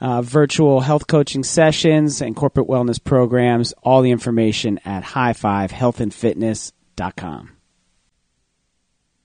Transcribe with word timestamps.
uh, 0.00 0.22
virtual 0.22 0.80
health 0.80 1.06
coaching 1.06 1.44
sessions 1.44 2.20
and 2.20 2.34
corporate 2.36 2.66
wellness 2.68 3.02
programs. 3.02 3.72
All 3.82 4.02
the 4.02 4.10
information 4.10 4.78
at 4.84 5.02
highfivehealthandfitness.com. 5.04 7.50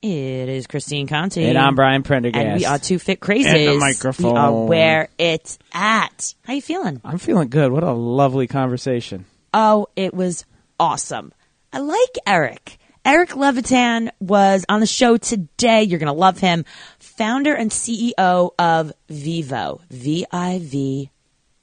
It 0.02 0.50
is 0.50 0.68
Christine 0.68 1.08
Conti. 1.08 1.46
And 1.46 1.58
I'm 1.58 1.76
Brian 1.76 2.04
Prendergast. 2.04 2.46
And 2.46 2.60
we 2.60 2.66
are 2.66 2.78
two 2.78 3.00
fit 3.00 3.22
crazies. 3.22 3.46
And 3.46 3.70
the 3.70 3.78
microphone. 3.78 4.34
We 4.34 4.40
are 4.40 4.66
where 4.66 5.08
it's 5.18 5.58
at. 5.74 6.36
How 6.44 6.52
you 6.54 6.62
feeling? 6.62 7.00
I'm 7.06 7.18
feeling 7.18 7.48
good. 7.48 7.72
What 7.72 7.84
a 7.84 7.94
lovely 7.94 8.48
conversation. 8.48 9.24
Oh, 9.54 9.88
it 9.96 10.14
was 10.14 10.44
awesome. 10.78 11.32
I 11.72 11.80
like 11.80 12.18
Eric. 12.28 12.78
Eric 13.06 13.36
Levitan 13.36 14.12
was 14.20 14.66
on 14.70 14.80
the 14.80 14.86
show 14.86 15.18
today. 15.18 15.84
You're 15.84 16.00
going 16.00 16.08
to 16.08 16.14
love 16.14 16.40
him. 16.40 16.66
Founder 17.00 17.54
and 17.54 17.70
CEO 17.70 18.52
of 18.58 18.94
Vivo, 19.10 19.82
V 19.90 20.26
I 20.32 20.60
V 20.62 21.10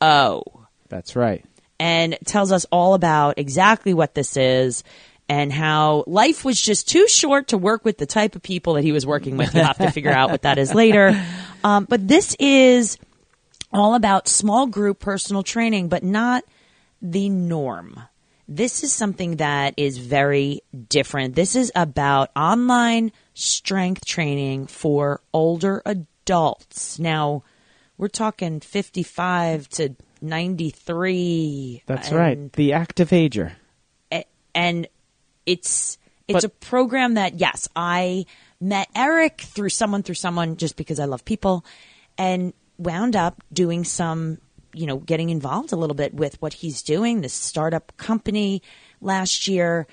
O. 0.01 0.43
That's 0.89 1.17
right. 1.17 1.45
And 1.79 2.19
tells 2.27 2.53
us 2.53 2.67
all 2.71 2.95
about 2.95 3.39
exactly 3.39 3.95
what 3.95 4.15
this 4.15 4.37
is 4.37 4.85
and 5.31 5.53
how 5.53 6.05
life 6.07 6.45
was 6.45 6.61
just 6.61 6.89
too 6.89 7.09
short 7.09 7.49
to 7.49 7.59
work 7.59 7.85
with 7.85 7.97
the 7.97 8.07
type 8.07 8.35
of 8.37 8.43
people 8.43 8.75
that 8.75 8.85
he 8.85 8.93
was 8.93 9.07
working 9.07 9.37
with. 9.37 9.55
You'll 9.55 9.65
have 9.65 9.79
to 9.79 9.91
figure 9.91 10.11
out 10.11 10.31
what 10.31 10.43
that 10.43 10.59
is 10.59 10.75
later. 10.75 11.25
Um, 11.63 11.85
but 11.85 12.09
this 12.09 12.35
is 12.41 12.97
all 13.71 13.95
about 13.95 14.29
small 14.29 14.67
group 14.67 14.99
personal 14.99 15.43
training, 15.43 15.89
but 15.89 16.03
not 16.03 16.43
the 17.03 17.29
norm. 17.29 18.01
This 18.53 18.83
is 18.83 18.93
something 18.93 19.37
that 19.37 19.75
is 19.77 19.99
very 19.99 20.63
different. 20.89 21.37
This 21.37 21.55
is 21.55 21.71
about 21.77 22.31
online 22.35 23.13
strength 23.33 24.05
training 24.05 24.67
for 24.67 25.21
older 25.33 25.83
adults. 25.87 26.99
Now, 26.99 27.45
we're 27.97 28.09
talking 28.09 28.59
55 28.59 29.69
to 29.69 29.95
93. 30.21 31.85
That's 31.87 32.09
and, 32.09 32.17
right. 32.17 32.53
The 32.55 32.73
active 32.73 33.13
ager. 33.13 33.53
And 34.53 34.89
it's 35.47 35.97
it's 36.27 36.35
but, 36.35 36.45
a 36.45 36.49
program 36.49 37.15
that 37.15 37.39
yes, 37.39 37.69
I 37.77 38.27
met 38.61 38.89
Eric 38.97 39.43
through 39.43 39.69
someone 39.69 40.03
through 40.03 40.17
someone 40.17 40.57
just 40.57 40.77
because 40.77 40.99
I 40.99 41.05
love 41.05 41.25
people 41.25 41.65
and 42.19 42.53
wound 42.79 43.15
up 43.15 43.45
doing 43.53 43.85
some 43.85 44.39
you 44.73 44.87
know, 44.87 44.97
getting 44.99 45.31
involved 45.31 45.73
a 45.73 45.77
little 45.77 45.95
bit 45.95 46.15
with 46.15 46.41
what 46.41 46.55
he's 46.55 46.83
doing, 46.83 47.21
this 47.21 47.33
startup 47.33 47.97
company 47.97 48.63
last 49.01 49.49
year. 49.49 49.87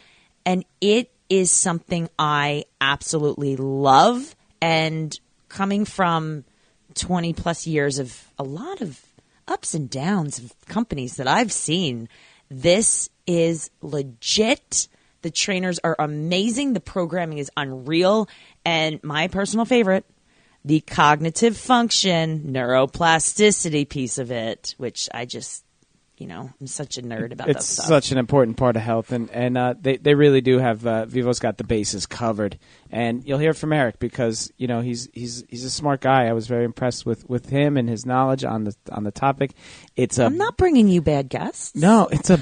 And 0.45 0.65
it 0.81 1.11
is 1.29 1.51
something 1.51 2.09
I 2.17 2.65
absolutely 2.79 3.55
love. 3.55 4.35
And 4.61 5.17
coming 5.49 5.85
from 5.85 6.45
20 6.95 7.33
plus 7.33 7.67
years 7.67 7.99
of 7.99 8.27
a 8.37 8.43
lot 8.43 8.81
of 8.81 9.01
ups 9.47 9.73
and 9.73 9.89
downs 9.89 10.39
of 10.39 10.53
companies 10.65 11.17
that 11.17 11.27
I've 11.27 11.51
seen, 11.51 12.09
this 12.49 13.09
is 13.25 13.69
legit. 13.81 14.87
The 15.21 15.31
trainers 15.31 15.79
are 15.83 15.95
amazing. 15.99 16.73
The 16.73 16.79
programming 16.79 17.37
is 17.39 17.51
unreal. 17.57 18.29
And 18.65 19.03
my 19.03 19.27
personal 19.27 19.65
favorite, 19.65 20.05
the 20.67 20.81
cognitive 20.81 21.55
function, 21.55 22.41
neuroplasticity 22.51 23.87
piece 23.87 24.17
of 24.17 24.31
it, 24.31 24.75
which 24.77 25.07
I 25.13 25.23
just, 25.23 25.63
you 26.17 26.27
know, 26.27 26.49
I'm 26.59 26.67
such 26.67 26.97
a 26.97 27.01
nerd 27.01 27.31
about 27.31 27.47
it's 27.47 27.65
stuff. 27.65 27.85
such 27.85 28.11
an 28.11 28.17
important 28.17 28.57
part 28.57 28.75
of 28.75 28.81
health, 28.81 29.13
and 29.13 29.29
and 29.31 29.57
uh, 29.57 29.75
they 29.79 29.95
they 29.95 30.13
really 30.13 30.41
do 30.41 30.57
have 30.57 30.85
uh, 30.85 31.05
Vivo's 31.05 31.39
got 31.39 31.57
the 31.57 31.63
bases 31.63 32.05
covered, 32.05 32.59
and 32.91 33.25
you'll 33.25 33.39
hear 33.39 33.53
from 33.53 33.71
Eric 33.71 33.99
because 33.99 34.51
you 34.57 34.67
know 34.67 34.81
he's 34.81 35.07
he's 35.13 35.45
he's 35.47 35.63
a 35.63 35.69
smart 35.69 36.01
guy. 36.01 36.25
I 36.25 36.33
was 36.33 36.47
very 36.47 36.65
impressed 36.65 37.05
with, 37.05 37.29
with 37.29 37.47
him 37.47 37.77
and 37.77 37.87
his 37.87 38.05
knowledge 38.05 38.43
on 38.43 38.65
the 38.65 38.75
on 38.91 39.05
the 39.05 39.11
topic. 39.11 39.51
It's 39.95 40.19
a 40.19 40.25
I'm 40.25 40.37
not 40.37 40.57
bringing 40.57 40.89
you 40.89 41.01
bad 41.01 41.29
guests. 41.29 41.75
No, 41.75 42.09
it's 42.11 42.29
a 42.29 42.41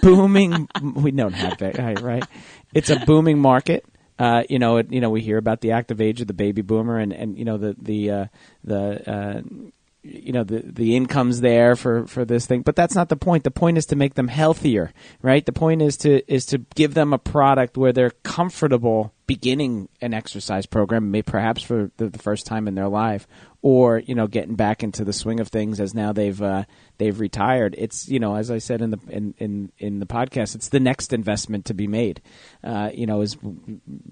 booming. 0.00 0.66
we 0.94 1.10
don't 1.10 1.34
have 1.34 1.58
that 1.58 2.00
right. 2.00 2.24
It's 2.72 2.88
a 2.88 3.00
booming 3.00 3.38
market 3.38 3.84
uh, 4.18 4.44
you 4.48 4.58
know, 4.58 4.78
it, 4.78 4.92
you 4.92 5.00
know, 5.00 5.10
we 5.10 5.20
hear 5.20 5.38
about 5.38 5.60
the 5.60 5.72
active 5.72 6.00
age 6.00 6.20
of 6.20 6.26
the 6.26 6.34
baby 6.34 6.62
boomer, 6.62 6.98
and, 6.98 7.12
and 7.12 7.38
you 7.38 7.44
know 7.44 7.58
the 7.58 7.76
the 7.80 8.10
uh, 8.10 8.24
the 8.64 9.10
uh, 9.10 9.42
you 10.02 10.32
know 10.32 10.44
the 10.44 10.62
the 10.64 10.96
income's 10.96 11.40
there 11.40 11.76
for 11.76 12.06
for 12.06 12.24
this 12.24 12.46
thing, 12.46 12.62
but 12.62 12.76
that's 12.76 12.94
not 12.94 13.08
the 13.08 13.16
point. 13.16 13.44
The 13.44 13.50
point 13.50 13.76
is 13.76 13.86
to 13.86 13.96
make 13.96 14.14
them 14.14 14.28
healthier, 14.28 14.92
right? 15.22 15.44
The 15.44 15.52
point 15.52 15.82
is 15.82 15.96
to 15.98 16.32
is 16.32 16.46
to 16.46 16.58
give 16.74 16.94
them 16.94 17.12
a 17.12 17.18
product 17.18 17.76
where 17.76 17.92
they're 17.92 18.12
comfortable 18.22 19.12
beginning 19.26 19.88
an 20.00 20.14
exercise 20.14 20.66
program, 20.66 21.10
maybe 21.10 21.22
perhaps 21.22 21.62
for 21.62 21.90
the, 21.96 22.08
the 22.08 22.18
first 22.18 22.46
time 22.46 22.68
in 22.68 22.74
their 22.74 22.88
life, 22.88 23.26
or 23.62 23.98
you 23.98 24.14
know 24.14 24.26
getting 24.26 24.54
back 24.54 24.82
into 24.82 25.04
the 25.04 25.12
swing 25.12 25.40
of 25.40 25.48
things 25.48 25.80
as 25.80 25.94
now 25.94 26.12
they've 26.12 26.40
uh, 26.40 26.64
they've 26.98 27.18
retired. 27.18 27.74
It's 27.78 28.08
you 28.08 28.20
know 28.20 28.36
as 28.36 28.50
I 28.50 28.58
said 28.58 28.82
in 28.82 28.90
the 28.90 28.98
in, 29.08 29.34
in, 29.38 29.72
in 29.78 29.98
the 29.98 30.06
podcast, 30.06 30.54
it's 30.54 30.68
the 30.68 30.80
next 30.80 31.12
investment 31.12 31.64
to 31.66 31.74
be 31.74 31.86
made. 31.86 32.20
Uh, 32.62 32.90
you 32.94 33.06
know 33.06 33.20
is 33.20 33.36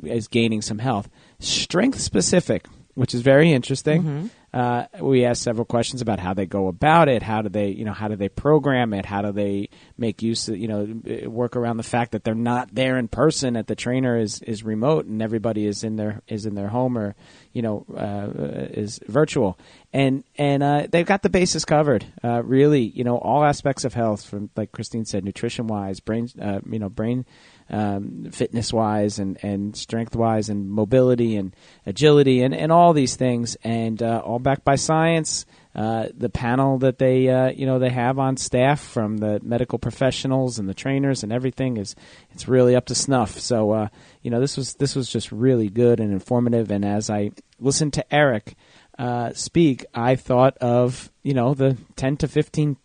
is 0.02 0.28
gaining 0.28 0.62
some 0.62 0.78
health, 0.78 1.08
strength 1.38 2.00
specific, 2.00 2.66
which 2.94 3.14
is 3.14 3.20
very 3.22 3.52
interesting. 3.52 4.02
Mm-hmm. 4.02 4.26
Uh, 4.54 4.86
we 5.00 5.24
asked 5.24 5.42
several 5.42 5.64
questions 5.64 6.00
about 6.00 6.20
how 6.20 6.32
they 6.32 6.46
go 6.46 6.68
about 6.68 7.08
it. 7.08 7.24
How 7.24 7.42
do 7.42 7.48
they, 7.48 7.70
you 7.70 7.84
know, 7.84 7.92
how 7.92 8.06
do 8.06 8.14
they 8.14 8.28
program 8.28 8.94
it? 8.94 9.04
How 9.04 9.20
do 9.20 9.32
they 9.32 9.68
make 9.98 10.22
use 10.22 10.48
of, 10.48 10.56
you 10.56 10.68
know, 10.68 11.28
work 11.28 11.56
around 11.56 11.78
the 11.78 11.82
fact 11.82 12.12
that 12.12 12.22
they're 12.22 12.36
not 12.36 12.72
there 12.72 12.96
in 12.96 13.08
person, 13.08 13.54
that 13.54 13.66
the 13.66 13.74
trainer 13.74 14.16
is, 14.16 14.40
is 14.42 14.62
remote 14.62 15.06
and 15.06 15.20
everybody 15.20 15.66
is 15.66 15.82
in 15.82 15.96
their 15.96 16.22
is 16.28 16.46
in 16.46 16.54
their 16.54 16.68
home 16.68 16.96
or, 16.96 17.16
you 17.52 17.62
know, 17.62 17.84
uh, 17.96 18.70
is 18.70 19.00
virtual. 19.08 19.58
And 19.92 20.22
and 20.38 20.62
uh, 20.62 20.86
they've 20.88 21.04
got 21.04 21.22
the 21.22 21.30
bases 21.30 21.64
covered. 21.64 22.06
Uh, 22.22 22.40
really, 22.44 22.82
you 22.82 23.02
know, 23.02 23.18
all 23.18 23.44
aspects 23.44 23.84
of 23.84 23.94
health, 23.94 24.24
from 24.24 24.50
like 24.56 24.70
Christine 24.70 25.04
said, 25.04 25.24
nutrition 25.24 25.66
wise, 25.66 25.98
brain, 25.98 26.28
uh, 26.40 26.60
you 26.70 26.78
know, 26.78 26.88
brain 26.88 27.26
um, 27.70 28.30
fitness 28.30 28.72
wise 28.72 29.18
and, 29.18 29.38
and 29.42 29.76
strength 29.76 30.14
wise 30.14 30.48
and 30.48 30.70
mobility 30.70 31.36
and 31.36 31.54
agility 31.86 32.42
and, 32.42 32.54
and 32.54 32.70
all 32.70 32.92
these 32.92 33.16
things 33.16 33.56
and 33.64 34.02
uh, 34.02 34.20
all 34.24 34.38
backed 34.38 34.64
by 34.64 34.76
science. 34.76 35.46
Uh, 35.74 36.06
the 36.16 36.28
panel 36.28 36.78
that 36.78 36.98
they 36.98 37.28
uh, 37.28 37.50
you 37.50 37.66
know 37.66 37.80
they 37.80 37.90
have 37.90 38.16
on 38.20 38.36
staff 38.36 38.80
from 38.80 39.16
the 39.16 39.40
medical 39.42 39.76
professionals 39.76 40.60
and 40.60 40.68
the 40.68 40.74
trainers 40.74 41.24
and 41.24 41.32
everything 41.32 41.78
is 41.78 41.96
it's 42.30 42.46
really 42.46 42.76
up 42.76 42.86
to 42.86 42.94
snuff. 42.94 43.40
So 43.40 43.72
uh, 43.72 43.88
you 44.22 44.30
know 44.30 44.38
this 44.38 44.56
was 44.56 44.74
this 44.74 44.94
was 44.94 45.08
just 45.08 45.32
really 45.32 45.68
good 45.68 45.98
and 45.98 46.12
informative. 46.12 46.70
And 46.70 46.84
as 46.84 47.10
I 47.10 47.32
listened 47.58 47.92
to 47.94 48.14
Eric 48.14 48.54
uh, 49.00 49.32
speak, 49.32 49.84
I 49.92 50.14
thought 50.14 50.56
of 50.58 51.10
you 51.24 51.34
know 51.34 51.54
the 51.54 51.76
ten 51.96 52.18
to 52.18 52.28
fifteen 52.28 52.76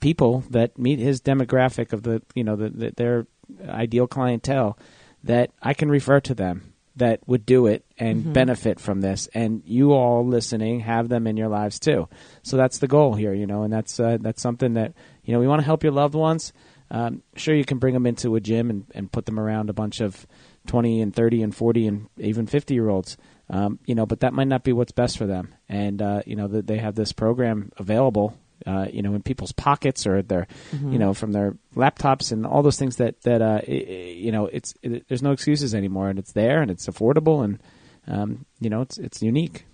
people 0.00 0.44
that 0.50 0.76
meet 0.76 0.98
his 0.98 1.20
demographic 1.20 1.92
of 1.92 2.02
the 2.02 2.20
you 2.34 2.42
know 2.42 2.56
the, 2.56 2.68
the, 2.68 2.90
their 2.96 3.26
ideal 3.68 4.06
clientele 4.06 4.78
that 5.24 5.50
I 5.62 5.74
can 5.74 5.90
refer 5.90 6.20
to 6.20 6.34
them 6.34 6.74
that 6.96 7.20
would 7.26 7.44
do 7.44 7.66
it 7.66 7.84
and 7.98 8.22
mm-hmm. 8.22 8.32
benefit 8.32 8.78
from 8.78 9.00
this. 9.00 9.28
And 9.34 9.62
you 9.64 9.92
all 9.92 10.24
listening 10.24 10.80
have 10.80 11.08
them 11.08 11.26
in 11.26 11.36
your 11.36 11.48
lives 11.48 11.78
too. 11.78 12.08
So 12.42 12.56
that's 12.56 12.78
the 12.78 12.86
goal 12.86 13.14
here 13.14 13.34
you 13.34 13.46
know 13.46 13.62
and 13.62 13.72
that's 13.72 13.98
uh, 13.98 14.18
that's 14.20 14.42
something 14.42 14.74
that 14.74 14.92
you 15.24 15.32
know 15.32 15.40
we 15.40 15.48
want 15.48 15.60
to 15.60 15.66
help 15.66 15.82
your 15.82 15.92
loved 15.92 16.14
ones. 16.14 16.52
Um, 16.90 17.22
sure 17.34 17.54
you 17.54 17.64
can 17.64 17.78
bring 17.78 17.94
them 17.94 18.06
into 18.06 18.36
a 18.36 18.40
gym 18.40 18.70
and, 18.70 18.84
and 18.94 19.10
put 19.10 19.26
them 19.26 19.40
around 19.40 19.70
a 19.70 19.72
bunch 19.72 20.00
of 20.00 20.26
20 20.66 21.00
and 21.00 21.14
30 21.14 21.42
and 21.42 21.56
40 21.56 21.86
and 21.86 22.08
even 22.18 22.46
50 22.46 22.74
year 22.74 22.88
olds 22.88 23.16
um, 23.48 23.78
you 23.86 23.94
know 23.94 24.06
but 24.06 24.20
that 24.20 24.34
might 24.34 24.48
not 24.48 24.62
be 24.64 24.72
what's 24.72 24.92
best 24.92 25.18
for 25.18 25.26
them. 25.26 25.54
And 25.68 26.00
uh, 26.00 26.22
you 26.26 26.36
know 26.36 26.46
they 26.46 26.78
have 26.78 26.94
this 26.94 27.12
program 27.12 27.72
available 27.76 28.36
uh, 28.66 28.86
you 28.92 29.02
know, 29.02 29.14
in 29.14 29.22
people's 29.22 29.52
pockets 29.52 30.06
or 30.06 30.22
their, 30.22 30.46
Mm-hmm. 30.72 30.92
you 30.92 30.98
know, 30.98 31.12
from 31.14 31.32
their 31.32 31.56
laptops 31.76 32.32
and 32.32 32.46
all 32.46 32.62
those 32.62 32.78
things 32.78 32.96
that 32.96 33.20
that 33.22 33.42
uh, 33.42 33.60
i- 33.68 33.70
i- 33.70 34.14
you 34.16 34.32
know, 34.32 34.46
it's 34.46 34.74
it, 34.82 35.06
there's 35.08 35.22
no 35.22 35.32
excuses 35.32 35.74
anymore, 35.74 36.08
and 36.08 36.18
it's 36.18 36.32
there 36.32 36.62
and 36.62 36.70
it's 36.70 36.86
affordable 36.86 37.44
and 37.44 37.58
um, 38.06 38.44
you 38.60 38.70
know, 38.70 38.80
it's 38.82 38.98
it's 38.98 39.22
unique. 39.22 39.66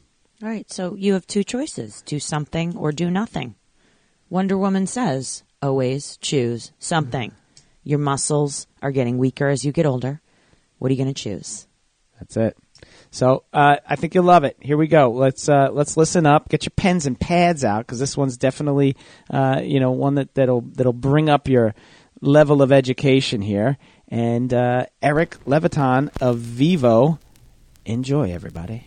All 0.42 0.48
right, 0.48 0.70
so 0.70 0.94
you 0.94 1.12
have 1.14 1.26
two 1.26 1.44
choices 1.44 2.00
do 2.02 2.18
something 2.18 2.76
or 2.76 2.92
do 2.92 3.10
nothing. 3.10 3.54
Wonder 4.30 4.56
Woman 4.56 4.86
says, 4.86 5.42
always 5.60 6.16
choose 6.18 6.72
something. 6.78 7.32
Your 7.84 7.98
muscles 7.98 8.66
are 8.82 8.90
getting 8.92 9.18
weaker 9.18 9.48
as 9.48 9.64
you 9.64 9.72
get 9.72 9.86
older. 9.86 10.20
What 10.78 10.90
are 10.90 10.94
you 10.94 11.02
going 11.02 11.12
to 11.14 11.22
choose? 11.22 11.66
That's 12.18 12.36
it. 12.36 12.56
So 13.10 13.44
uh, 13.52 13.76
I 13.86 13.96
think 13.96 14.14
you'll 14.14 14.24
love 14.24 14.44
it. 14.44 14.56
Here 14.60 14.76
we 14.76 14.86
go. 14.86 15.10
Let's 15.10 15.48
uh, 15.48 15.70
let's 15.72 15.96
listen 15.96 16.26
up. 16.26 16.48
Get 16.48 16.64
your 16.64 16.72
pens 16.76 17.06
and 17.06 17.18
pads 17.18 17.64
out 17.64 17.86
because 17.86 17.98
this 17.98 18.16
one's 18.16 18.36
definitely 18.36 18.96
uh, 19.28 19.60
you 19.62 19.80
know 19.80 19.90
one 19.90 20.14
that 20.14 20.34
that'll 20.34 20.60
that'll 20.60 20.92
bring 20.92 21.28
up 21.28 21.48
your 21.48 21.74
level 22.20 22.62
of 22.62 22.70
education 22.70 23.42
here. 23.42 23.78
And 24.08 24.52
uh, 24.52 24.86
Eric 25.02 25.38
Levitan 25.46 26.10
of 26.20 26.38
Vivo, 26.38 27.18
enjoy 27.84 28.32
everybody. 28.32 28.86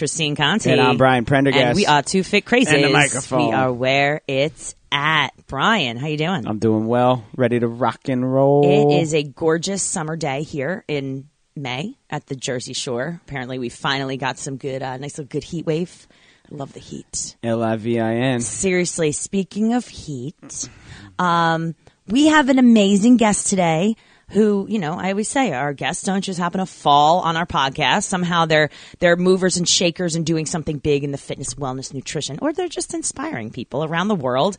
Christine 0.00 0.34
Conti. 0.34 0.70
And 0.70 0.80
I'm 0.80 0.96
Brian 0.96 1.26
Prendergast. 1.26 1.62
And 1.62 1.76
we 1.76 1.84
are 1.84 2.02
two 2.02 2.22
fit 2.22 2.46
crazies. 2.46 2.72
And 2.72 2.84
the 2.84 2.88
microphone. 2.88 3.48
We 3.48 3.52
are 3.52 3.70
where 3.70 4.22
it's 4.26 4.74
at. 4.90 5.28
Brian, 5.46 5.98
how 5.98 6.06
you 6.06 6.16
doing? 6.16 6.46
I'm 6.46 6.58
doing 6.58 6.86
well, 6.86 7.26
ready 7.36 7.60
to 7.60 7.68
rock 7.68 8.08
and 8.08 8.32
roll. 8.32 8.64
It 8.64 9.02
is 9.02 9.12
a 9.12 9.22
gorgeous 9.22 9.82
summer 9.82 10.16
day 10.16 10.42
here 10.42 10.86
in 10.88 11.28
May 11.54 11.98
at 12.08 12.24
the 12.28 12.34
Jersey 12.34 12.72
Shore. 12.72 13.20
Apparently, 13.26 13.58
we 13.58 13.68
finally 13.68 14.16
got 14.16 14.38
some 14.38 14.56
good, 14.56 14.82
uh, 14.82 14.96
nice 14.96 15.18
little 15.18 15.28
good 15.28 15.44
heat 15.44 15.66
wave. 15.66 16.08
I 16.50 16.54
love 16.54 16.72
the 16.72 16.80
heat. 16.80 17.36
L 17.42 17.62
I 17.62 17.76
V 17.76 18.00
I 18.00 18.14
N. 18.14 18.40
Seriously, 18.40 19.12
speaking 19.12 19.74
of 19.74 19.86
heat, 19.86 20.70
um, 21.18 21.74
we 22.06 22.28
have 22.28 22.48
an 22.48 22.58
amazing 22.58 23.18
guest 23.18 23.48
today. 23.48 23.96
Who 24.30 24.66
you 24.68 24.78
know? 24.78 24.94
I 24.94 25.10
always 25.10 25.28
say 25.28 25.52
our 25.52 25.72
guests 25.72 26.04
don't 26.04 26.22
just 26.22 26.38
happen 26.38 26.60
to 26.60 26.66
fall 26.66 27.20
on 27.20 27.36
our 27.36 27.46
podcast. 27.46 28.04
Somehow 28.04 28.46
they're 28.46 28.70
they're 29.00 29.16
movers 29.16 29.56
and 29.56 29.68
shakers 29.68 30.14
and 30.14 30.24
doing 30.24 30.46
something 30.46 30.78
big 30.78 31.02
in 31.02 31.10
the 31.10 31.18
fitness, 31.18 31.54
wellness, 31.54 31.92
nutrition, 31.92 32.38
or 32.40 32.52
they're 32.52 32.68
just 32.68 32.94
inspiring 32.94 33.50
people 33.50 33.84
around 33.84 34.08
the 34.08 34.14
world. 34.14 34.56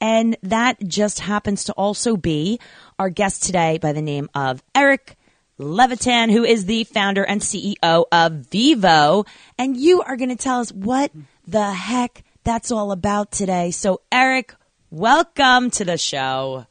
And 0.00 0.36
that 0.42 0.76
just 0.86 1.20
happens 1.20 1.64
to 1.64 1.72
also 1.72 2.16
be 2.16 2.60
our 2.98 3.08
guest 3.08 3.44
today 3.44 3.78
by 3.78 3.92
the 3.92 4.02
name 4.02 4.28
of 4.34 4.62
Eric 4.74 5.16
Levitan, 5.56 6.30
who 6.30 6.44
is 6.44 6.66
the 6.66 6.84
founder 6.84 7.24
and 7.24 7.40
CEO 7.40 8.04
of 8.10 8.32
Vivo. 8.50 9.24
And 9.56 9.76
you 9.76 10.02
are 10.02 10.16
going 10.16 10.30
to 10.30 10.36
tell 10.36 10.60
us 10.60 10.70
what 10.72 11.12
the 11.46 11.72
heck 11.72 12.24
that's 12.42 12.70
all 12.70 12.92
about 12.92 13.30
today. 13.30 13.70
So, 13.70 14.02
Eric, 14.12 14.54
welcome 14.90 15.70
to 15.70 15.84
the 15.84 15.96
show. 15.96 16.66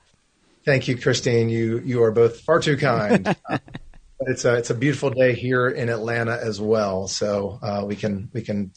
Thank 0.65 0.87
you, 0.87 0.97
Christine. 0.97 1.49
You 1.49 1.79
you 1.79 2.03
are 2.03 2.11
both 2.11 2.41
far 2.41 2.59
too 2.59 2.77
kind. 2.77 3.27
Uh, 3.27 3.33
but 3.47 4.27
it's 4.27 4.45
a 4.45 4.55
it's 4.55 4.69
a 4.69 4.75
beautiful 4.75 5.09
day 5.09 5.33
here 5.33 5.67
in 5.67 5.89
Atlanta 5.89 6.39
as 6.41 6.61
well, 6.61 7.07
so 7.07 7.59
uh, 7.61 7.83
we 7.85 7.95
can 7.95 8.29
we 8.33 8.41
can 8.41 8.71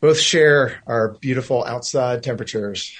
both 0.00 0.18
share 0.18 0.82
our 0.86 1.16
beautiful 1.20 1.64
outside 1.64 2.22
temperatures. 2.22 2.96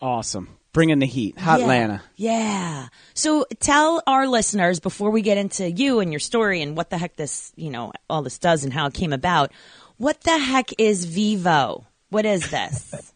Awesome. 0.00 0.56
Bring 0.72 0.90
in 0.90 0.98
the 0.98 1.06
heat. 1.06 1.38
Hot 1.38 1.58
yeah. 1.58 1.64
Atlanta. 1.64 2.02
Yeah. 2.16 2.88
So 3.14 3.46
tell 3.60 4.02
our 4.06 4.28
listeners 4.28 4.78
before 4.78 5.10
we 5.10 5.22
get 5.22 5.38
into 5.38 5.70
you 5.70 6.00
and 6.00 6.12
your 6.12 6.20
story 6.20 6.60
and 6.60 6.76
what 6.76 6.90
the 6.90 6.98
heck 6.98 7.16
this, 7.16 7.50
you 7.56 7.70
know, 7.70 7.92
all 8.10 8.20
this 8.20 8.38
does 8.38 8.62
and 8.62 8.74
how 8.74 8.86
it 8.86 8.92
came 8.92 9.14
about. 9.14 9.52
What 9.96 10.20
the 10.20 10.36
heck 10.36 10.78
is 10.78 11.06
Vivo? 11.06 11.86
What 12.10 12.26
is 12.26 12.50
this? 12.50 13.12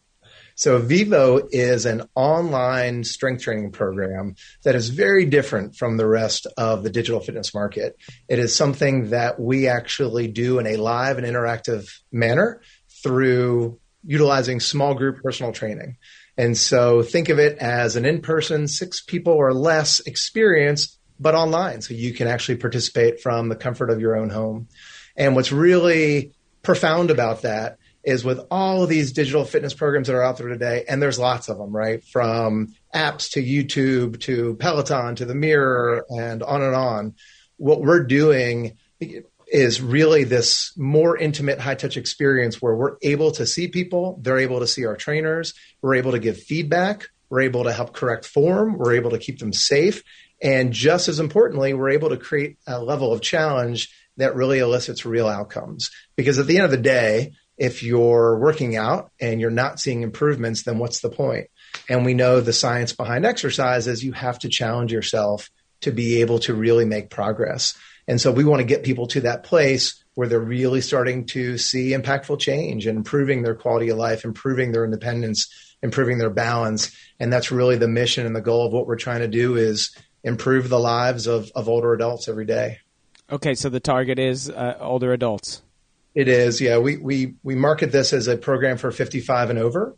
So 0.61 0.77
Vivo 0.77 1.41
is 1.51 1.87
an 1.87 2.03
online 2.13 3.03
strength 3.03 3.41
training 3.41 3.71
program 3.71 4.35
that 4.61 4.75
is 4.75 4.89
very 4.89 5.25
different 5.25 5.75
from 5.75 5.97
the 5.97 6.05
rest 6.05 6.45
of 6.55 6.83
the 6.83 6.91
digital 6.91 7.19
fitness 7.19 7.55
market. 7.55 7.97
It 8.29 8.37
is 8.37 8.55
something 8.55 9.09
that 9.09 9.39
we 9.39 9.67
actually 9.67 10.27
do 10.27 10.59
in 10.59 10.67
a 10.67 10.77
live 10.77 11.17
and 11.17 11.25
interactive 11.25 11.89
manner 12.11 12.61
through 13.01 13.79
utilizing 14.05 14.59
small 14.59 14.93
group 14.93 15.23
personal 15.23 15.51
training. 15.51 15.97
And 16.37 16.55
so 16.55 17.01
think 17.01 17.29
of 17.29 17.39
it 17.39 17.57
as 17.57 17.95
an 17.95 18.05
in-person, 18.05 18.67
six 18.67 19.01
people 19.01 19.33
or 19.33 19.55
less 19.55 19.99
experience, 20.01 20.95
but 21.19 21.33
online. 21.33 21.81
So 21.81 21.95
you 21.95 22.13
can 22.13 22.27
actually 22.27 22.57
participate 22.57 23.19
from 23.19 23.49
the 23.49 23.55
comfort 23.55 23.89
of 23.89 23.99
your 23.99 24.15
own 24.15 24.29
home. 24.29 24.67
And 25.15 25.35
what's 25.35 25.51
really 25.51 26.33
profound 26.61 27.09
about 27.09 27.41
that 27.41 27.79
is 28.03 28.23
with 28.23 28.39
all 28.49 28.83
of 28.83 28.89
these 28.89 29.11
digital 29.11 29.45
fitness 29.45 29.73
programs 29.73 30.07
that 30.07 30.15
are 30.15 30.23
out 30.23 30.37
there 30.37 30.47
today, 30.47 30.85
and 30.87 31.01
there's 31.01 31.19
lots 31.19 31.49
of 31.49 31.57
them, 31.57 31.75
right? 31.75 32.03
From 32.03 32.73
apps 32.93 33.31
to 33.31 33.43
YouTube 33.43 34.19
to 34.21 34.55
Peloton 34.55 35.15
to 35.15 35.25
the 35.25 35.35
Mirror 35.35 36.05
and 36.09 36.41
on 36.43 36.61
and 36.61 36.75
on. 36.75 37.15
What 37.57 37.81
we're 37.81 38.03
doing 38.03 38.77
is 39.47 39.81
really 39.81 40.23
this 40.23 40.75
more 40.77 41.17
intimate 41.17 41.59
high 41.59 41.75
touch 41.75 41.97
experience 41.97 42.61
where 42.61 42.73
we're 42.73 42.95
able 43.01 43.31
to 43.31 43.45
see 43.45 43.67
people, 43.67 44.17
they're 44.21 44.39
able 44.39 44.61
to 44.61 44.67
see 44.67 44.85
our 44.85 44.95
trainers, 44.95 45.53
we're 45.81 45.95
able 45.95 46.11
to 46.11 46.19
give 46.19 46.41
feedback, 46.41 47.09
we're 47.29 47.41
able 47.41 47.65
to 47.65 47.73
help 47.73 47.93
correct 47.93 48.25
form, 48.25 48.77
we're 48.77 48.95
able 48.95 49.11
to 49.11 49.19
keep 49.19 49.39
them 49.39 49.53
safe. 49.53 50.03
And 50.41 50.73
just 50.73 51.07
as 51.07 51.19
importantly, 51.19 51.73
we're 51.73 51.91
able 51.91 52.09
to 52.09 52.17
create 52.17 52.57
a 52.65 52.81
level 52.81 53.13
of 53.13 53.21
challenge 53.21 53.93
that 54.17 54.35
really 54.35 54.59
elicits 54.59 55.05
real 55.05 55.27
outcomes. 55.27 55.91
Because 56.15 56.39
at 56.39 56.47
the 56.47 56.57
end 56.57 56.65
of 56.65 56.71
the 56.71 56.77
day, 56.77 57.33
if 57.61 57.83
you're 57.83 58.39
working 58.39 58.75
out 58.75 59.11
and 59.19 59.39
you're 59.39 59.51
not 59.51 59.79
seeing 59.79 60.01
improvements, 60.01 60.63
then 60.63 60.79
what's 60.79 61.01
the 61.01 61.11
point? 61.11 61.45
And 61.87 62.03
we 62.03 62.15
know 62.15 62.41
the 62.41 62.53
science 62.53 62.91
behind 62.91 63.23
exercise 63.23 63.85
is 63.85 64.03
you 64.03 64.13
have 64.13 64.39
to 64.39 64.49
challenge 64.49 64.91
yourself 64.91 65.47
to 65.81 65.91
be 65.91 66.21
able 66.21 66.39
to 66.39 66.55
really 66.55 66.85
make 66.85 67.11
progress. 67.11 67.77
And 68.07 68.19
so 68.19 68.31
we 68.31 68.43
want 68.43 68.61
to 68.61 68.65
get 68.65 68.81
people 68.81 69.05
to 69.09 69.21
that 69.21 69.43
place 69.43 70.03
where 70.15 70.27
they're 70.27 70.39
really 70.39 70.81
starting 70.81 71.27
to 71.27 71.59
see 71.59 71.91
impactful 71.91 72.39
change 72.39 72.87
and 72.87 72.97
improving 72.97 73.43
their 73.43 73.53
quality 73.53 73.89
of 73.89 73.97
life, 73.99 74.25
improving 74.25 74.71
their 74.71 74.83
independence, 74.83 75.47
improving 75.83 76.17
their 76.17 76.31
balance. 76.31 76.91
And 77.19 77.31
that's 77.31 77.51
really 77.51 77.77
the 77.77 77.87
mission 77.87 78.25
and 78.25 78.35
the 78.35 78.41
goal 78.41 78.65
of 78.65 78.73
what 78.73 78.87
we're 78.87 78.95
trying 78.95 79.21
to 79.21 79.27
do 79.27 79.55
is 79.55 79.95
improve 80.23 80.67
the 80.67 80.79
lives 80.79 81.27
of, 81.27 81.51
of 81.53 81.69
older 81.69 81.93
adults 81.93 82.27
every 82.27 82.45
day. 82.45 82.79
Okay, 83.31 83.53
so 83.53 83.69
the 83.69 83.79
target 83.79 84.17
is 84.17 84.49
uh, 84.49 84.77
older 84.81 85.13
adults. 85.13 85.61
It 86.13 86.27
is, 86.27 86.59
yeah. 86.59 86.77
We 86.77 86.97
we 86.97 87.35
we 87.41 87.55
market 87.55 87.91
this 87.91 88.11
as 88.11 88.27
a 88.27 88.37
program 88.37 88.77
for 88.77 88.91
55 88.91 89.49
and 89.49 89.59
over, 89.59 89.95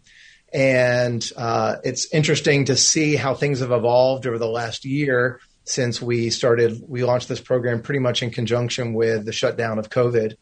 and 0.54 1.28
uh, 1.36 1.78
it's 1.84 2.14
interesting 2.14 2.66
to 2.66 2.78
see 2.78 3.16
how 3.16 3.34
things 3.34 3.62
have 3.62 3.72
evolved 3.72 4.28
over 4.28 4.38
the 4.38 4.48
last 4.48 4.86
year 4.86 5.40
since 5.64 6.02
we 6.02 6.30
started. 6.30 6.84
We 6.88 7.04
launched 7.04 7.30
this 7.30 7.42
program 7.42 7.82
pretty 7.82 8.00
much 8.00 8.22
in 8.22 8.30
conjunction 8.30 8.94
with 8.94 9.26
the 9.26 9.34
shutdown 9.34 9.80
of 9.80 9.90
COVID, 9.90 10.36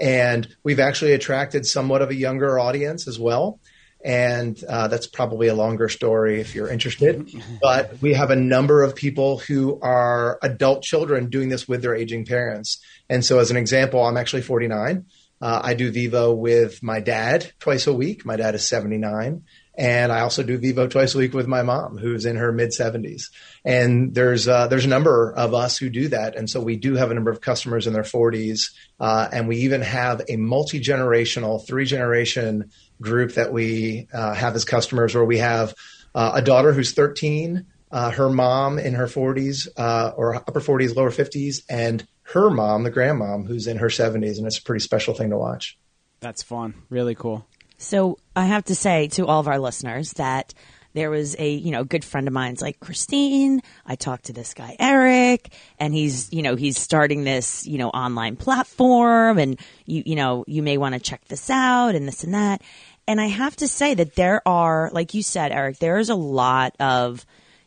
and 0.00 0.48
we've 0.62 0.80
actually 0.80 1.12
attracted 1.12 1.66
somewhat 1.66 2.00
of 2.00 2.08
a 2.08 2.14
younger 2.14 2.58
audience 2.58 3.06
as 3.06 3.18
well. 3.18 3.60
And 4.04 4.62
uh, 4.68 4.86
that's 4.86 5.08
probably 5.08 5.48
a 5.48 5.54
longer 5.54 5.88
story 5.88 6.40
if 6.40 6.54
you're 6.54 6.68
interested. 6.68 7.28
But 7.60 8.00
we 8.00 8.14
have 8.14 8.30
a 8.30 8.36
number 8.36 8.84
of 8.84 8.94
people 8.94 9.38
who 9.38 9.80
are 9.82 10.38
adult 10.40 10.84
children 10.84 11.30
doing 11.30 11.48
this 11.48 11.66
with 11.66 11.82
their 11.82 11.96
aging 11.96 12.24
parents. 12.24 12.78
And 13.10 13.24
so, 13.24 13.40
as 13.40 13.50
an 13.50 13.56
example, 13.56 14.04
I'm 14.04 14.16
actually 14.16 14.42
49. 14.42 15.04
Uh, 15.40 15.60
I 15.62 15.74
do 15.74 15.90
Vivo 15.90 16.34
with 16.34 16.82
my 16.82 17.00
dad 17.00 17.50
twice 17.60 17.86
a 17.86 17.92
week. 17.92 18.24
My 18.24 18.36
dad 18.36 18.54
is 18.54 18.66
79. 18.66 19.44
And 19.78 20.10
I 20.10 20.20
also 20.22 20.42
do 20.42 20.58
Vivo 20.58 20.88
twice 20.88 21.14
a 21.14 21.18
week 21.18 21.32
with 21.32 21.46
my 21.46 21.62
mom, 21.62 21.98
who's 21.98 22.26
in 22.26 22.34
her 22.34 22.50
mid 22.50 22.70
70s. 22.70 23.30
And 23.64 24.12
there's 24.12 24.48
uh, 24.48 24.66
there's 24.66 24.84
a 24.84 24.88
number 24.88 25.32
of 25.32 25.54
us 25.54 25.78
who 25.78 25.88
do 25.88 26.08
that, 26.08 26.34
and 26.34 26.50
so 26.50 26.60
we 26.60 26.76
do 26.76 26.96
have 26.96 27.12
a 27.12 27.14
number 27.14 27.30
of 27.30 27.40
customers 27.40 27.86
in 27.86 27.92
their 27.92 28.02
40s, 28.02 28.72
uh, 28.98 29.28
and 29.32 29.46
we 29.46 29.58
even 29.58 29.82
have 29.82 30.22
a 30.28 30.34
multi 30.34 30.80
generational, 30.80 31.64
three 31.64 31.84
generation 31.84 32.72
group 33.00 33.34
that 33.34 33.52
we 33.52 34.08
uh, 34.12 34.34
have 34.34 34.56
as 34.56 34.64
customers, 34.64 35.14
where 35.14 35.24
we 35.24 35.38
have 35.38 35.74
uh, 36.12 36.32
a 36.34 36.42
daughter 36.42 36.72
who's 36.72 36.90
13, 36.90 37.64
uh, 37.92 38.10
her 38.10 38.28
mom 38.28 38.80
in 38.80 38.94
her 38.94 39.06
40s 39.06 39.68
uh, 39.76 40.12
or 40.16 40.34
upper 40.34 40.60
40s, 40.60 40.96
lower 40.96 41.10
50s, 41.10 41.62
and 41.70 42.04
her 42.32 42.50
mom, 42.50 42.82
the 42.82 42.90
grandmom, 42.90 43.46
who's 43.46 43.66
in 43.66 43.78
her 43.78 43.88
70s, 43.88 44.38
and 44.38 44.46
it's 44.46 44.58
a 44.58 44.62
pretty 44.62 44.82
special 44.82 45.14
thing 45.14 45.30
to 45.30 45.38
watch. 45.38 45.78
That's 46.20 46.42
fun. 46.42 46.74
Really 46.90 47.14
cool. 47.14 47.46
So 47.78 48.18
I 48.34 48.46
have 48.46 48.64
to 48.64 48.74
say 48.74 49.08
to 49.08 49.26
all 49.26 49.40
of 49.40 49.48
our 49.48 49.58
listeners 49.58 50.12
that 50.14 50.52
there 50.94 51.10
was 51.10 51.36
a 51.38 51.50
you 51.50 51.70
know 51.70 51.84
good 51.84 52.04
friend 52.04 52.26
of 52.26 52.34
mine's 52.34 52.60
like 52.60 52.80
Christine. 52.80 53.62
I 53.86 53.94
talked 53.94 54.26
to 54.26 54.32
this 54.32 54.52
guy 54.52 54.76
Eric, 54.80 55.52
and 55.78 55.94
he's 55.94 56.32
you 56.32 56.42
know 56.42 56.56
he's 56.56 56.78
starting 56.78 57.24
this 57.24 57.66
you 57.66 57.78
know 57.78 57.88
online 57.90 58.36
platform, 58.36 59.38
and 59.38 59.60
you 59.86 60.02
you 60.04 60.16
know 60.16 60.44
you 60.48 60.62
may 60.62 60.76
want 60.76 60.94
to 60.94 61.00
check 61.00 61.24
this 61.26 61.50
out 61.50 61.94
and 61.94 62.08
this 62.08 62.24
and 62.24 62.34
that. 62.34 62.62
And 63.06 63.20
I 63.20 63.26
have 63.26 63.56
to 63.56 63.68
say 63.68 63.94
that 63.94 64.16
there 64.16 64.46
are, 64.46 64.90
like 64.92 65.14
you 65.14 65.22
said, 65.22 65.50
Eric, 65.50 65.78
there's 65.78 66.10
a 66.10 66.14
lot 66.14 66.74
of 66.80 67.24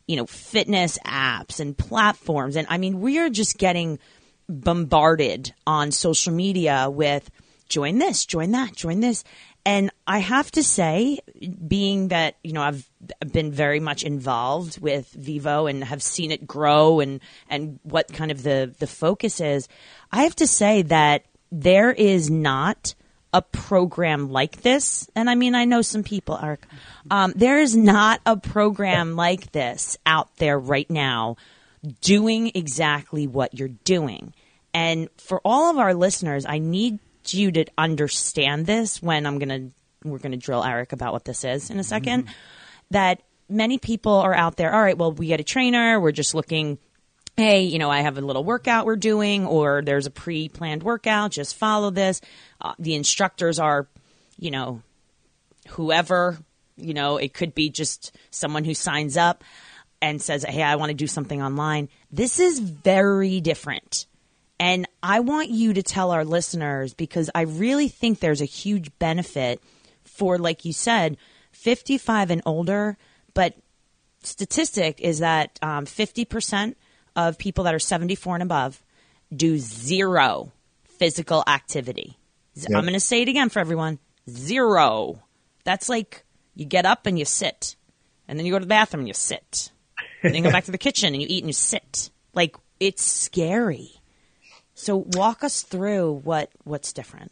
you 0.07 0.17
know 0.17 0.25
fitness 0.25 0.99
apps 1.05 1.59
and 1.59 1.77
platforms, 1.77 2.57
and 2.57 2.67
I 2.69 2.77
mean 2.77 2.99
we 2.99 3.17
are 3.19 3.29
just 3.29 3.57
getting 3.57 3.97
bombarded 4.47 5.53
on 5.65 5.91
social 5.91 6.33
media 6.33 6.89
with 6.89 7.29
join 7.69 7.97
this, 7.99 8.25
join 8.25 8.51
that, 8.51 8.75
join 8.75 8.99
this. 8.99 9.23
And 9.65 9.91
I 10.07 10.19
have 10.19 10.51
to 10.51 10.63
say, 10.63 11.19
being 11.67 12.07
that, 12.07 12.35
you 12.43 12.53
know, 12.53 12.63
I've 12.63 12.89
been 13.31 13.51
very 13.51 13.79
much 13.79 14.03
involved 14.03 14.81
with 14.81 15.09
Vivo 15.11 15.67
and 15.67 15.83
have 15.83 16.01
seen 16.01 16.31
it 16.31 16.47
grow 16.47 16.99
and, 16.99 17.21
and 17.47 17.79
what 17.83 18.11
kind 18.11 18.31
of 18.31 18.41
the, 18.41 18.73
the 18.79 18.87
focus 18.87 19.39
is, 19.39 19.67
I 20.11 20.23
have 20.23 20.35
to 20.37 20.47
say 20.47 20.81
that 20.83 21.25
there 21.51 21.91
is 21.91 22.29
not 22.29 22.95
a 23.33 23.41
program 23.41 24.31
like 24.31 24.61
this. 24.61 25.09
And 25.15 25.29
I 25.29 25.35
mean, 25.35 25.55
I 25.55 25.65
know 25.65 25.81
some 25.81 26.03
people 26.03 26.35
are, 26.35 26.59
um, 27.09 27.33
there 27.35 27.59
is 27.59 27.75
not 27.75 28.19
a 28.25 28.37
program 28.37 29.15
like 29.15 29.51
this 29.51 29.97
out 30.05 30.35
there 30.37 30.57
right 30.59 30.89
now 30.89 31.37
doing 32.01 32.51
exactly 32.53 33.27
what 33.27 33.57
you're 33.57 33.67
doing. 33.67 34.33
And 34.73 35.09
for 35.17 35.41
all 35.43 35.69
of 35.69 35.77
our 35.77 35.93
listeners, 35.93 36.45
I 36.45 36.59
need 36.59 36.99
you 37.27 37.51
to 37.51 37.65
understand 37.77 38.65
this 38.65 39.01
when 39.01 39.25
I'm 39.25 39.39
going 39.39 39.49
to 39.49 39.75
we're 40.03 40.17
going 40.17 40.31
to 40.31 40.37
drill 40.37 40.63
Eric 40.63 40.93
about 40.93 41.13
what 41.13 41.25
this 41.25 41.43
is 41.43 41.69
in 41.69 41.77
a 41.77 41.83
2nd 41.83 42.01
mm-hmm. 42.01 42.31
that 42.89 43.21
many 43.47 43.77
people 43.77 44.13
are 44.13 44.33
out 44.33 44.57
there 44.57 44.73
all 44.73 44.81
right 44.81 44.97
well 44.97 45.11
we 45.11 45.27
get 45.27 45.39
a 45.39 45.43
trainer 45.43 45.99
we're 45.99 46.11
just 46.11 46.33
looking 46.33 46.79
hey 47.37 47.61
you 47.61 47.77
know 47.77 47.89
I 47.89 48.01
have 48.01 48.17
a 48.17 48.21
little 48.21 48.43
workout 48.43 48.87
we're 48.87 48.95
doing 48.95 49.45
or 49.45 49.83
there's 49.83 50.07
a 50.07 50.11
pre-planned 50.11 50.81
workout 50.81 51.31
just 51.31 51.55
follow 51.55 51.91
this 51.91 52.21
uh, 52.59 52.73
the 52.79 52.95
instructors 52.95 53.59
are 53.59 53.87
you 54.39 54.49
know 54.49 54.81
whoever 55.69 56.39
you 56.77 56.95
know 56.95 57.17
it 57.17 57.33
could 57.33 57.53
be 57.53 57.69
just 57.69 58.15
someone 58.31 58.63
who 58.63 58.73
signs 58.73 59.17
up 59.17 59.43
and 60.01 60.21
says 60.21 60.43
hey 60.43 60.63
I 60.63 60.75
want 60.75 60.89
to 60.89 60.95
do 60.95 61.07
something 61.07 61.41
online 61.41 61.89
this 62.11 62.39
is 62.39 62.59
very 62.59 63.41
different 63.41 64.05
and 64.61 64.87
I 65.01 65.21
want 65.21 65.49
you 65.49 65.73
to 65.73 65.81
tell 65.81 66.11
our 66.11 66.23
listeners 66.23 66.93
because 66.93 67.31
I 67.33 67.41
really 67.41 67.87
think 67.87 68.19
there's 68.19 68.41
a 68.41 68.45
huge 68.45 68.91
benefit 68.99 69.59
for, 70.03 70.37
like 70.37 70.65
you 70.65 70.71
said, 70.71 71.17
55 71.51 72.29
and 72.29 72.43
older. 72.45 72.95
But 73.33 73.55
statistic 74.21 75.01
is 75.01 75.17
that 75.17 75.57
um, 75.63 75.87
50% 75.87 76.75
of 77.15 77.39
people 77.39 77.63
that 77.63 77.73
are 77.73 77.79
74 77.79 78.35
and 78.35 78.43
above 78.43 78.83
do 79.35 79.57
zero 79.57 80.51
physical 80.83 81.43
activity. 81.47 82.19
Yep. 82.53 82.69
I'm 82.75 82.83
going 82.83 82.93
to 82.93 82.99
say 82.99 83.23
it 83.23 83.29
again 83.29 83.49
for 83.49 83.61
everyone 83.61 83.97
zero. 84.29 85.23
That's 85.63 85.89
like 85.89 86.23
you 86.53 86.65
get 86.65 86.85
up 86.85 87.07
and 87.07 87.17
you 87.17 87.25
sit, 87.25 87.75
and 88.27 88.37
then 88.37 88.45
you 88.45 88.51
go 88.51 88.59
to 88.59 88.65
the 88.65 88.69
bathroom 88.69 89.01
and 89.01 89.07
you 89.07 89.15
sit, 89.15 89.71
and 90.23 90.33
then 90.33 90.43
go 90.43 90.51
back 90.51 90.65
to 90.65 90.71
the 90.71 90.77
kitchen 90.77 91.13
and 91.13 91.21
you 91.21 91.27
eat 91.29 91.43
and 91.43 91.49
you 91.49 91.53
sit. 91.53 92.09
Like 92.33 92.55
it's 92.79 93.03
scary. 93.03 93.91
So 94.73 94.97
walk 94.97 95.43
us 95.43 95.61
through 95.61 96.21
what 96.23 96.49
what's 96.63 96.93
different. 96.93 97.31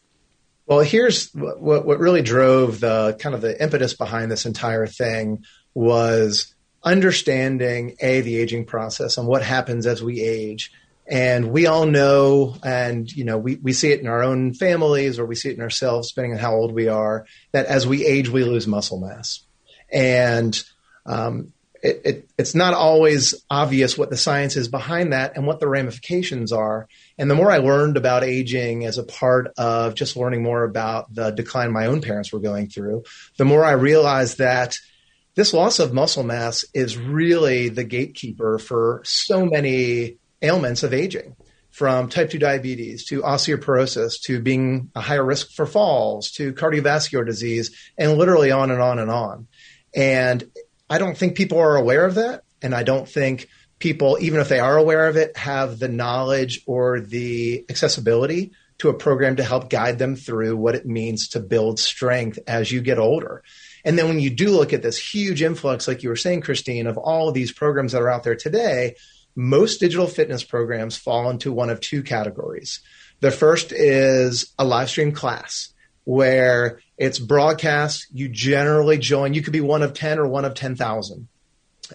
Well, 0.66 0.82
here's 0.82 1.32
what 1.34 1.86
what 1.86 2.00
really 2.00 2.22
drove 2.22 2.80
the 2.80 3.18
kind 3.20 3.34
of 3.34 3.42
the 3.42 3.62
impetus 3.62 3.96
behind 3.96 4.32
this 4.32 4.46
entire 4.46 4.86
thing 4.86 5.44
was 5.74 6.54
understanding 6.84 7.96
a 8.00 8.22
the 8.22 8.38
aging 8.38 8.66
process 8.66 9.18
and 9.18 9.28
what 9.28 9.44
happens 9.44 9.86
as 9.86 10.04
we 10.04 10.22
age. 10.22 10.72
And 11.08 11.52
we 11.52 11.66
all 11.66 11.88
know, 11.88 12.56
and 12.64 13.12
you 13.12 13.24
know, 13.24 13.40
we, 13.40 13.56
we 13.56 13.74
see 13.74 13.92
it 13.92 14.00
in 14.00 14.08
our 14.08 14.22
own 14.22 14.54
families 14.54 15.18
or 15.18 15.26
we 15.26 15.34
see 15.34 15.50
it 15.50 15.56
in 15.56 15.62
ourselves, 15.64 16.10
depending 16.10 16.34
on 16.34 16.40
how 16.40 16.54
old 16.54 16.72
we 16.72 16.88
are, 16.88 17.26
that 17.52 17.66
as 17.66 17.88
we 17.88 18.06
age, 18.06 18.30
we 18.30 18.44
lose 18.44 18.68
muscle 18.68 19.00
mass. 19.00 19.42
And 19.92 20.62
um, 21.08 21.52
it, 21.82 22.02
it, 22.04 22.30
it's 22.38 22.56
not 22.56 22.74
always 22.74 23.36
obvious 23.50 23.98
what 23.98 24.10
the 24.10 24.18
science 24.18 24.56
is 24.56 24.68
behind 24.68 25.14
that 25.14 25.36
and 25.36 25.48
what 25.48 25.60
the 25.60 25.68
ramifications 25.68 26.52
are. 26.52 26.88
And 27.18 27.30
the 27.30 27.36
more 27.36 27.52
I 27.52 27.58
learned 27.58 27.98
about 27.98 28.24
aging 28.24 28.86
as 28.86 28.98
a 28.98 29.04
part 29.04 29.52
of 29.58 29.96
just 29.96 30.18
learning 30.18 30.44
more 30.44 30.64
about 30.64 31.14
the 31.14 31.32
decline 31.32 31.72
my 31.72 31.86
own 31.86 32.02
parents 32.02 32.32
were 32.32 32.40
going 32.40 32.70
through, 32.70 33.04
the 33.38 33.46
more 33.46 33.64
I 33.64 33.72
realized 33.72 34.40
that 34.40 34.78
this 35.36 35.54
loss 35.54 35.80
of 35.80 35.94
muscle 35.94 36.24
mass 36.24 36.66
is 36.74 36.98
really 36.98 37.70
the 37.70 37.84
gatekeeper 37.84 38.60
for 38.60 39.02
so 39.06 39.46
many 39.46 40.18
ailments 40.42 40.84
of 40.84 40.94
aging 40.94 41.36
from 41.70 42.10
type 42.10 42.30
2 42.30 42.40
diabetes 42.40 43.06
to 43.06 43.22
osteoporosis 43.22 44.22
to 44.24 44.42
being 44.42 44.92
a 44.96 45.02
higher 45.02 45.24
risk 45.24 45.52
for 45.52 45.66
falls 45.66 46.32
to 46.32 46.52
cardiovascular 46.54 47.26
disease 47.26 47.74
and 47.98 48.18
literally 48.18 48.52
on 48.52 48.72
and 48.72 48.82
on 48.82 49.00
and 49.00 49.12
on. 49.12 49.48
And 49.96 50.44
I 50.90 50.98
don't 50.98 51.18
think 51.18 51.36
people 51.36 51.60
are 51.60 51.76
aware 51.76 52.06
of 52.06 52.16
that. 52.16 52.44
And 52.62 52.74
I 52.74 52.84
don't 52.84 53.08
think 53.08 53.48
people, 53.80 54.18
even 54.20 54.40
if 54.40 54.50
they 54.50 54.60
are 54.60 54.78
aware 54.78 55.08
of 55.08 55.16
it, 55.16 55.38
have 55.38 55.80
the 55.80 55.88
knowledge 55.88 56.62
or 56.66 57.00
the 57.00 57.66
accessibility 57.70 58.52
to 58.80 58.90
a 58.90 58.94
program 58.94 59.36
to 59.36 59.44
help 59.44 59.70
guide 59.70 60.00
them 60.00 60.16
through 60.16 60.56
what 60.56 60.76
it 60.76 60.86
means 60.86 61.30
to 61.30 61.40
build 61.40 61.80
strength 61.80 62.40
as 62.48 62.72
you 62.72 62.82
get 62.82 62.98
older. 62.98 63.44
And 63.84 63.98
then 63.98 64.08
when 64.08 64.20
you 64.20 64.30
do 64.30 64.50
look 64.50 64.74
at 64.74 64.82
this 64.82 64.98
huge 64.98 65.42
influx, 65.42 65.88
like 65.88 66.04
you 66.04 66.10
were 66.10 66.16
saying, 66.16 66.42
Christine, 66.42 66.88
of 66.88 66.98
all 66.98 67.28
of 67.28 67.34
these 67.34 67.52
programs 67.52 67.92
that 67.92 68.02
are 68.02 68.10
out 68.10 68.24
there 68.24 68.36
today, 68.36 68.96
most 69.36 69.80
digital 69.80 70.08
fitness 70.08 70.44
programs 70.44 70.98
fall 70.98 71.30
into 71.30 71.52
one 71.54 71.70
of 71.70 71.80
two 71.80 72.04
categories. 72.04 72.82
The 73.22 73.32
first 73.32 73.72
is 73.72 74.54
a 74.58 74.66
live 74.66 74.90
stream 74.90 75.12
class 75.12 75.74
where 76.10 76.80
it's 76.98 77.20
broadcast. 77.20 78.08
You 78.12 78.30
generally 78.30 78.98
join. 78.98 79.36
You 79.36 79.44
could 79.44 79.54
be 79.54 79.62
one 79.62 79.84
of 79.84 79.94
10 79.94 80.18
or 80.18 80.26
one 80.26 80.44
of 80.44 80.56
10,000. 80.56 81.28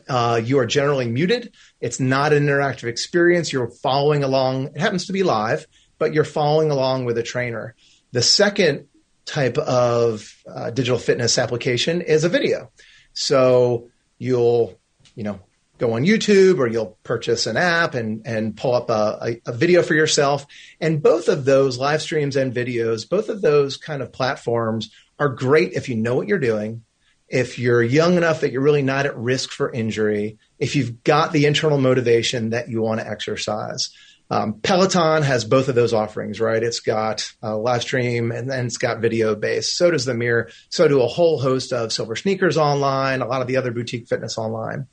Uh, 0.09 0.41
you 0.43 0.61
are 0.61 0.67
generally 0.67 1.09
muted. 1.09 1.53
It's 1.81 1.99
not 1.99 2.33
an 2.33 2.47
interactive 2.47 2.85
experience. 2.85 3.53
You're 3.53 3.73
following 3.83 4.23
along. 4.23 4.67
It 4.67 4.79
happens 4.79 5.07
to 5.07 5.13
be 5.13 5.25
live, 5.25 5.67
but 5.99 6.15
you're 6.15 6.23
following 6.23 6.71
along 6.71 7.07
with 7.07 7.19
a 7.19 7.25
trainer. 7.25 7.75
The 8.13 8.23
second 8.23 8.87
type 9.27 9.59
of 9.59 10.33
uh, 10.47 10.71
digital 10.71 11.01
fitness 11.01 11.37
application 11.37 12.01
is 12.01 12.23
a 12.23 12.29
video. 12.29 12.71
So 13.15 13.91
you'll, 14.19 14.79
you 15.17 15.25
know, 15.25 15.41
go 15.79 15.95
on 15.95 16.05
YouTube 16.05 16.59
or 16.59 16.67
you'll 16.67 16.97
purchase 17.03 17.47
an 17.47 17.57
app 17.57 17.95
and, 17.95 18.27
and 18.27 18.57
pull 18.57 18.75
up 18.75 18.91
a, 18.91 19.19
a, 19.47 19.51
a, 19.51 19.53
video 19.53 19.83
for 19.83 19.95
yourself. 19.95 20.47
And 20.81 21.03
both 21.03 21.29
of 21.29 21.45
those 21.45 21.79
live 21.79 22.01
streams 22.01 22.37
and 22.37 22.55
videos, 22.55 23.09
both 23.09 23.29
of 23.29 23.43
those 23.43 23.77
kind 23.77 24.01
of 24.01 24.13
platforms 24.13 24.91
are 25.19 25.29
great 25.29 25.73
if 25.73 25.89
you 25.89 25.97
know 25.97 26.15
what 26.15 26.29
you're 26.29 26.39
doing, 26.39 26.85
if 27.29 27.59
you're 27.59 27.83
young 27.83 28.17
enough 28.17 28.41
that 28.41 28.53
you're 28.53 28.63
really 28.63 28.83
not 28.83 29.07
at 29.07 29.17
risk 29.17 29.51
for 29.51 29.73
injury, 29.73 30.39
if 30.59 30.77
you've 30.77 31.03
got 31.03 31.33
the 31.33 31.47
internal 31.47 31.79
motivation 31.79 32.51
that 32.51 32.69
you 32.69 32.81
want 32.81 33.01
to 33.01 33.09
exercise. 33.09 33.91
Um, 34.31 34.61
Peloton 34.61 35.23
has 35.23 35.45
both 35.45 35.69
of 35.69 35.75
those 35.75 35.93
offerings, 35.93 36.41
right? 36.41 36.63
It's 36.63 36.81
got 36.81 37.31
uh, 37.43 37.57
live 37.59 37.83
stream 37.83 38.33
and 38.33 38.51
then 38.51 38.67
it's 38.67 38.79
got 38.79 39.01
video 39.01 39.35
based. 39.35 39.77
So 39.77 39.91
does 39.91 40.07
the 40.07 40.15
Mirror. 40.15 40.51
So 40.71 40.89
do 40.89 41.03
a 41.03 41.07
whole 41.07 41.39
host 41.39 41.73
of 41.73 41.93
Silver 41.93 42.17
Sneakers 42.17 42.57
online, 42.57 43.21
a 43.21 43.27
lot 43.27 43.43
of 43.43 43.49
the 43.49 43.59
other 43.59 43.71
boutique 43.71 44.09
fitness 44.09 44.39
online. 44.39 44.87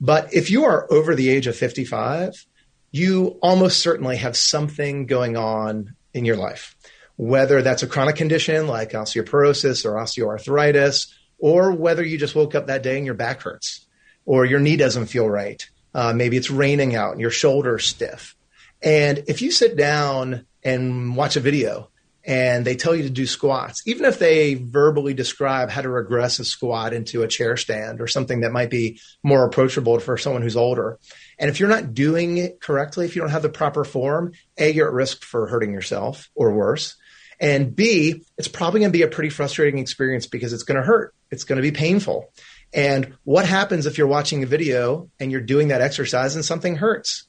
But 0.00 0.32
if 0.32 0.50
you 0.50 0.64
are 0.64 0.90
over 0.90 1.14
the 1.14 1.28
age 1.28 1.46
of 1.46 1.56
55, 1.56 2.46
you 2.90 3.38
almost 3.42 3.78
certainly 3.78 4.16
have 4.16 4.36
something 4.36 5.06
going 5.06 5.36
on 5.36 5.94
in 6.14 6.24
your 6.24 6.36
life, 6.36 6.76
whether 7.16 7.62
that's 7.62 7.82
a 7.82 7.86
chronic 7.86 8.16
condition 8.16 8.66
like 8.66 8.92
osteoporosis 8.92 9.84
or 9.84 9.94
osteoarthritis, 9.94 11.12
or 11.38 11.72
whether 11.72 12.04
you 12.04 12.18
just 12.18 12.34
woke 12.34 12.54
up 12.54 12.66
that 12.66 12.82
day 12.82 12.96
and 12.96 13.06
your 13.06 13.14
back 13.14 13.42
hurts 13.42 13.86
or 14.24 14.44
your 14.44 14.60
knee 14.60 14.76
doesn't 14.76 15.06
feel 15.06 15.28
right. 15.28 15.68
Uh, 15.94 16.12
maybe 16.12 16.36
it's 16.36 16.50
raining 16.50 16.94
out 16.94 17.12
and 17.12 17.20
your 17.20 17.30
shoulder's 17.30 17.86
stiff. 17.86 18.36
And 18.82 19.24
if 19.26 19.42
you 19.42 19.50
sit 19.50 19.76
down 19.76 20.46
and 20.62 21.16
watch 21.16 21.36
a 21.36 21.40
video 21.40 21.89
and 22.24 22.64
they 22.64 22.76
tell 22.76 22.94
you 22.94 23.04
to 23.04 23.10
do 23.10 23.26
squats, 23.26 23.82
even 23.86 24.04
if 24.04 24.18
they 24.18 24.54
verbally 24.54 25.14
describe 25.14 25.70
how 25.70 25.80
to 25.80 25.88
regress 25.88 26.38
a 26.38 26.44
squat 26.44 26.92
into 26.92 27.22
a 27.22 27.28
chair 27.28 27.56
stand 27.56 28.00
or 28.00 28.06
something 28.06 28.40
that 28.40 28.52
might 28.52 28.70
be 28.70 29.00
more 29.22 29.44
approachable 29.44 29.98
for 30.00 30.18
someone 30.18 30.42
who's 30.42 30.56
older. 30.56 30.98
And 31.38 31.48
if 31.48 31.58
you're 31.58 31.68
not 31.68 31.94
doing 31.94 32.36
it 32.36 32.60
correctly, 32.60 33.06
if 33.06 33.16
you 33.16 33.22
don't 33.22 33.30
have 33.30 33.42
the 33.42 33.48
proper 33.48 33.84
form, 33.84 34.32
A, 34.58 34.70
you're 34.70 34.88
at 34.88 34.92
risk 34.92 35.24
for 35.24 35.46
hurting 35.46 35.72
yourself 35.72 36.28
or 36.34 36.52
worse. 36.52 36.96
And 37.40 37.74
B, 37.74 38.22
it's 38.36 38.48
probably 38.48 38.80
going 38.80 38.92
to 38.92 38.98
be 38.98 39.02
a 39.02 39.08
pretty 39.08 39.30
frustrating 39.30 39.80
experience 39.80 40.26
because 40.26 40.52
it's 40.52 40.62
going 40.62 40.78
to 40.78 40.86
hurt. 40.86 41.14
It's 41.30 41.44
going 41.44 41.56
to 41.56 41.62
be 41.62 41.70
painful. 41.70 42.30
And 42.72 43.14
what 43.24 43.46
happens 43.46 43.86
if 43.86 43.96
you're 43.96 44.06
watching 44.06 44.42
a 44.42 44.46
video 44.46 45.08
and 45.18 45.32
you're 45.32 45.40
doing 45.40 45.68
that 45.68 45.80
exercise 45.80 46.34
and 46.36 46.44
something 46.44 46.76
hurts? 46.76 47.24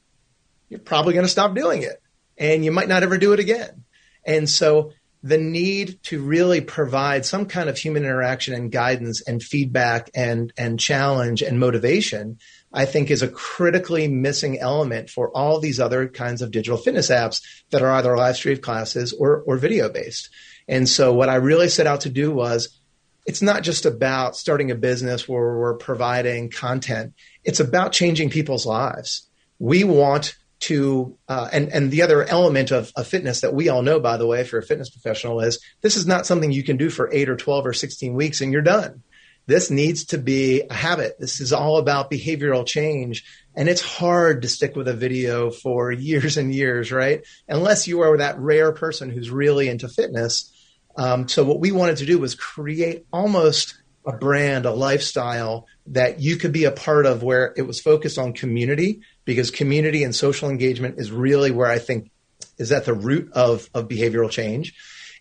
You're 0.68 0.82
probably 0.82 1.14
going 1.14 1.26
to 1.26 1.32
stop 1.32 1.56
doing 1.56 1.84
it 1.84 2.02
and 2.38 2.66
you 2.66 2.72
might 2.72 2.90
not 2.90 3.04
ever 3.04 3.18
do 3.18 3.34
it 3.34 3.40
again. 3.40 3.86
And 4.26 4.50
so 4.50 4.92
the 5.24 5.38
need 5.38 6.02
to 6.04 6.22
really 6.22 6.62
provide 6.62 7.26
some 7.26 7.46
kind 7.46 7.70
of 7.70 7.78
human 7.78 8.04
interaction 8.04 8.56
and 8.56 8.72
guidance 8.72 9.22
and 9.22 9.42
feedback 9.42 10.10
and, 10.16 10.52
and 10.58 10.80
challenge 10.80 11.44
and 11.44 11.60
motivation, 11.60 12.40
I 12.74 12.86
think 12.86 13.12
is 13.12 13.22
a 13.22 13.28
critically 13.28 14.08
missing 14.08 14.58
element 14.58 15.10
for 15.10 15.30
all 15.36 15.60
these 15.60 15.80
other 15.80 16.08
kinds 16.08 16.42
of 16.42 16.52
digital 16.52 16.78
fitness 16.78 17.10
apps 17.10 17.44
that 17.70 17.84
are 17.84 17.92
either 17.92 18.18
live 18.18 18.36
stream 18.36 18.58
classes 18.58 19.14
or, 19.14 19.42
or 19.42 19.58
video 19.58 19.90
based. 19.90 20.30
And 20.68 20.90
so 20.90 21.14
what 21.14 21.30
I 21.30 21.36
really 21.36 21.70
set 21.70 21.88
out 21.88 22.02
to 22.02 22.10
do 22.10 22.32
was 22.32 22.80
it's 23.26 23.42
not 23.42 23.62
just 23.62 23.86
about 23.86 24.36
starting 24.36 24.72
a 24.72 24.76
business 24.76 25.28
where 25.28 25.56
we're 25.58 25.76
providing 25.76 26.50
content. 26.50 27.14
It's 27.44 27.60
about 27.60 27.92
changing 27.92 28.32
people's 28.32 28.66
lives. 28.66 29.28
We 29.60 29.84
want 29.84 30.36
to 30.62 31.18
uh, 31.28 31.50
and 31.52 31.70
and 31.70 31.92
the 31.92 32.04
other 32.04 32.24
element 32.24 32.72
of, 32.72 32.92
of 32.96 33.08
fitness 33.08 33.42
that 33.42 33.54
we 33.54 33.70
all 33.70 33.82
know 33.82 34.00
by 34.00 34.18
the 34.18 34.28
way 34.28 34.42
if 34.42 34.52
you're 34.52 34.62
a 34.62 34.66
fitness 34.66 34.90
professional 34.90 35.42
is 35.42 35.60
this 35.82 35.98
is 35.98 36.08
not 36.08 36.26
something 36.26 36.52
you 36.52 36.64
can 36.64 36.78
do 36.78 36.90
for 36.90 37.12
8 37.12 37.30
or 37.30 37.36
12 37.36 37.66
or 37.66 37.74
16 37.74 38.14
weeks 38.14 38.42
and 38.42 38.54
you're 38.54 38.62
done. 38.62 39.04
This 39.48 39.72
needs 39.72 40.06
to 40.06 40.20
be 40.20 40.62
a 40.70 40.74
habit. 40.74 41.20
This 41.20 41.42
is 41.42 41.52
all 41.52 41.78
about 41.78 42.12
behavioral 42.12 42.66
change. 42.66 43.26
And 43.56 43.68
it's 43.68 43.82
hard 43.82 44.44
to 44.44 44.48
stick 44.48 44.76
with 44.76 44.88
a 44.88 44.94
video 44.94 45.50
for 45.50 45.92
years 45.92 46.38
and 46.38 46.54
years 46.54 46.92
right? 46.92 47.26
Unless 47.48 47.88
you 47.88 48.02
are 48.02 48.18
that 48.18 48.40
rare 48.40 48.72
person 48.72 49.10
who's 49.10 49.32
really 49.32 49.68
into 49.68 49.90
fitness. 49.90 50.54
Um, 50.96 51.28
so 51.28 51.44
what 51.44 51.60
we 51.60 51.72
wanted 51.72 51.98
to 51.98 52.06
do 52.06 52.20
was 52.20 52.36
create 52.36 53.06
almost 53.12 53.81
a 54.06 54.14
brand 54.14 54.66
a 54.66 54.72
lifestyle 54.72 55.68
that 55.88 56.20
you 56.20 56.38
could 56.38 56.52
be 56.52 56.64
a 56.64 56.72
part 56.72 57.06
of 57.06 57.24
where 57.24 57.54
it 57.56 57.64
was 57.64 57.80
focused 57.80 58.18
on 58.18 58.34
community 58.34 59.02
because 59.26 59.52
community 59.52 60.04
and 60.04 60.16
social 60.16 60.50
engagement 60.50 60.96
is 60.98 61.12
really 61.12 61.52
where 61.52 61.68
I 61.68 61.80
think 61.80 62.10
is 62.58 62.72
at 62.72 62.86
the 62.86 62.94
root 62.94 63.32
of, 63.34 63.70
of 63.74 63.88
behavioral 63.88 64.30
change. 64.30 64.74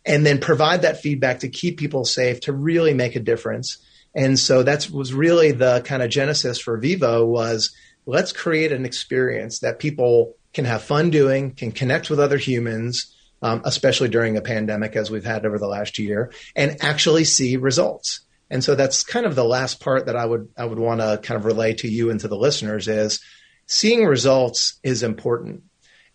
And 0.07 0.25
then 0.25 0.41
provide 0.41 0.83
that 0.83 1.03
feedback 1.03 1.41
to 1.41 1.49
keep 1.49 1.79
people 1.79 2.07
safe, 2.07 2.41
to 2.43 2.53
really 2.55 2.95
make 2.95 3.17
a 3.17 3.21
difference. 3.21 3.79
And 4.15 4.39
so 4.39 4.63
that 4.63 4.89
was 4.91 5.13
really 5.13 5.53
the 5.53 5.83
kind 5.85 6.03
of 6.03 6.11
genesis 6.11 6.59
for 6.59 6.79
Vivo 6.79 7.27
was 7.27 7.75
let's 8.07 8.33
create 8.33 8.73
an 8.73 8.87
experience 8.87 9.61
that 9.61 9.79
people 9.79 10.35
can 10.55 10.65
have 10.65 10.83
fun 10.83 11.11
doing, 11.11 11.53
can 11.53 11.71
connect 11.71 12.09
with 12.09 12.19
other 12.19 12.39
humans, 12.39 13.15
um, 13.43 13.63
especially 13.65 14.09
during 14.09 14.37
a 14.37 14.43
pandemic 14.43 14.97
as 14.97 15.11
we've 15.11 15.25
had 15.25 15.47
over 15.47 15.59
the 15.59 15.69
last 15.69 15.99
year, 15.99 16.33
and 16.57 16.77
actually 16.83 17.25
see 17.25 17.57
results. 17.57 18.21
And 18.51 18.65
so 18.65 18.75
that's 18.75 19.05
kind 19.05 19.27
of 19.27 19.37
the 19.37 19.45
last 19.45 19.81
part 19.81 20.07
that 20.07 20.17
I 20.17 20.27
would 20.27 20.49
I 20.57 20.65
would 20.65 20.79
want 20.79 21.01
to 21.01 21.21
kind 21.23 21.39
of 21.39 21.45
relay 21.45 21.75
to 21.75 21.89
you 21.89 22.11
and 22.11 22.19
to 22.21 22.29
the 22.29 22.37
listeners 22.37 22.89
is 22.89 23.21
seeing 23.67 24.05
results 24.05 24.79
is 24.83 25.03
important. 25.03 25.63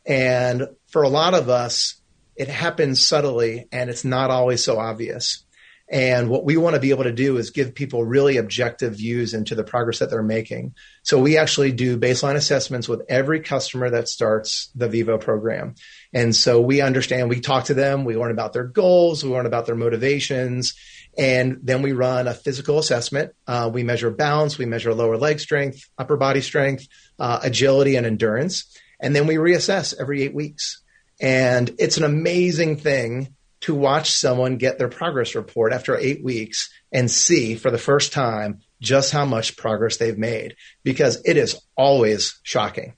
And 0.05 0.67
for 0.87 1.03
a 1.03 1.09
lot 1.09 1.33
of 1.33 1.49
us, 1.49 1.95
it 2.35 2.49
happens 2.49 2.99
subtly 2.99 3.67
and 3.71 3.89
it's 3.89 4.03
not 4.03 4.29
always 4.29 4.63
so 4.63 4.77
obvious. 4.77 5.45
And 5.87 6.29
what 6.29 6.43
we 6.43 6.57
want 6.57 6.73
to 6.73 6.81
be 6.81 6.89
able 6.89 7.03
to 7.03 7.11
do 7.11 7.37
is 7.37 7.51
give 7.51 7.75
people 7.75 8.03
really 8.03 8.37
objective 8.37 8.95
views 8.95 9.35
into 9.35 9.53
the 9.53 9.63
progress 9.63 9.99
that 9.99 10.09
they're 10.09 10.23
making. 10.23 10.73
So 11.03 11.19
we 11.19 11.37
actually 11.37 11.73
do 11.73 11.97
baseline 11.97 12.35
assessments 12.35 12.89
with 12.89 13.03
every 13.07 13.39
customer 13.41 13.91
that 13.91 14.09
starts 14.09 14.71
the 14.73 14.89
Vivo 14.89 15.19
program. 15.19 15.75
And 16.11 16.35
so 16.35 16.59
we 16.59 16.81
understand, 16.81 17.29
we 17.29 17.39
talk 17.39 17.65
to 17.65 17.75
them, 17.75 18.03
we 18.03 18.17
learn 18.17 18.31
about 18.31 18.51
their 18.51 18.63
goals, 18.63 19.23
we 19.23 19.29
learn 19.29 19.45
about 19.45 19.67
their 19.67 19.75
motivations, 19.75 20.73
and 21.17 21.59
then 21.63 21.81
we 21.81 21.93
run 21.93 22.27
a 22.27 22.33
physical 22.33 22.79
assessment. 22.79 23.33
Uh, 23.47 23.69
we 23.73 23.83
measure 23.83 24.11
balance, 24.11 24.57
we 24.57 24.65
measure 24.65 24.93
lower 24.93 25.17
leg 25.17 25.39
strength, 25.39 25.89
upper 25.97 26.17
body 26.17 26.41
strength, 26.41 26.87
uh, 27.19 27.39
agility, 27.43 27.95
and 27.95 28.05
endurance. 28.05 28.77
And 28.99 29.15
then 29.15 29.27
we 29.27 29.35
reassess 29.35 29.93
every 29.99 30.23
eight 30.23 30.33
weeks. 30.33 30.81
And 31.21 31.73
it's 31.79 31.97
an 31.97 32.03
amazing 32.03 32.77
thing 32.77 33.35
to 33.61 33.73
watch 33.73 34.11
someone 34.11 34.57
get 34.57 34.77
their 34.77 34.89
progress 34.89 35.33
report 35.33 35.73
after 35.73 35.97
eight 35.97 36.23
weeks 36.23 36.69
and 36.91 37.09
see 37.09 37.55
for 37.55 37.71
the 37.71 37.77
first 37.77 38.13
time 38.13 38.59
just 38.81 39.11
how 39.11 39.25
much 39.25 39.57
progress 39.57 39.97
they've 39.97 40.17
made 40.17 40.55
because 40.83 41.21
it 41.25 41.37
is 41.37 41.59
always 41.75 42.39
shocking. 42.43 42.95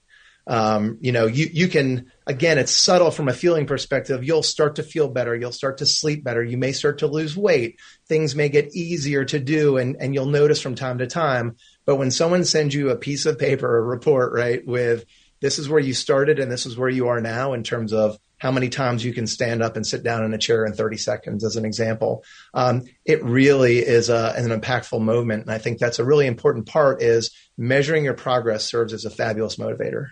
Um, 0.48 0.98
you 1.02 1.12
know, 1.12 1.26
you, 1.26 1.50
you 1.52 1.68
can, 1.68 2.12
again, 2.26 2.58
it's 2.58 2.72
subtle 2.72 3.12
from 3.12 3.28
a 3.28 3.34
feeling 3.34 3.68
perspective. 3.68 4.24
You'll 4.24 4.44
start 4.44 4.76
to 4.78 4.84
feel 4.84 5.10
better. 5.10 5.36
You'll 5.36 5.52
start 5.52 5.80
to 5.80 5.86
sleep 5.86 6.24
better. 6.24 6.42
You 6.42 6.58
may 6.58 6.72
start 6.72 7.00
to 7.00 7.08
lose 7.08 7.36
weight. 7.36 7.80
Things 8.08 8.34
may 8.34 8.48
get 8.48 8.74
easier 8.74 9.26
to 9.26 9.40
do 9.40 9.78
and, 9.78 9.98
and 10.00 10.14
you'll 10.14 10.26
notice 10.26 10.62
from 10.62 10.76
time 10.76 11.00
to 11.00 11.08
time. 11.08 11.58
But 11.86 11.98
when 11.98 12.12
someone 12.12 12.46
sends 12.46 12.74
you 12.74 12.90
a 12.90 12.96
piece 12.96 13.26
of 13.26 13.38
paper, 13.38 13.78
a 13.78 13.82
report, 13.82 14.32
right, 14.34 14.66
with 14.66 15.06
this 15.42 15.60
is 15.60 15.68
where 15.68 15.82
you 15.82 15.94
started 15.94 16.40
and 16.40 16.50
this 16.50 16.66
is 16.66 16.78
where 16.78 16.90
you 16.90 17.10
are 17.10 17.22
now 17.22 17.54
in 17.54 17.64
terms 17.64 17.92
of 17.92 18.18
how 18.38 18.52
many 18.52 18.70
times 18.70 19.04
you 19.04 19.14
can 19.14 19.28
stand 19.28 19.62
up 19.62 19.76
and 19.76 19.86
sit 19.86 20.04
down 20.04 20.24
in 20.24 20.34
a 20.34 20.38
chair 20.38 20.66
in 20.66 20.74
30 20.74 20.98
seconds, 20.98 21.44
as 21.44 21.56
an 21.56 21.66
example. 21.66 22.24
Um, 22.54 22.84
it 23.04 23.24
really 23.24 23.80
is 23.80 24.10
a, 24.10 24.34
an 24.38 24.50
impactful 24.50 25.02
moment. 25.02 25.44
And 25.44 25.52
I 25.52 25.58
think 25.58 25.80
that's 25.80 26.00
a 26.00 26.06
really 26.06 26.28
important 26.28 26.68
part 26.68 27.02
is 27.02 27.36
measuring 27.58 28.06
your 28.06 28.14
progress 28.14 28.64
serves 28.64 28.94
as 28.94 29.06
a 29.06 29.10
fabulous 29.10 29.58
motivator 29.58 30.10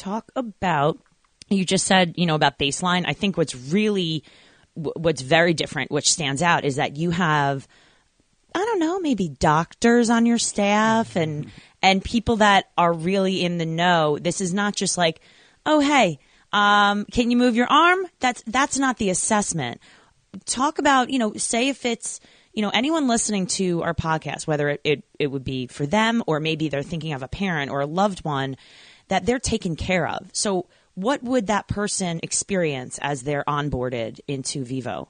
talk 0.00 0.32
about 0.34 0.98
you 1.48 1.64
just 1.64 1.86
said 1.86 2.14
you 2.16 2.26
know 2.26 2.34
about 2.34 2.58
baseline. 2.58 3.04
I 3.06 3.12
think 3.12 3.36
what's 3.36 3.54
really 3.54 4.24
what's 4.74 5.20
very 5.20 5.52
different 5.52 5.90
which 5.90 6.10
stands 6.10 6.42
out 6.42 6.64
is 6.64 6.76
that 6.76 6.96
you 6.96 7.10
have 7.10 7.66
i 8.54 8.58
don't 8.58 8.78
know 8.78 9.00
maybe 9.00 9.28
doctors 9.28 10.08
on 10.08 10.24
your 10.24 10.38
staff 10.38 11.16
and 11.16 11.50
and 11.82 12.04
people 12.04 12.36
that 12.36 12.70
are 12.78 12.92
really 12.92 13.44
in 13.44 13.58
the 13.58 13.66
know. 13.66 14.16
This 14.18 14.40
is 14.40 14.54
not 14.54 14.74
just 14.74 14.96
like 14.96 15.20
oh 15.66 15.80
hey 15.80 16.18
um, 16.52 17.04
can 17.04 17.30
you 17.30 17.36
move 17.36 17.54
your 17.54 17.68
arm? 17.68 18.06
That's 18.18 18.42
that's 18.46 18.78
not 18.78 18.96
the 18.98 19.10
assessment. 19.10 19.80
Talk 20.46 20.78
about 20.78 21.10
you 21.10 21.18
know 21.18 21.34
say 21.34 21.68
if 21.68 21.84
it's 21.84 22.20
you 22.52 22.62
know 22.62 22.70
anyone 22.70 23.06
listening 23.06 23.46
to 23.46 23.82
our 23.82 23.94
podcast 23.94 24.46
whether 24.46 24.70
it, 24.70 24.80
it, 24.82 25.04
it 25.18 25.26
would 25.28 25.44
be 25.44 25.66
for 25.68 25.86
them 25.86 26.22
or 26.26 26.40
maybe 26.40 26.68
they're 26.68 26.82
thinking 26.82 27.12
of 27.12 27.22
a 27.22 27.28
parent 27.28 27.70
or 27.70 27.80
a 27.80 27.86
loved 27.86 28.24
one 28.24 28.56
that 29.10 29.26
they're 29.26 29.38
taken 29.38 29.76
care 29.76 30.08
of. 30.08 30.30
So, 30.32 30.66
what 30.94 31.22
would 31.22 31.48
that 31.48 31.68
person 31.68 32.20
experience 32.22 32.98
as 33.00 33.22
they're 33.22 33.44
onboarded 33.46 34.20
into 34.26 34.64
Vivo? 34.64 35.08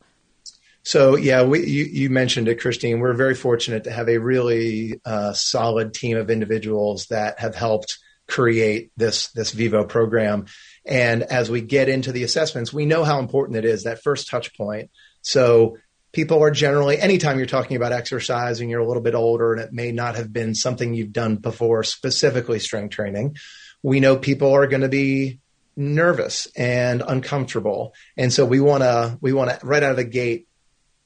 So 0.83 1.17
yeah, 1.17 1.43
we, 1.43 1.67
you, 1.67 1.85
you, 1.85 2.11
mentioned 2.11 2.49
it, 2.49 2.61
Christine. 2.61 3.01
We're 3.01 3.13
very 3.13 3.35
fortunate 3.35 3.85
to 3.85 3.91
have 3.91 4.09
a 4.09 4.19
really 4.19 5.01
uh, 5.05 5.33
solid 5.35 5.93
team 5.93 6.17
of 6.17 6.31
individuals 6.31 7.07
that 7.07 7.39
have 7.39 7.55
helped 7.55 7.99
create 8.27 8.93
this 8.97 9.29
this 9.33 9.51
Vivo 9.51 9.85
program. 9.85 10.47
And 10.87 11.23
as 11.23 11.51
we 11.51 11.61
get 11.61 11.89
into 11.89 12.13
the 12.13 12.23
assessments, 12.23 12.73
we 12.73 12.87
know 12.87 13.05
how 13.05 13.19
important 13.19 13.59
it 13.59 13.65
is 13.65 13.85
that 13.85 14.03
first 14.03 14.29
touch 14.29 14.57
point. 14.57 14.91
So 15.23 15.77
people 16.13 16.43
are 16.43 16.51
generally 16.51 16.99
anytime 16.99 17.37
you're 17.37 17.47
talking 17.47 17.77
about 17.77 17.93
exercise 17.93 18.61
and 18.61 18.71
you're 18.71 18.81
a 18.81 18.87
little 18.87 19.03
bit 19.03 19.15
older 19.15 19.53
and 19.53 19.61
it 19.61 19.73
may 19.73 19.93
not 19.93 20.17
have 20.17 20.33
been 20.33 20.55
something 20.55 20.95
you've 20.95 21.13
done 21.13 21.37
before, 21.37 21.83
specifically 21.83 22.59
strength 22.59 22.95
training 22.95 23.37
we 23.83 24.01
know 24.01 24.17
people 24.17 24.53
are 24.53 24.67
going 24.67 24.83
to 24.83 24.89
be 24.89 25.41
nervous 25.77 26.47
and 26.57 27.03
uncomfortable. 27.07 27.95
And 28.17 28.33
so 28.33 28.45
we 28.45 28.61
want 28.61 28.83
to, 28.83 29.19
we 29.21 29.33
want 29.33 29.51
to 29.51 29.67
right 29.67 29.83
out 29.83 29.93
of 29.93 29.97
the 29.97 30.05
gate, 30.05 30.47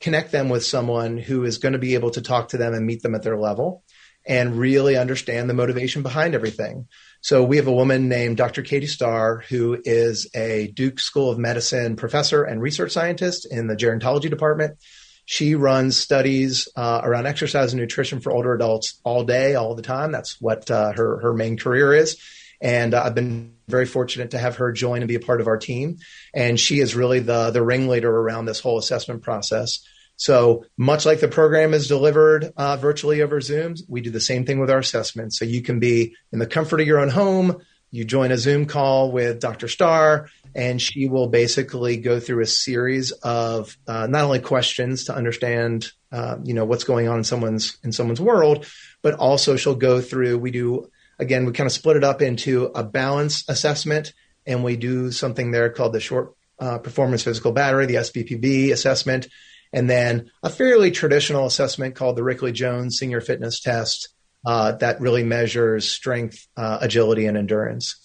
connect 0.01 0.33
them 0.33 0.49
with 0.49 0.65
someone 0.65 1.17
who 1.17 1.45
is 1.45 1.59
going 1.59 1.75
to 1.75 1.79
be 1.79 1.95
able 1.95 2.11
to 2.11 2.21
talk 2.21 2.49
to 2.49 2.57
them 2.57 2.75
and 2.75 2.85
meet 2.85 3.03
them 3.03 3.15
at 3.15 3.23
their 3.23 3.39
level 3.39 3.85
and 4.27 4.59
really 4.59 4.97
understand 4.97 5.49
the 5.49 5.55
motivation 5.55 6.03
behind 6.03 6.35
everything. 6.35 6.89
So 7.21 7.45
we 7.45 7.57
have 7.57 7.67
a 7.67 7.73
woman 7.73 8.09
named 8.09 8.37
Dr. 8.37 8.63
Katie 8.63 8.87
Starr, 8.87 9.45
who 9.49 9.81
is 9.85 10.29
a 10.35 10.69
Duke 10.69 10.99
School 10.99 11.31
of 11.31 11.39
Medicine 11.39 11.97
professor 11.97 12.43
and 12.43 12.61
research 12.61 12.93
scientist 12.93 13.47
in 13.51 13.67
the 13.67 13.77
gerontology 13.77 14.31
department. 14.31 14.79
She 15.27 15.55
runs 15.55 15.97
studies 15.97 16.69
uh, 16.77 17.01
around 17.03 17.27
exercise 17.27 17.73
and 17.73 17.81
nutrition 17.81 18.21
for 18.21 18.31
older 18.31 18.53
adults 18.53 19.01
all 19.05 19.25
day, 19.25 19.55
all 19.55 19.75
the 19.75 19.83
time. 19.83 20.13
That's 20.13 20.39
what 20.39 20.71
uh, 20.71 20.93
her 20.93 21.21
her 21.21 21.33
main 21.33 21.57
career 21.57 21.95
is. 21.95 22.21
And 22.61 22.95
uh, 22.95 23.03
I've 23.05 23.15
been 23.15 23.55
very 23.69 23.87
fortunate 23.87 24.33
to 24.33 24.39
have 24.39 24.57
her 24.57 24.73
join 24.73 25.01
and 25.01 25.09
be 25.09 25.15
a 25.15 25.21
part 25.21 25.41
of 25.41 25.47
our 25.47 25.57
team. 25.57 25.99
And 26.35 26.59
she 26.59 26.81
is 26.81 26.95
really 26.95 27.21
the, 27.21 27.51
the 27.51 27.63
ringleader 27.63 28.11
around 28.11 28.45
this 28.45 28.61
whole 28.61 28.79
assessment 28.79 29.23
process. 29.23 29.81
So 30.17 30.65
much 30.77 31.07
like 31.07 31.21
the 31.21 31.29
program 31.29 31.75
is 31.75 31.89
delivered 31.89 32.53
uh, 32.57 32.77
virtually 32.77 33.23
over 33.23 33.41
Zoom, 33.41 33.75
we 33.89 34.01
do 34.01 34.11
the 34.11 34.21
same 34.21 34.45
thing 34.45 34.61
with 34.61 34.71
our 34.71 34.79
assessments. 34.79 35.39
So 35.39 35.45
you 35.45 35.63
can 35.63 35.81
be 35.81 36.15
in 36.33 36.39
the 36.39 36.47
comfort 36.47 36.81
of 36.81 36.87
your 36.87 37.01
own 37.01 37.09
home. 37.09 37.61
You 37.91 38.05
join 38.05 38.33
a 38.33 38.39
Zoom 38.39 38.67
call 38.67 39.13
with 39.13 39.41
Dr. 39.41 39.69
Starr, 39.69 40.29
and 40.55 40.83
she 40.83 41.09
will 41.09 41.29
basically 41.29 41.97
go 41.97 42.19
through 42.19 42.43
a 42.43 42.47
series 42.47 43.13
of 43.13 43.77
uh, 43.87 44.09
not 44.09 44.25
only 44.25 44.41
questions 44.41 45.05
to 45.05 45.15
understand, 45.15 45.93
uh, 46.11 46.37
you 46.43 46.55
know, 46.55 46.65
what's 46.65 46.85
going 46.85 47.09
on 47.09 47.19
in 47.19 47.25
someone's 47.25 47.79
in 47.85 47.93
someone's 47.93 48.21
world, 48.21 48.67
but 49.03 49.15
also 49.15 49.55
she'll 49.55 49.77
go 49.77 50.01
through. 50.01 50.39
We 50.39 50.51
do 50.51 50.91
again, 51.19 51.47
we 51.47 51.53
kind 51.53 51.67
of 51.67 51.73
split 51.73 51.97
it 51.97 52.05
up 52.05 52.23
into 52.23 52.67
a 52.75 52.83
balance 52.83 53.49
assessment, 53.49 54.13
and 54.47 54.65
we 54.65 54.77
do 54.77 55.11
something 55.11 55.51
there 55.51 55.71
called 55.71 55.93
the 55.93 56.01
short 56.01 56.35
uh, 56.59 56.79
performance 56.79 57.23
physical 57.23 57.53
battery, 57.53 57.87
the 57.87 57.97
SPPB 57.97 58.73
assessment. 58.73 59.29
and 59.73 59.91
then 59.91 60.31
a 60.43 60.51
fairly 60.51 60.93
traditional 60.93 61.47
assessment 61.47 61.97
called 61.97 62.17
the 62.17 62.23
Rikli 62.23 62.53
Jones 62.53 62.97
Senior 62.97 63.21
Fitness 63.21 63.61
Test 63.61 64.15
uh, 64.47 64.73
that 64.73 65.01
really 65.01 65.25
measures 65.25 65.89
strength, 65.89 66.47
uh, 66.57 66.79
agility, 66.81 67.27
and 67.27 67.37
endurance. 67.37 67.97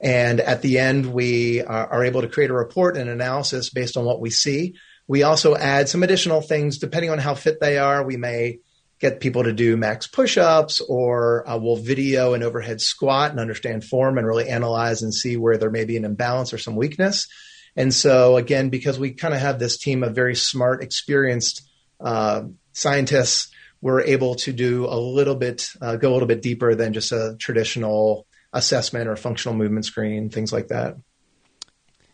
And 0.00 0.40
at 0.40 0.62
the 0.62 0.78
end, 0.78 1.12
we 1.12 1.60
are, 1.62 1.88
are 1.88 2.04
able 2.04 2.22
to 2.22 2.28
create 2.28 2.50
a 2.50 2.54
report 2.54 2.96
and 2.96 3.10
analysis 3.10 3.70
based 3.70 3.96
on 3.96 4.04
what 4.04 4.20
we 4.20 4.30
see. 4.30 4.76
We 5.08 5.22
also 5.22 5.56
add 5.56 5.88
some 5.88 6.02
additional 6.02 6.40
things 6.40 6.78
depending 6.78 7.10
on 7.10 7.18
how 7.18 7.34
fit 7.34 7.60
they 7.60 7.78
are. 7.78 8.04
We 8.04 8.16
may 8.16 8.58
get 8.98 9.20
people 9.20 9.44
to 9.44 9.52
do 9.52 9.76
max 9.76 10.06
push-ups 10.06 10.80
or 10.80 11.48
uh, 11.48 11.56
we'll 11.56 11.76
video 11.76 12.34
an 12.34 12.42
overhead 12.42 12.80
squat 12.80 13.30
and 13.30 13.40
understand 13.40 13.84
form 13.84 14.18
and 14.18 14.26
really 14.26 14.48
analyze 14.48 15.02
and 15.02 15.14
see 15.14 15.36
where 15.36 15.56
there 15.56 15.70
may 15.70 15.84
be 15.84 15.96
an 15.96 16.04
imbalance 16.04 16.52
or 16.52 16.58
some 16.58 16.76
weakness. 16.76 17.28
And 17.76 17.94
so 17.94 18.36
again 18.36 18.70
because 18.70 18.98
we 18.98 19.12
kind 19.12 19.34
of 19.34 19.40
have 19.40 19.58
this 19.58 19.78
team 19.78 20.02
of 20.02 20.14
very 20.14 20.34
smart 20.34 20.82
experienced 20.82 21.68
uh, 22.00 22.42
scientists 22.72 23.50
we're 23.80 24.00
able 24.00 24.34
to 24.34 24.52
do 24.52 24.86
a 24.86 24.98
little 24.98 25.36
bit 25.36 25.70
uh, 25.80 25.96
go 25.96 26.10
a 26.10 26.14
little 26.14 26.28
bit 26.28 26.42
deeper 26.42 26.74
than 26.74 26.92
just 26.92 27.12
a 27.12 27.36
traditional 27.38 28.26
assessment 28.52 29.08
or 29.08 29.16
functional 29.16 29.56
movement 29.56 29.84
screen 29.84 30.30
things 30.30 30.52
like 30.52 30.68
that. 30.68 30.96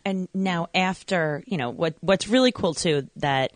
And 0.03 0.27
now 0.33 0.67
after 0.75 1.43
you 1.47 1.57
know 1.57 1.71
what 1.71 1.95
what's 2.01 2.27
really 2.27 2.51
cool 2.51 2.73
too 2.73 3.09
that 3.15 3.53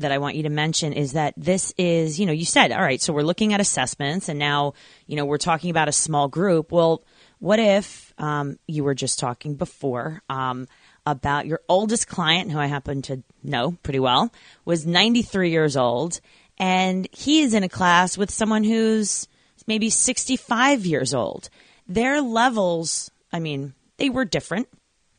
that 0.00 0.12
I 0.12 0.18
want 0.18 0.36
you 0.36 0.42
to 0.44 0.48
mention 0.48 0.92
is 0.92 1.12
that 1.12 1.34
this 1.36 1.72
is, 1.78 2.18
you 2.18 2.26
know, 2.26 2.32
you 2.32 2.44
said, 2.44 2.72
all 2.72 2.82
right, 2.82 3.00
so 3.00 3.12
we're 3.12 3.22
looking 3.22 3.54
at 3.54 3.60
assessments 3.60 4.28
and 4.28 4.38
now, 4.38 4.74
you 5.06 5.16
know, 5.16 5.24
we're 5.24 5.38
talking 5.38 5.70
about 5.70 5.88
a 5.88 5.92
small 5.92 6.28
group. 6.28 6.72
Well, 6.72 7.02
what 7.38 7.58
if 7.58 8.12
um, 8.18 8.58
you 8.66 8.84
were 8.84 8.94
just 8.94 9.18
talking 9.18 9.54
before 9.54 10.22
um, 10.28 10.68
about 11.06 11.46
your 11.46 11.60
oldest 11.68 12.08
client, 12.08 12.50
who 12.50 12.58
I 12.58 12.66
happen 12.66 13.02
to 13.02 13.22
know 13.42 13.76
pretty 13.82 14.00
well, 14.00 14.32
was 14.64 14.86
93 14.86 15.50
years 15.50 15.76
old, 15.76 16.20
and 16.58 17.08
he 17.12 17.42
is 17.42 17.54
in 17.54 17.62
a 17.62 17.68
class 17.68 18.18
with 18.18 18.30
someone 18.30 18.64
who's 18.64 19.28
maybe 19.66 19.90
65 19.90 20.84
years 20.84 21.14
old. 21.14 21.48
Their 21.88 22.20
levels, 22.20 23.10
I 23.32 23.40
mean, 23.40 23.74
they 23.96 24.10
were 24.10 24.24
different 24.24 24.68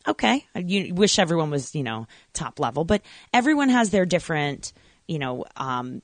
okay, 0.08 0.46
you 0.56 0.94
wish 0.94 1.20
everyone 1.20 1.50
was, 1.50 1.76
you 1.76 1.84
know, 1.84 2.08
top 2.34 2.60
level, 2.60 2.84
but 2.84 3.02
everyone 3.34 3.70
has 3.70 3.90
their 3.90 4.06
different, 4.06 4.74
you 5.08 5.20
know, 5.20 5.46
um, 5.56 6.02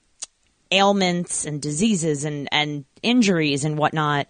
ailments 0.72 1.46
and 1.46 1.62
diseases 1.62 2.26
and, 2.26 2.50
and 2.52 2.86
injuries 3.02 3.64
and 3.64 3.78
whatnot. 3.78 4.28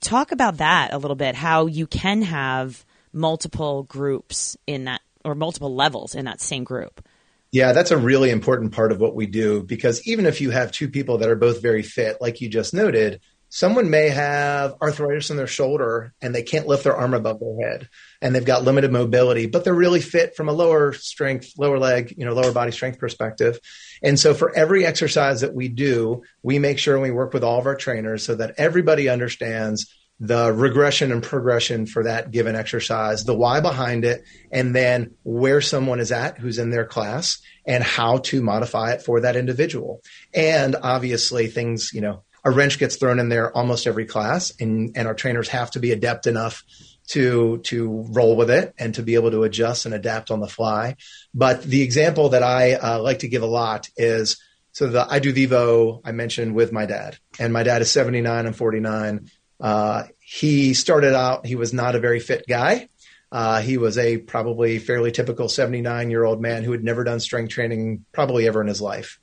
Talk 0.00 0.32
about 0.32 0.58
that 0.58 0.92
a 0.92 0.98
little 0.98 1.16
bit, 1.16 1.34
how 1.34 1.66
you 1.66 1.86
can 1.86 2.22
have 2.22 2.84
multiple 3.12 3.84
groups 3.84 4.56
in 4.66 4.84
that, 4.84 5.00
or 5.24 5.34
multiple 5.34 5.74
levels 5.74 6.14
in 6.14 6.24
that 6.24 6.40
same 6.40 6.64
group. 6.64 7.06
Yeah, 7.52 7.72
that's 7.72 7.92
a 7.92 7.96
really 7.96 8.30
important 8.30 8.72
part 8.72 8.90
of 8.90 8.98
what 8.98 9.14
we 9.14 9.26
do 9.26 9.62
because 9.62 10.04
even 10.08 10.26
if 10.26 10.40
you 10.40 10.50
have 10.50 10.72
two 10.72 10.88
people 10.88 11.18
that 11.18 11.28
are 11.28 11.36
both 11.36 11.62
very 11.62 11.82
fit, 11.82 12.20
like 12.20 12.40
you 12.40 12.48
just 12.48 12.74
noted, 12.74 13.20
someone 13.54 13.88
may 13.88 14.08
have 14.08 14.74
arthritis 14.82 15.30
in 15.30 15.36
their 15.36 15.46
shoulder 15.46 16.12
and 16.20 16.34
they 16.34 16.42
can't 16.42 16.66
lift 16.66 16.82
their 16.82 16.96
arm 16.96 17.14
above 17.14 17.38
their 17.38 17.70
head 17.70 17.88
and 18.20 18.34
they've 18.34 18.44
got 18.44 18.64
limited 18.64 18.90
mobility, 18.90 19.46
but 19.46 19.62
they're 19.62 19.72
really 19.72 20.00
fit 20.00 20.34
from 20.34 20.48
a 20.48 20.52
lower 20.52 20.92
strength, 20.92 21.52
lower 21.56 21.78
leg, 21.78 22.12
you 22.18 22.24
know, 22.24 22.32
lower 22.32 22.50
body 22.50 22.72
strength 22.72 22.98
perspective. 22.98 23.60
And 24.02 24.18
so 24.18 24.34
for 24.34 24.52
every 24.56 24.84
exercise 24.84 25.42
that 25.42 25.54
we 25.54 25.68
do, 25.68 26.24
we 26.42 26.58
make 26.58 26.80
sure 26.80 26.98
we 26.98 27.12
work 27.12 27.32
with 27.32 27.44
all 27.44 27.60
of 27.60 27.66
our 27.66 27.76
trainers 27.76 28.24
so 28.24 28.34
that 28.34 28.56
everybody 28.58 29.08
understands 29.08 29.86
the 30.18 30.52
regression 30.52 31.12
and 31.12 31.22
progression 31.22 31.86
for 31.86 32.02
that 32.04 32.32
given 32.32 32.56
exercise, 32.56 33.22
the 33.22 33.36
why 33.36 33.60
behind 33.60 34.04
it, 34.04 34.24
and 34.50 34.74
then 34.74 35.14
where 35.22 35.60
someone 35.60 36.00
is 36.00 36.10
at 36.10 36.38
who's 36.38 36.58
in 36.58 36.70
their 36.70 36.86
class 36.86 37.40
and 37.64 37.84
how 37.84 38.18
to 38.18 38.42
modify 38.42 38.94
it 38.94 39.02
for 39.02 39.20
that 39.20 39.36
individual. 39.36 40.02
And 40.34 40.74
obviously 40.74 41.46
things, 41.46 41.92
you 41.94 42.00
know, 42.00 42.24
a 42.44 42.50
wrench 42.50 42.78
gets 42.78 42.96
thrown 42.96 43.18
in 43.18 43.28
there 43.28 43.56
almost 43.56 43.86
every 43.86 44.04
class, 44.04 44.52
and, 44.60 44.96
and 44.96 45.08
our 45.08 45.14
trainers 45.14 45.48
have 45.48 45.70
to 45.72 45.80
be 45.80 45.92
adept 45.92 46.26
enough 46.26 46.62
to 47.06 47.58
to 47.58 48.06
roll 48.10 48.34
with 48.34 48.50
it 48.50 48.74
and 48.78 48.94
to 48.94 49.02
be 49.02 49.14
able 49.14 49.30
to 49.30 49.42
adjust 49.42 49.84
and 49.84 49.94
adapt 49.94 50.30
on 50.30 50.40
the 50.40 50.48
fly. 50.48 50.96
But 51.34 51.62
the 51.62 51.82
example 51.82 52.30
that 52.30 52.42
I 52.42 52.74
uh, 52.74 53.00
like 53.02 53.20
to 53.20 53.28
give 53.28 53.42
a 53.42 53.46
lot 53.46 53.88
is 53.96 54.38
so 54.72 54.88
the 54.88 55.06
I 55.08 55.18
do 55.18 55.32
Vivo 55.32 56.00
I 56.04 56.12
mentioned 56.12 56.54
with 56.54 56.72
my 56.72 56.86
dad, 56.86 57.18
and 57.38 57.52
my 57.52 57.62
dad 57.62 57.82
is 57.82 57.90
79 57.90 58.46
and 58.46 58.56
49. 58.56 59.30
Uh, 59.60 60.04
he 60.18 60.74
started 60.74 61.14
out 61.14 61.46
he 61.46 61.54
was 61.54 61.72
not 61.72 61.94
a 61.94 62.00
very 62.00 62.20
fit 62.20 62.44
guy. 62.48 62.88
Uh, 63.30 63.60
he 63.60 63.78
was 63.78 63.98
a 63.98 64.18
probably 64.18 64.78
fairly 64.78 65.10
typical 65.10 65.48
79 65.48 66.10
year 66.10 66.24
old 66.24 66.40
man 66.40 66.62
who 66.62 66.72
had 66.72 66.84
never 66.84 67.04
done 67.04 67.20
strength 67.20 67.50
training 67.50 68.04
probably 68.12 68.46
ever 68.46 68.60
in 68.60 68.68
his 68.68 68.80
life. 68.80 69.18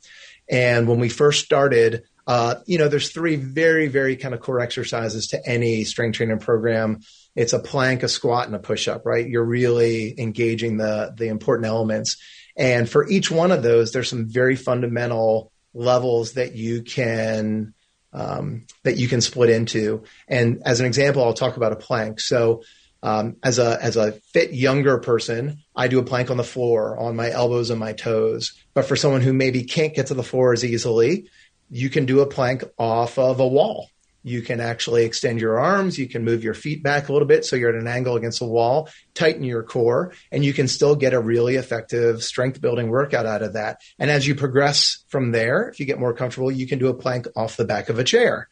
And 0.50 0.88
when 0.88 1.00
we 1.00 1.08
first 1.10 1.46
started, 1.46 2.04
uh, 2.28 2.56
you 2.66 2.78
know, 2.78 2.88
there's 2.88 3.12
three 3.12 3.36
very, 3.36 3.88
very 3.88 4.16
kind 4.16 4.34
of 4.34 4.40
core 4.42 4.60
exercises 4.60 5.28
to 5.30 5.50
any 5.50 5.84
strength 5.84 6.18
training 6.18 6.40
program. 6.40 7.00
It's 7.36 7.54
a 7.54 7.60
plank, 7.60 8.04
a 8.04 8.08
squat, 8.08 8.48
and 8.48 8.56
a 8.56 8.60
push 8.60 8.88
up, 8.88 9.06
right? 9.06 9.28
You're 9.28 9.46
really 9.46 10.20
engaging 10.20 10.78
the, 10.78 11.14
the 11.18 11.28
important 11.28 11.68
elements. 11.68 12.18
And 12.58 12.90
for 12.90 13.08
each 13.08 13.32
one 13.32 13.52
of 13.52 13.64
those, 13.64 13.92
there's 13.92 14.10
some 14.10 14.28
very 14.30 14.56
fundamental 14.56 15.52
levels 15.74 16.34
that 16.34 16.56
you 16.56 16.84
can, 16.84 17.74
um, 18.14 18.66
that 18.84 18.98
you 18.98 19.08
can 19.08 19.22
split 19.22 19.50
into. 19.50 20.04
And 20.28 20.62
as 20.66 20.80
an 20.80 20.86
example, 20.86 21.24
I'll 21.24 21.34
talk 21.34 21.58
about 21.58 21.72
a 21.72 21.78
plank. 21.78 22.20
So, 22.20 22.64
um, 23.04 23.38
as 23.42 23.58
a 23.58 23.80
as 23.82 23.98
a 23.98 24.12
fit 24.12 24.54
younger 24.54 25.00
person, 25.00 25.58
I 25.76 25.88
do 25.88 25.98
a 25.98 26.04
plank 26.04 26.30
on 26.30 26.38
the 26.38 26.44
floor 26.44 27.00
on 27.00 27.16
my 27.16 27.32
elbows 27.32 27.72
and 27.72 27.80
my 27.80 27.94
toes. 27.94 28.54
But 28.76 28.86
for 28.86 28.96
someone 28.96 29.22
who 29.22 29.34
maybe 29.34 29.64
can't 29.64 29.96
get 29.96 30.08
to 30.08 30.14
the 30.14 30.24
floor 30.24 30.54
as 30.54 30.64
easily, 30.64 31.28
you 31.72 31.90
can 31.90 32.06
do 32.06 32.20
a 32.20 32.28
plank 32.28 32.64
off 32.78 33.18
of 33.18 33.40
a 33.40 33.48
wall. 33.48 33.90
You 34.24 34.42
can 34.44 34.60
actually 34.60 35.06
extend 35.06 35.42
your 35.42 35.60
arms. 35.60 35.98
You 35.98 36.08
can 36.08 36.24
move 36.24 36.44
your 36.44 36.54
feet 36.54 36.84
back 36.84 37.10
a 37.10 37.14
little 37.14 37.28
bit 37.28 37.44
so 37.44 37.56
you're 37.56 37.76
at 37.76 37.82
an 37.82 37.88
angle 37.88 38.18
against 38.18 38.40
the 38.40 38.46
wall, 38.46 38.90
tighten 39.16 39.44
your 39.44 39.64
core, 39.64 40.14
and 40.32 40.46
you 40.46 40.54
can 40.54 40.68
still 40.68 40.96
get 40.96 41.14
a 41.14 41.20
really 41.20 41.56
effective 41.56 42.22
strength 42.22 42.62
building 42.62 42.90
workout 42.90 43.26
out 43.26 43.42
of 43.42 43.54
that. 43.54 43.80
And 43.98 44.12
as 44.12 44.28
you 44.28 44.36
progress 44.36 45.04
from 45.08 45.32
there, 45.32 45.70
if 45.70 45.80
you 45.80 45.88
get 45.88 46.00
more 46.00 46.14
comfortable, 46.14 46.52
you 46.52 46.68
can 46.68 46.78
do 46.78 46.90
a 46.90 46.94
plank 46.94 47.26
off 47.36 47.58
the 47.58 47.66
back 47.66 47.90
of 47.90 47.98
a 47.98 48.04
chair. 48.04 48.48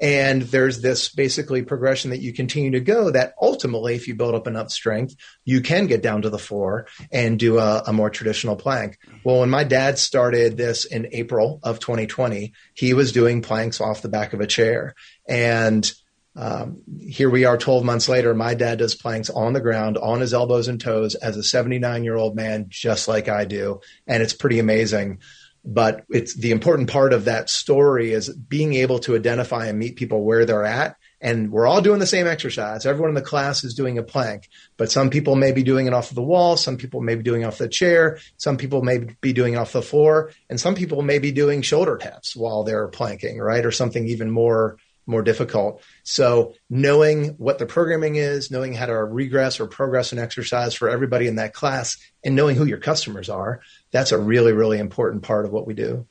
And 0.00 0.42
there's 0.42 0.80
this 0.80 1.10
basically 1.10 1.62
progression 1.62 2.10
that 2.10 2.22
you 2.22 2.32
continue 2.32 2.70
to 2.70 2.80
go 2.80 3.10
that 3.10 3.34
ultimately, 3.40 3.94
if 3.94 4.08
you 4.08 4.14
build 4.14 4.34
up 4.34 4.46
enough 4.46 4.70
strength, 4.70 5.14
you 5.44 5.60
can 5.60 5.86
get 5.86 6.02
down 6.02 6.22
to 6.22 6.30
the 6.30 6.38
floor 6.38 6.86
and 7.12 7.38
do 7.38 7.58
a, 7.58 7.82
a 7.86 7.92
more 7.92 8.08
traditional 8.08 8.56
plank. 8.56 8.98
Well, 9.24 9.40
when 9.40 9.50
my 9.50 9.64
dad 9.64 9.98
started 9.98 10.56
this 10.56 10.86
in 10.86 11.08
April 11.12 11.60
of 11.62 11.80
2020, 11.80 12.54
he 12.74 12.94
was 12.94 13.12
doing 13.12 13.42
planks 13.42 13.80
off 13.80 14.02
the 14.02 14.08
back 14.08 14.32
of 14.32 14.40
a 14.40 14.46
chair. 14.46 14.94
And 15.28 15.90
um, 16.34 16.80
here 17.00 17.28
we 17.28 17.44
are 17.44 17.58
12 17.58 17.84
months 17.84 18.08
later. 18.08 18.34
My 18.34 18.54
dad 18.54 18.78
does 18.78 18.94
planks 18.94 19.28
on 19.28 19.52
the 19.52 19.60
ground, 19.60 19.98
on 19.98 20.20
his 20.20 20.32
elbows 20.32 20.68
and 20.68 20.80
toes 20.80 21.14
as 21.14 21.36
a 21.36 21.42
79 21.42 22.04
year 22.04 22.16
old 22.16 22.34
man, 22.36 22.66
just 22.68 23.08
like 23.08 23.28
I 23.28 23.44
do. 23.44 23.80
And 24.06 24.22
it's 24.22 24.32
pretty 24.32 24.58
amazing 24.58 25.18
but 25.64 26.04
it's 26.08 26.34
the 26.34 26.50
important 26.50 26.90
part 26.90 27.12
of 27.12 27.26
that 27.26 27.50
story 27.50 28.12
is 28.12 28.28
being 28.34 28.74
able 28.74 28.98
to 29.00 29.14
identify 29.14 29.66
and 29.66 29.78
meet 29.78 29.96
people 29.96 30.24
where 30.24 30.44
they're 30.44 30.64
at 30.64 30.96
and 31.20 31.52
we're 31.52 31.66
all 31.66 31.82
doing 31.82 31.98
the 31.98 32.06
same 32.06 32.26
exercise. 32.26 32.86
Everyone 32.86 33.10
in 33.10 33.14
the 33.14 33.20
class 33.20 33.62
is 33.62 33.74
doing 33.74 33.98
a 33.98 34.02
plank, 34.02 34.48
but 34.78 34.90
some 34.90 35.10
people 35.10 35.36
may 35.36 35.52
be 35.52 35.62
doing 35.62 35.86
it 35.86 35.92
off 35.92 36.10
of 36.10 36.14
the 36.14 36.22
wall. 36.22 36.56
Some 36.56 36.78
people 36.78 37.02
may 37.02 37.14
be 37.14 37.22
doing 37.22 37.42
it 37.42 37.44
off 37.44 37.58
the 37.58 37.68
chair. 37.68 38.18
Some 38.38 38.56
people 38.56 38.82
may 38.82 38.98
be 39.20 39.34
doing 39.34 39.52
it 39.52 39.58
off 39.58 39.72
the 39.72 39.82
floor 39.82 40.32
and 40.48 40.58
some 40.58 40.74
people 40.74 41.02
may 41.02 41.18
be 41.18 41.30
doing 41.30 41.60
shoulder 41.60 41.98
taps 41.98 42.34
while 42.34 42.64
they're 42.64 42.88
planking, 42.88 43.38
right? 43.38 43.64
Or 43.66 43.70
something 43.70 44.06
even 44.06 44.30
more 44.30 44.78
more 45.10 45.22
difficult. 45.22 45.82
So 46.04 46.54
knowing 46.68 47.34
what 47.38 47.58
the 47.58 47.66
programming 47.66 48.16
is, 48.16 48.50
knowing 48.50 48.72
how 48.72 48.86
to 48.86 48.94
regress 48.94 49.60
or 49.60 49.66
progress 49.66 50.12
an 50.12 50.18
exercise 50.18 50.74
for 50.74 50.88
everybody 50.88 51.26
in 51.26 51.36
that 51.36 51.52
class, 51.52 51.98
and 52.24 52.36
knowing 52.36 52.56
who 52.56 52.64
your 52.64 52.78
customers 52.78 53.28
are, 53.28 53.60
that's 53.90 54.12
a 54.12 54.18
really, 54.18 54.52
really 54.52 54.78
important 54.78 55.22
part 55.22 55.44
of 55.44 55.52
what 55.52 55.66
we 55.66 55.74
do. 55.74 56.06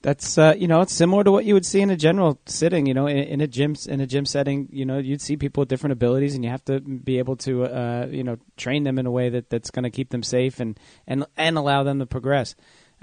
That's 0.00 0.38
uh, 0.38 0.54
you 0.56 0.68
know 0.68 0.80
it's 0.80 0.92
similar 0.92 1.24
to 1.24 1.32
what 1.32 1.44
you 1.44 1.54
would 1.54 1.66
see 1.66 1.80
in 1.80 1.90
a 1.90 1.96
general 1.96 2.40
sitting. 2.46 2.86
You 2.86 2.94
know, 2.94 3.08
in, 3.08 3.16
in, 3.16 3.40
a 3.40 3.48
gym 3.48 3.74
in 3.88 4.00
a 4.00 4.06
gym 4.06 4.26
setting, 4.26 4.68
you 4.70 4.84
know 4.84 4.98
you'd 4.98 5.20
see 5.20 5.36
people 5.36 5.62
with 5.62 5.68
different 5.68 5.92
abilities, 5.92 6.36
and 6.36 6.44
you 6.44 6.50
have 6.50 6.64
to 6.66 6.80
be 6.80 7.18
able 7.18 7.34
to 7.38 7.64
uh, 7.64 8.06
you 8.08 8.22
know 8.22 8.36
train 8.56 8.84
them 8.84 9.00
in 9.00 9.06
a 9.06 9.10
way 9.10 9.28
that, 9.30 9.50
that's 9.50 9.72
going 9.72 9.82
to 9.82 9.90
keep 9.90 10.10
them 10.10 10.22
safe 10.22 10.60
and 10.60 10.78
and 11.08 11.26
and 11.36 11.58
allow 11.58 11.82
them 11.82 11.98
to 11.98 12.06
progress. 12.06 12.54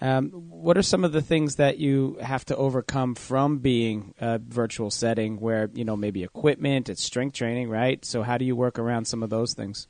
Um, 0.02 0.30
what 0.32 0.78
are 0.78 0.82
some 0.82 1.06
of 1.06 1.14
the 1.14 1.22
things 1.22 1.56
that 1.56 1.78
you 1.78 2.18
have 2.22 2.44
to 2.46 2.56
overcome 2.56 3.16
from 3.16 3.60
being 3.60 4.14
a 4.20 4.40
virtual 4.40 4.92
setting 4.92 5.40
where, 5.40 5.70
you 5.74 5.86
know, 5.86 5.96
maybe 5.96 6.24
equipment, 6.24 6.90
it's 6.90 7.04
strength 7.04 7.36
training, 7.36 7.70
right? 7.70 8.04
So 8.04 8.22
how 8.22 8.38
do 8.38 8.46
you 8.46 8.56
work 8.56 8.78
around 8.78 9.06
some 9.06 9.24
of 9.24 9.30
those 9.30 9.54
things? 9.54 9.88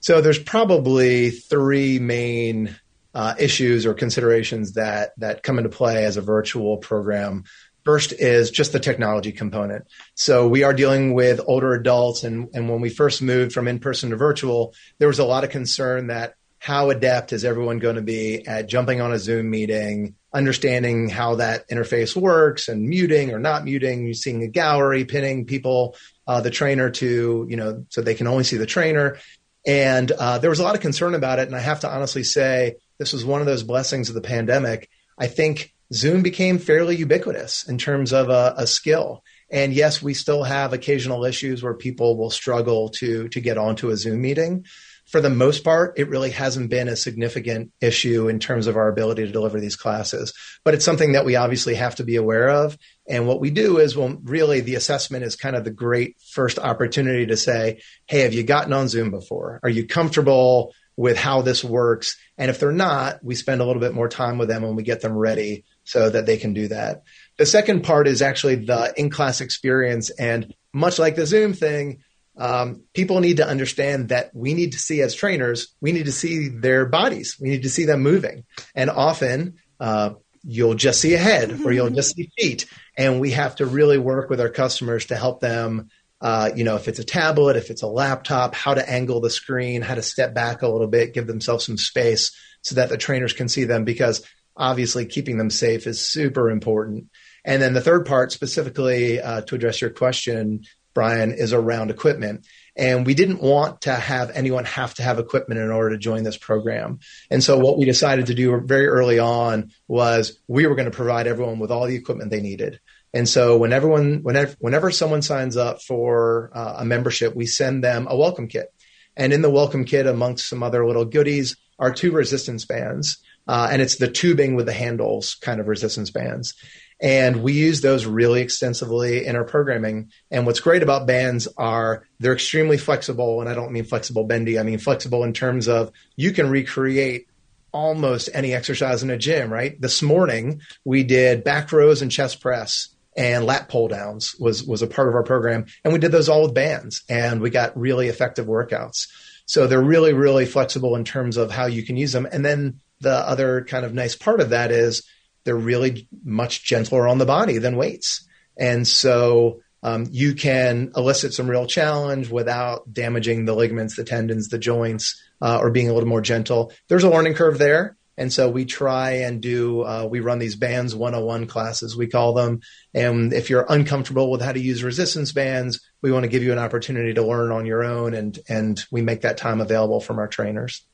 So 0.00 0.20
there's 0.20 0.38
probably 0.38 1.30
three 1.30 1.98
main 1.98 2.76
uh, 3.14 3.34
issues 3.38 3.86
or 3.86 3.94
considerations 3.94 4.72
that 4.72 5.12
that 5.18 5.42
come 5.42 5.58
into 5.58 5.70
play 5.70 6.04
as 6.04 6.16
a 6.16 6.20
virtual 6.20 6.78
program. 6.78 7.44
First 7.84 8.12
is 8.12 8.50
just 8.50 8.72
the 8.72 8.80
technology 8.80 9.30
component. 9.30 9.86
So 10.14 10.48
we 10.48 10.62
are 10.62 10.72
dealing 10.72 11.14
with 11.14 11.40
older 11.46 11.74
adults, 11.74 12.24
and, 12.24 12.48
and 12.54 12.68
when 12.68 12.80
we 12.80 12.88
first 12.88 13.22
moved 13.22 13.52
from 13.52 13.68
in 13.68 13.78
person 13.78 14.10
to 14.10 14.16
virtual, 14.16 14.74
there 14.98 15.08
was 15.08 15.18
a 15.18 15.24
lot 15.24 15.44
of 15.44 15.50
concern 15.50 16.08
that 16.08 16.34
how 16.64 16.88
adept 16.88 17.34
is 17.34 17.44
everyone 17.44 17.78
going 17.78 17.96
to 17.96 18.00
be 18.00 18.46
at 18.46 18.66
jumping 18.66 19.02
on 19.02 19.12
a 19.12 19.18
Zoom 19.18 19.50
meeting, 19.50 20.14
understanding 20.32 21.10
how 21.10 21.34
that 21.34 21.68
interface 21.68 22.16
works 22.16 22.68
and 22.68 22.88
muting 22.88 23.34
or 23.34 23.38
not 23.38 23.64
muting, 23.64 24.14
seeing 24.14 24.42
a 24.42 24.48
gallery, 24.48 25.04
pinning 25.04 25.44
people, 25.44 25.94
uh, 26.26 26.40
the 26.40 26.48
trainer 26.48 26.88
to, 26.88 27.46
you 27.50 27.56
know, 27.56 27.84
so 27.90 28.00
they 28.00 28.14
can 28.14 28.26
only 28.26 28.44
see 28.44 28.56
the 28.56 28.64
trainer. 28.64 29.18
And 29.66 30.10
uh, 30.10 30.38
there 30.38 30.48
was 30.48 30.58
a 30.58 30.62
lot 30.62 30.74
of 30.74 30.80
concern 30.80 31.14
about 31.14 31.38
it. 31.38 31.48
And 31.48 31.54
I 31.54 31.60
have 31.60 31.80
to 31.80 31.90
honestly 31.90 32.24
say, 32.24 32.76
this 32.96 33.12
was 33.12 33.26
one 33.26 33.42
of 33.42 33.46
those 33.46 33.62
blessings 33.62 34.08
of 34.08 34.14
the 34.14 34.22
pandemic. 34.22 34.88
I 35.18 35.26
think 35.26 35.74
Zoom 35.92 36.22
became 36.22 36.58
fairly 36.58 36.96
ubiquitous 36.96 37.68
in 37.68 37.76
terms 37.76 38.14
of 38.14 38.30
a, 38.30 38.54
a 38.56 38.66
skill. 38.66 39.22
And 39.50 39.74
yes, 39.74 40.00
we 40.00 40.14
still 40.14 40.44
have 40.44 40.72
occasional 40.72 41.26
issues 41.26 41.62
where 41.62 41.74
people 41.74 42.16
will 42.16 42.30
struggle 42.30 42.88
to 43.00 43.28
to 43.28 43.40
get 43.42 43.58
onto 43.58 43.90
a 43.90 43.98
Zoom 43.98 44.22
meeting. 44.22 44.64
For 45.06 45.20
the 45.20 45.30
most 45.30 45.64
part, 45.64 45.98
it 45.98 46.08
really 46.08 46.30
hasn't 46.30 46.70
been 46.70 46.88
a 46.88 46.96
significant 46.96 47.72
issue 47.80 48.28
in 48.28 48.38
terms 48.38 48.66
of 48.66 48.76
our 48.76 48.88
ability 48.88 49.26
to 49.26 49.32
deliver 49.32 49.60
these 49.60 49.76
classes. 49.76 50.32
But 50.64 50.74
it's 50.74 50.84
something 50.84 51.12
that 51.12 51.24
we 51.24 51.36
obviously 51.36 51.74
have 51.74 51.96
to 51.96 52.04
be 52.04 52.16
aware 52.16 52.48
of. 52.48 52.78
And 53.06 53.26
what 53.26 53.40
we 53.40 53.50
do 53.50 53.78
is, 53.78 53.96
well, 53.96 54.18
really 54.24 54.60
the 54.60 54.76
assessment 54.76 55.24
is 55.24 55.36
kind 55.36 55.56
of 55.56 55.64
the 55.64 55.70
great 55.70 56.16
first 56.32 56.58
opportunity 56.58 57.26
to 57.26 57.36
say, 57.36 57.80
Hey, 58.06 58.20
have 58.20 58.32
you 58.32 58.42
gotten 58.42 58.72
on 58.72 58.88
Zoom 58.88 59.10
before? 59.10 59.60
Are 59.62 59.68
you 59.68 59.86
comfortable 59.86 60.72
with 60.96 61.18
how 61.18 61.42
this 61.42 61.62
works? 61.62 62.16
And 62.38 62.50
if 62.50 62.58
they're 62.58 62.72
not, 62.72 63.22
we 63.22 63.34
spend 63.34 63.60
a 63.60 63.64
little 63.66 63.80
bit 63.80 63.94
more 63.94 64.08
time 64.08 64.38
with 64.38 64.48
them 64.48 64.64
and 64.64 64.76
we 64.76 64.82
get 64.82 65.02
them 65.02 65.16
ready 65.16 65.64
so 65.84 66.08
that 66.08 66.24
they 66.24 66.38
can 66.38 66.54
do 66.54 66.68
that. 66.68 67.02
The 67.36 67.46
second 67.46 67.82
part 67.82 68.08
is 68.08 68.22
actually 68.22 68.56
the 68.56 68.94
in 68.96 69.10
class 69.10 69.40
experience. 69.40 70.10
And 70.10 70.54
much 70.72 70.98
like 70.98 71.14
the 71.14 71.26
Zoom 71.26 71.52
thing, 71.52 72.02
um, 72.36 72.82
people 72.94 73.20
need 73.20 73.36
to 73.36 73.46
understand 73.46 74.08
that 74.08 74.30
we 74.34 74.54
need 74.54 74.72
to 74.72 74.78
see 74.78 75.00
as 75.02 75.14
trainers, 75.14 75.74
we 75.80 75.92
need 75.92 76.06
to 76.06 76.12
see 76.12 76.48
their 76.48 76.86
bodies, 76.86 77.36
we 77.40 77.50
need 77.50 77.62
to 77.62 77.70
see 77.70 77.84
them 77.84 78.02
moving. 78.02 78.44
And 78.74 78.90
often, 78.90 79.58
uh, 79.78 80.14
you'll 80.42 80.74
just 80.74 81.00
see 81.00 81.14
a 81.14 81.18
head 81.18 81.60
or 81.64 81.72
you'll 81.72 81.90
just 81.90 82.14
see 82.14 82.30
feet. 82.38 82.66
And 82.96 83.20
we 83.20 83.30
have 83.30 83.56
to 83.56 83.66
really 83.66 83.98
work 83.98 84.30
with 84.30 84.40
our 84.40 84.50
customers 84.50 85.06
to 85.06 85.16
help 85.16 85.40
them. 85.40 85.88
Uh, 86.20 86.50
you 86.54 86.64
know, 86.64 86.76
if 86.76 86.88
it's 86.88 86.98
a 86.98 87.04
tablet, 87.04 87.56
if 87.56 87.70
it's 87.70 87.82
a 87.82 87.86
laptop, 87.86 88.54
how 88.54 88.74
to 88.74 88.88
angle 88.88 89.20
the 89.20 89.30
screen, 89.30 89.82
how 89.82 89.94
to 89.94 90.02
step 90.02 90.34
back 90.34 90.62
a 90.62 90.68
little 90.68 90.86
bit, 90.86 91.14
give 91.14 91.26
themselves 91.26 91.64
some 91.64 91.76
space 91.76 92.34
so 92.62 92.76
that 92.76 92.88
the 92.88 92.96
trainers 92.96 93.32
can 93.32 93.48
see 93.48 93.64
them 93.64 93.84
because 93.84 94.26
obviously 94.56 95.06
keeping 95.06 95.38
them 95.38 95.50
safe 95.50 95.86
is 95.86 96.00
super 96.00 96.50
important. 96.50 97.08
And 97.44 97.60
then 97.60 97.74
the 97.74 97.80
third 97.80 98.06
part, 98.06 98.32
specifically 98.32 99.20
uh, 99.20 99.42
to 99.42 99.54
address 99.54 99.80
your 99.80 99.90
question, 99.90 100.62
Brian, 100.94 101.32
is 101.32 101.52
around 101.52 101.90
equipment. 101.90 102.46
And 102.76 103.06
we 103.06 103.14
didn't 103.14 103.42
want 103.42 103.82
to 103.82 103.94
have 103.94 104.30
anyone 104.30 104.64
have 104.64 104.94
to 104.94 105.02
have 105.02 105.18
equipment 105.18 105.60
in 105.60 105.70
order 105.70 105.90
to 105.90 105.98
join 105.98 106.24
this 106.24 106.36
program. 106.36 107.00
And 107.30 107.42
so 107.42 107.58
what 107.58 107.78
we 107.78 107.84
decided 107.84 108.26
to 108.26 108.34
do 108.34 108.60
very 108.64 108.86
early 108.86 109.18
on 109.18 109.72
was 109.86 110.40
we 110.48 110.66
were 110.66 110.74
going 110.74 110.90
to 110.90 110.96
provide 110.96 111.26
everyone 111.26 111.58
with 111.58 111.70
all 111.70 111.86
the 111.86 111.94
equipment 111.94 112.30
they 112.30 112.40
needed. 112.40 112.80
And 113.12 113.28
so 113.28 113.56
when 113.56 113.72
everyone, 113.72 114.20
whenever, 114.22 114.56
whenever 114.58 114.90
someone 114.90 115.22
signs 115.22 115.56
up 115.56 115.82
for 115.82 116.50
uh, 116.52 116.76
a 116.78 116.84
membership, 116.84 117.36
we 117.36 117.46
send 117.46 117.84
them 117.84 118.08
a 118.10 118.16
welcome 118.16 118.48
kit. 118.48 118.72
And 119.16 119.32
in 119.32 119.42
the 119.42 119.50
welcome 119.50 119.84
kit, 119.84 120.06
amongst 120.06 120.48
some 120.48 120.64
other 120.64 120.84
little 120.84 121.04
goodies, 121.04 121.56
are 121.78 121.92
two 121.92 122.12
resistance 122.12 122.64
bands. 122.64 123.18
Uh, 123.46 123.68
and 123.70 123.82
it's 123.82 123.96
the 123.96 124.10
tubing 124.10 124.56
with 124.56 124.66
the 124.66 124.72
handles 124.72 125.34
kind 125.36 125.60
of 125.60 125.68
resistance 125.68 126.10
bands. 126.10 126.54
And 127.00 127.42
we 127.42 127.52
use 127.52 127.80
those 127.80 128.06
really 128.06 128.40
extensively 128.40 129.26
in 129.26 129.36
our 129.36 129.44
programming. 129.44 130.10
And 130.30 130.46
what's 130.46 130.60
great 130.60 130.82
about 130.82 131.06
bands 131.06 131.48
are 131.56 132.06
they're 132.20 132.34
extremely 132.34 132.78
flexible. 132.78 133.40
And 133.40 133.48
I 133.48 133.54
don't 133.54 133.72
mean 133.72 133.84
flexible 133.84 134.24
bendy, 134.24 134.58
I 134.58 134.62
mean 134.62 134.78
flexible 134.78 135.24
in 135.24 135.32
terms 135.32 135.68
of 135.68 135.90
you 136.16 136.32
can 136.32 136.48
recreate 136.48 137.26
almost 137.72 138.30
any 138.32 138.54
exercise 138.54 139.02
in 139.02 139.10
a 139.10 139.18
gym, 139.18 139.52
right? 139.52 139.78
This 139.80 140.00
morning 140.00 140.60
we 140.84 141.02
did 141.02 141.44
back 141.44 141.72
rows 141.72 142.00
and 142.00 142.10
chest 142.10 142.40
press 142.40 142.88
and 143.16 143.44
lat 143.44 143.68
pull 143.68 143.88
downs 143.88 144.34
was 144.38 144.64
was 144.64 144.82
a 144.82 144.86
part 144.86 145.08
of 145.08 145.14
our 145.14 145.22
program 145.22 145.66
and 145.82 145.92
we 145.92 145.98
did 145.98 146.12
those 146.12 146.28
all 146.28 146.42
with 146.42 146.54
bands 146.54 147.02
and 147.08 147.40
we 147.40 147.50
got 147.50 147.76
really 147.76 148.08
effective 148.08 148.46
workouts. 148.46 149.08
So 149.46 149.66
they're 149.66 149.82
really 149.82 150.12
really 150.12 150.46
flexible 150.46 150.94
in 150.94 151.04
terms 151.04 151.36
of 151.36 151.50
how 151.50 151.66
you 151.66 151.82
can 151.82 151.96
use 151.96 152.12
them. 152.12 152.26
And 152.30 152.44
then 152.44 152.80
the 153.00 153.14
other 153.14 153.64
kind 153.64 153.84
of 153.84 153.92
nice 153.92 154.14
part 154.14 154.40
of 154.40 154.50
that 154.50 154.70
is 154.70 155.02
they're 155.44 155.56
really 155.56 156.08
much 156.24 156.64
gentler 156.64 157.06
on 157.08 157.18
the 157.18 157.26
body 157.26 157.58
than 157.58 157.76
weights. 157.76 158.26
And 158.56 158.86
so 158.86 159.60
um, 159.82 160.06
you 160.10 160.34
can 160.34 160.92
elicit 160.96 161.34
some 161.34 161.48
real 161.48 161.66
challenge 161.66 162.30
without 162.30 162.92
damaging 162.92 163.44
the 163.44 163.54
ligaments, 163.54 163.96
the 163.96 164.04
tendons, 164.04 164.48
the 164.48 164.58
joints, 164.58 165.22
uh, 165.42 165.58
or 165.60 165.70
being 165.70 165.90
a 165.90 165.92
little 165.92 166.08
more 166.08 166.22
gentle. 166.22 166.72
There's 166.88 167.04
a 167.04 167.10
learning 167.10 167.34
curve 167.34 167.58
there. 167.58 167.96
And 168.16 168.32
so 168.32 168.48
we 168.48 168.64
try 168.64 169.10
and 169.10 169.42
do, 169.42 169.82
uh, 169.82 170.06
we 170.08 170.20
run 170.20 170.38
these 170.38 170.54
bands 170.54 170.94
101 170.94 171.46
classes, 171.48 171.96
we 171.96 172.06
call 172.06 172.32
them. 172.32 172.60
And 172.94 173.32
if 173.32 173.50
you're 173.50 173.66
uncomfortable 173.68 174.30
with 174.30 174.40
how 174.40 174.52
to 174.52 174.60
use 174.60 174.84
resistance 174.84 175.32
bands, 175.32 175.80
we 176.00 176.12
want 176.12 176.22
to 176.22 176.30
give 176.30 176.44
you 176.44 176.52
an 176.52 176.58
opportunity 176.58 177.12
to 177.14 177.26
learn 177.26 177.50
on 177.50 177.66
your 177.66 177.82
own 177.84 178.14
and, 178.14 178.38
and 178.48 178.82
we 178.90 179.02
make 179.02 179.22
that 179.22 179.36
time 179.36 179.60
available 179.60 180.00
from 180.00 180.18
our 180.18 180.28
trainers. 180.28 180.86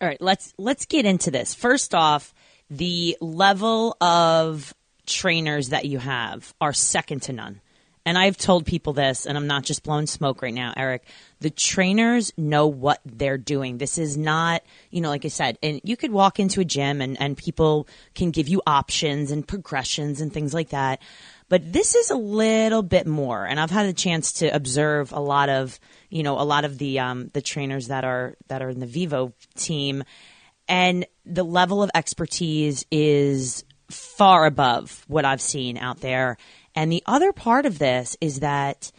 All 0.00 0.08
right, 0.08 0.20
let's, 0.20 0.52
let's 0.58 0.86
get 0.86 1.06
into 1.06 1.30
this. 1.30 1.54
First 1.54 1.94
off, 1.94 2.34
the 2.70 3.16
level 3.20 3.96
of 4.00 4.74
trainers 5.06 5.70
that 5.70 5.84
you 5.84 5.98
have 5.98 6.54
are 6.60 6.72
second 6.72 7.22
to 7.22 7.32
none. 7.32 7.60
And 8.04 8.16
I've 8.16 8.36
told 8.36 8.66
people 8.66 8.92
this, 8.92 9.26
and 9.26 9.36
I'm 9.36 9.48
not 9.48 9.64
just 9.64 9.82
blowing 9.82 10.06
smoke 10.06 10.40
right 10.40 10.54
now, 10.54 10.72
Eric. 10.76 11.04
The 11.40 11.50
trainers 11.50 12.32
know 12.36 12.68
what 12.68 13.00
they're 13.04 13.36
doing. 13.36 13.78
This 13.78 13.98
is 13.98 14.16
not, 14.16 14.62
you 14.90 15.00
know, 15.00 15.08
like 15.08 15.24
I 15.24 15.28
said, 15.28 15.58
and 15.60 15.80
you 15.82 15.96
could 15.96 16.12
walk 16.12 16.38
into 16.38 16.60
a 16.60 16.64
gym 16.64 17.00
and, 17.00 17.20
and 17.20 17.36
people 17.36 17.88
can 18.14 18.30
give 18.30 18.46
you 18.46 18.62
options 18.64 19.32
and 19.32 19.46
progressions 19.46 20.20
and 20.20 20.32
things 20.32 20.54
like 20.54 20.68
that. 20.68 21.02
But 21.48 21.72
this 21.72 21.96
is 21.96 22.10
a 22.10 22.16
little 22.16 22.82
bit 22.82 23.08
more. 23.08 23.44
And 23.44 23.58
I've 23.58 23.72
had 23.72 23.86
a 23.86 23.92
chance 23.92 24.34
to 24.34 24.54
observe 24.54 25.10
a 25.10 25.20
lot 25.20 25.48
of, 25.48 25.80
you 26.08 26.22
know, 26.22 26.38
a 26.40 26.46
lot 26.46 26.64
of 26.64 26.78
the, 26.78 27.00
um, 27.00 27.30
the 27.32 27.42
trainers 27.42 27.88
that 27.88 28.04
are, 28.04 28.36
that 28.46 28.62
are 28.62 28.70
in 28.70 28.78
the 28.78 28.86
Vivo 28.86 29.32
team 29.56 30.04
and 30.68 31.06
the 31.26 31.44
level 31.44 31.82
of 31.82 31.90
expertise 31.94 32.86
is 32.90 33.64
far 33.90 34.46
above 34.46 35.04
what 35.08 35.24
I've 35.24 35.40
seen 35.40 35.76
out 35.76 36.00
there. 36.00 36.36
And 36.74 36.90
the 36.90 37.02
other 37.06 37.32
part 37.32 37.66
of 37.66 37.78
this 37.78 38.16
is 38.20 38.40
that 38.40 38.92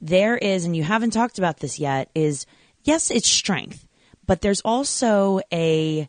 there 0.00 0.36
is, 0.36 0.64
and 0.64 0.76
you 0.76 0.82
haven't 0.82 1.10
talked 1.10 1.38
about 1.38 1.58
this 1.58 1.78
yet, 1.78 2.10
is 2.14 2.46
yes, 2.84 3.10
it's 3.10 3.28
strength, 3.28 3.86
but 4.26 4.40
there's 4.40 4.60
also 4.60 5.40
a 5.52 6.08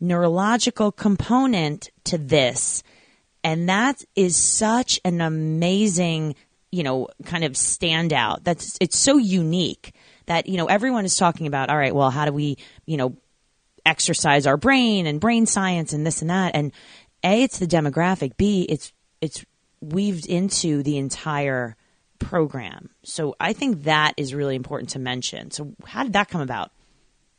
neurological 0.00 0.92
component 0.92 1.90
to 2.04 2.18
this. 2.18 2.82
And 3.42 3.68
that 3.68 4.02
is 4.16 4.36
such 4.36 5.00
an 5.04 5.20
amazing, 5.20 6.34
you 6.70 6.82
know, 6.82 7.08
kind 7.24 7.44
of 7.44 7.52
standout. 7.52 8.44
That's, 8.44 8.76
it's 8.80 8.98
so 8.98 9.16
unique 9.16 9.94
that, 10.26 10.46
you 10.46 10.56
know, 10.56 10.66
everyone 10.66 11.04
is 11.04 11.16
talking 11.16 11.46
about, 11.46 11.70
all 11.70 11.76
right, 11.76 11.94
well, 11.94 12.10
how 12.10 12.26
do 12.26 12.32
we, 12.32 12.58
you 12.86 12.96
know, 12.96 13.16
exercise 13.84 14.46
our 14.46 14.56
brain 14.56 15.06
and 15.06 15.20
brain 15.20 15.46
science 15.46 15.92
and 15.92 16.06
this 16.06 16.20
and 16.20 16.30
that. 16.30 16.54
And 16.54 16.72
A, 17.24 17.42
it's 17.42 17.58
the 17.58 17.66
demographic. 17.66 18.36
B, 18.36 18.62
it's 18.68 18.92
it's 19.20 19.44
weaved 19.80 20.26
into 20.26 20.82
the 20.82 20.98
entire 20.98 21.76
program. 22.18 22.90
So 23.02 23.34
I 23.40 23.52
think 23.52 23.84
that 23.84 24.14
is 24.16 24.34
really 24.34 24.56
important 24.56 24.90
to 24.90 24.98
mention. 24.98 25.50
So 25.50 25.74
how 25.84 26.02
did 26.02 26.12
that 26.12 26.28
come 26.28 26.42
about? 26.42 26.70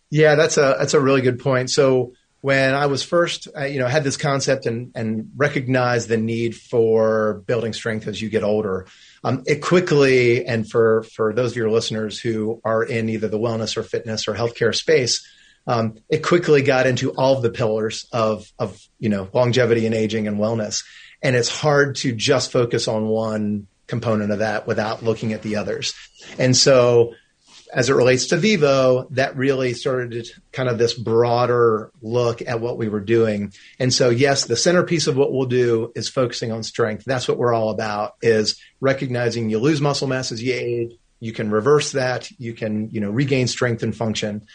Yeah, 0.09 0.35
that's 0.35 0.57
a 0.57 0.75
that's 0.77 0.93
a 0.93 0.99
really 0.99 1.21
good 1.21 1.39
point. 1.39 1.69
So 1.69 2.13
when 2.41 2.73
I 2.73 2.87
was 2.87 3.03
first, 3.03 3.47
uh, 3.55 3.65
you 3.65 3.79
know, 3.79 3.87
had 3.87 4.03
this 4.03 4.17
concept 4.17 4.65
and 4.65 4.91
and 4.95 5.31
recognized 5.37 6.09
the 6.09 6.17
need 6.17 6.55
for 6.55 7.43
building 7.45 7.71
strength 7.71 8.07
as 8.07 8.21
you 8.21 8.29
get 8.29 8.43
older, 8.43 8.87
um, 9.23 9.43
it 9.45 9.61
quickly 9.61 10.45
and 10.45 10.69
for 10.69 11.03
for 11.03 11.33
those 11.33 11.51
of 11.51 11.57
your 11.57 11.69
listeners 11.69 12.19
who 12.19 12.59
are 12.65 12.83
in 12.83 13.09
either 13.09 13.27
the 13.27 13.39
wellness 13.39 13.77
or 13.77 13.83
fitness 13.83 14.27
or 14.27 14.33
healthcare 14.33 14.75
space, 14.75 15.25
um, 15.71 15.95
it 16.09 16.21
quickly 16.21 16.61
got 16.61 16.85
into 16.85 17.11
all 17.11 17.37
of 17.37 17.43
the 17.43 17.49
pillars 17.49 18.05
of 18.11 18.51
of 18.59 18.77
you 18.99 19.07
know 19.07 19.29
longevity 19.33 19.85
and 19.85 19.95
aging 19.95 20.27
and 20.27 20.37
wellness, 20.37 20.83
and 21.23 21.33
it's 21.33 21.47
hard 21.47 21.95
to 21.97 22.11
just 22.13 22.51
focus 22.51 22.89
on 22.89 23.07
one 23.07 23.67
component 23.87 24.33
of 24.33 24.39
that 24.39 24.67
without 24.67 25.01
looking 25.01 25.31
at 25.31 25.43
the 25.43 25.55
others. 25.55 25.93
And 26.37 26.57
so, 26.57 27.13
as 27.73 27.89
it 27.89 27.93
relates 27.93 28.27
to 28.27 28.37
Vivo, 28.37 29.07
that 29.11 29.37
really 29.37 29.73
started 29.73 30.27
kind 30.51 30.67
of 30.67 30.77
this 30.77 30.93
broader 30.93 31.91
look 32.01 32.41
at 32.41 32.59
what 32.59 32.77
we 32.77 32.89
were 32.89 32.99
doing. 32.99 33.53
And 33.79 33.93
so, 33.93 34.09
yes, 34.09 34.43
the 34.43 34.57
centerpiece 34.57 35.07
of 35.07 35.15
what 35.15 35.31
we'll 35.31 35.45
do 35.45 35.93
is 35.95 36.09
focusing 36.09 36.51
on 36.51 36.63
strength. 36.63 37.05
That's 37.05 37.29
what 37.29 37.37
we're 37.37 37.53
all 37.53 37.69
about: 37.69 38.15
is 38.21 38.59
recognizing 38.81 39.49
you 39.49 39.57
lose 39.57 39.79
muscle 39.79 40.09
mass 40.09 40.33
as 40.33 40.43
you 40.43 40.53
age. 40.53 40.97
You 41.21 41.31
can 41.31 41.49
reverse 41.49 41.93
that. 41.93 42.29
You 42.39 42.53
can, 42.53 42.89
you 42.89 42.99
know, 42.99 43.09
regain 43.09 43.47
strength 43.47 43.83
and 43.83 43.95
function. 43.95 44.47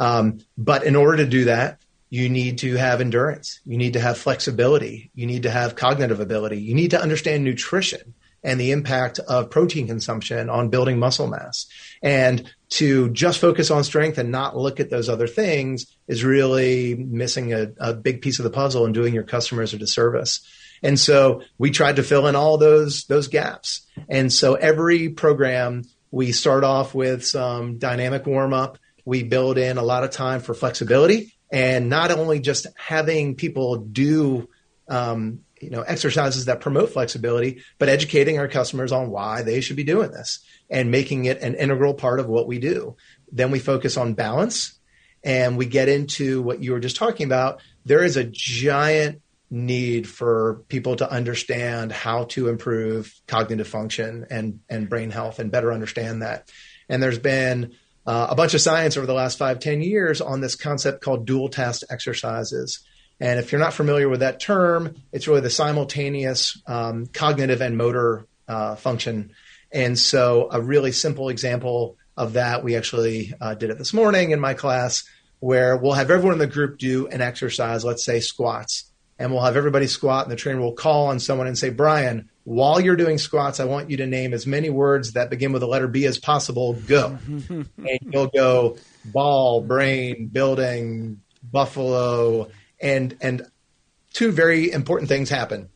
Um, 0.00 0.40
but 0.58 0.82
in 0.82 0.96
order 0.96 1.18
to 1.18 1.26
do 1.26 1.44
that, 1.44 1.78
you 2.08 2.28
need 2.28 2.58
to 2.58 2.74
have 2.74 3.00
endurance. 3.00 3.60
You 3.64 3.76
need 3.76 3.92
to 3.92 4.00
have 4.00 4.18
flexibility. 4.18 5.12
You 5.14 5.26
need 5.26 5.44
to 5.44 5.50
have 5.50 5.76
cognitive 5.76 6.18
ability. 6.18 6.58
You 6.60 6.74
need 6.74 6.90
to 6.90 7.00
understand 7.00 7.44
nutrition. 7.44 8.14
and 8.42 8.60
the 8.60 8.72
impact 8.72 9.18
of 9.18 9.50
protein 9.50 9.86
consumption 9.86 10.48
on 10.48 10.70
building 10.70 10.98
muscle 10.98 11.26
mass. 11.26 11.66
And 12.02 12.50
to 12.70 13.10
just 13.10 13.38
focus 13.38 13.70
on 13.70 13.84
strength 13.84 14.18
and 14.18 14.30
not 14.30 14.56
look 14.56 14.80
at 14.80 14.90
those 14.90 15.08
other 15.08 15.26
things 15.26 15.86
is 16.08 16.24
really 16.24 16.94
missing 16.94 17.52
a, 17.52 17.72
a 17.78 17.94
big 17.94 18.22
piece 18.22 18.38
of 18.38 18.44
the 18.44 18.50
puzzle 18.50 18.84
and 18.84 18.94
doing 18.94 19.12
your 19.12 19.24
customers 19.24 19.74
a 19.74 19.78
disservice. 19.78 20.40
And 20.82 20.98
so 20.98 21.42
we 21.58 21.70
tried 21.70 21.96
to 21.96 22.02
fill 22.02 22.26
in 22.26 22.36
all 22.36 22.56
those 22.56 23.04
those 23.04 23.28
gaps. 23.28 23.86
And 24.08 24.32
so 24.32 24.54
every 24.54 25.10
program 25.10 25.82
we 26.10 26.32
start 26.32 26.64
off 26.64 26.94
with 26.94 27.24
some 27.24 27.78
dynamic 27.78 28.26
warm 28.26 28.54
up. 28.54 28.78
We 29.04 29.22
build 29.22 29.58
in 29.58 29.78
a 29.78 29.82
lot 29.82 30.04
of 30.04 30.10
time 30.10 30.40
for 30.40 30.54
flexibility 30.54 31.34
and 31.50 31.88
not 31.88 32.10
only 32.10 32.40
just 32.40 32.66
having 32.76 33.34
people 33.34 33.76
do 33.76 34.48
um, 34.88 35.40
you 35.60 35.70
know 35.70 35.82
exercises 35.82 36.46
that 36.46 36.60
promote 36.60 36.90
flexibility, 36.90 37.62
but 37.78 37.88
educating 37.88 38.38
our 38.38 38.48
customers 38.48 38.92
on 38.92 39.10
why 39.10 39.42
they 39.42 39.60
should 39.60 39.76
be 39.76 39.84
doing 39.84 40.10
this 40.10 40.40
and 40.68 40.90
making 40.90 41.26
it 41.26 41.40
an 41.42 41.54
integral 41.54 41.94
part 41.94 42.20
of 42.20 42.26
what 42.26 42.46
we 42.46 42.58
do. 42.58 42.96
Then 43.30 43.50
we 43.50 43.58
focus 43.58 43.96
on 43.96 44.14
balance 44.14 44.78
and 45.22 45.58
we 45.58 45.66
get 45.66 45.88
into 45.88 46.42
what 46.42 46.62
you 46.62 46.72
were 46.72 46.80
just 46.80 46.96
talking 46.96 47.26
about. 47.26 47.60
There 47.84 48.02
is 48.02 48.16
a 48.16 48.24
giant 48.24 49.22
need 49.50 50.08
for 50.08 50.62
people 50.68 50.96
to 50.96 51.10
understand 51.10 51.92
how 51.92 52.24
to 52.24 52.48
improve 52.48 53.12
cognitive 53.26 53.66
function 53.66 54.26
and, 54.30 54.60
and 54.68 54.88
brain 54.88 55.10
health 55.10 55.40
and 55.40 55.50
better 55.50 55.72
understand 55.72 56.22
that. 56.22 56.50
And 56.88 57.02
there's 57.02 57.18
been 57.18 57.74
uh, 58.06 58.28
a 58.30 58.34
bunch 58.34 58.54
of 58.54 58.60
science 58.60 58.96
over 58.96 59.06
the 59.06 59.14
last 59.14 59.38
five, 59.38 59.60
ten 59.60 59.82
years 59.82 60.20
on 60.20 60.40
this 60.40 60.54
concept 60.54 61.02
called 61.02 61.26
dual 61.26 61.48
task 61.48 61.82
exercises. 61.90 62.80
And 63.20 63.38
if 63.38 63.52
you're 63.52 63.60
not 63.60 63.74
familiar 63.74 64.08
with 64.08 64.20
that 64.20 64.40
term, 64.40 64.94
it's 65.12 65.28
really 65.28 65.42
the 65.42 65.50
simultaneous 65.50 66.60
um, 66.66 67.06
cognitive 67.06 67.60
and 67.60 67.76
motor 67.76 68.26
uh, 68.48 68.76
function. 68.76 69.32
And 69.72 69.98
so, 69.98 70.48
a 70.50 70.60
really 70.60 70.92
simple 70.92 71.28
example 71.28 71.96
of 72.16 72.32
that, 72.32 72.64
we 72.64 72.76
actually 72.76 73.34
uh, 73.40 73.54
did 73.54 73.70
it 73.70 73.78
this 73.78 73.92
morning 73.92 74.30
in 74.30 74.40
my 74.40 74.54
class, 74.54 75.04
where 75.38 75.76
we'll 75.76 75.92
have 75.92 76.10
everyone 76.10 76.34
in 76.34 76.38
the 76.38 76.46
group 76.46 76.78
do 76.78 77.06
an 77.08 77.20
exercise, 77.20 77.84
let's 77.84 78.04
say 78.04 78.20
squats 78.20 78.90
and 79.20 79.30
we'll 79.30 79.42
have 79.42 79.56
everybody 79.56 79.86
squat 79.86 80.24
and 80.24 80.32
the 80.32 80.36
trainer 80.36 80.60
will 80.60 80.72
call 80.72 81.08
on 81.08 81.20
someone 81.20 81.46
and 81.46 81.56
say, 81.56 81.68
Brian, 81.68 82.30
while 82.50 82.80
you're 82.80 82.96
doing 82.96 83.16
squats, 83.16 83.60
I 83.60 83.64
want 83.64 83.90
you 83.90 83.98
to 83.98 84.06
name 84.08 84.34
as 84.34 84.44
many 84.44 84.70
words 84.70 85.12
that 85.12 85.30
begin 85.30 85.52
with 85.52 85.60
the 85.60 85.68
letter 85.68 85.86
B 85.86 86.04
as 86.06 86.18
possible. 86.18 86.72
Go. 86.72 87.16
and 87.28 87.68
you'll 88.00 88.26
go 88.26 88.76
ball, 89.04 89.60
brain, 89.60 90.26
building, 90.26 91.20
buffalo, 91.44 92.50
and 92.80 93.16
and 93.20 93.46
two 94.12 94.32
very 94.32 94.72
important 94.72 95.08
things 95.08 95.30
happen. 95.30 95.68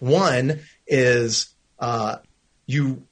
One 0.00 0.60
is 0.86 1.52
uh, 1.78 2.16
you 2.64 3.02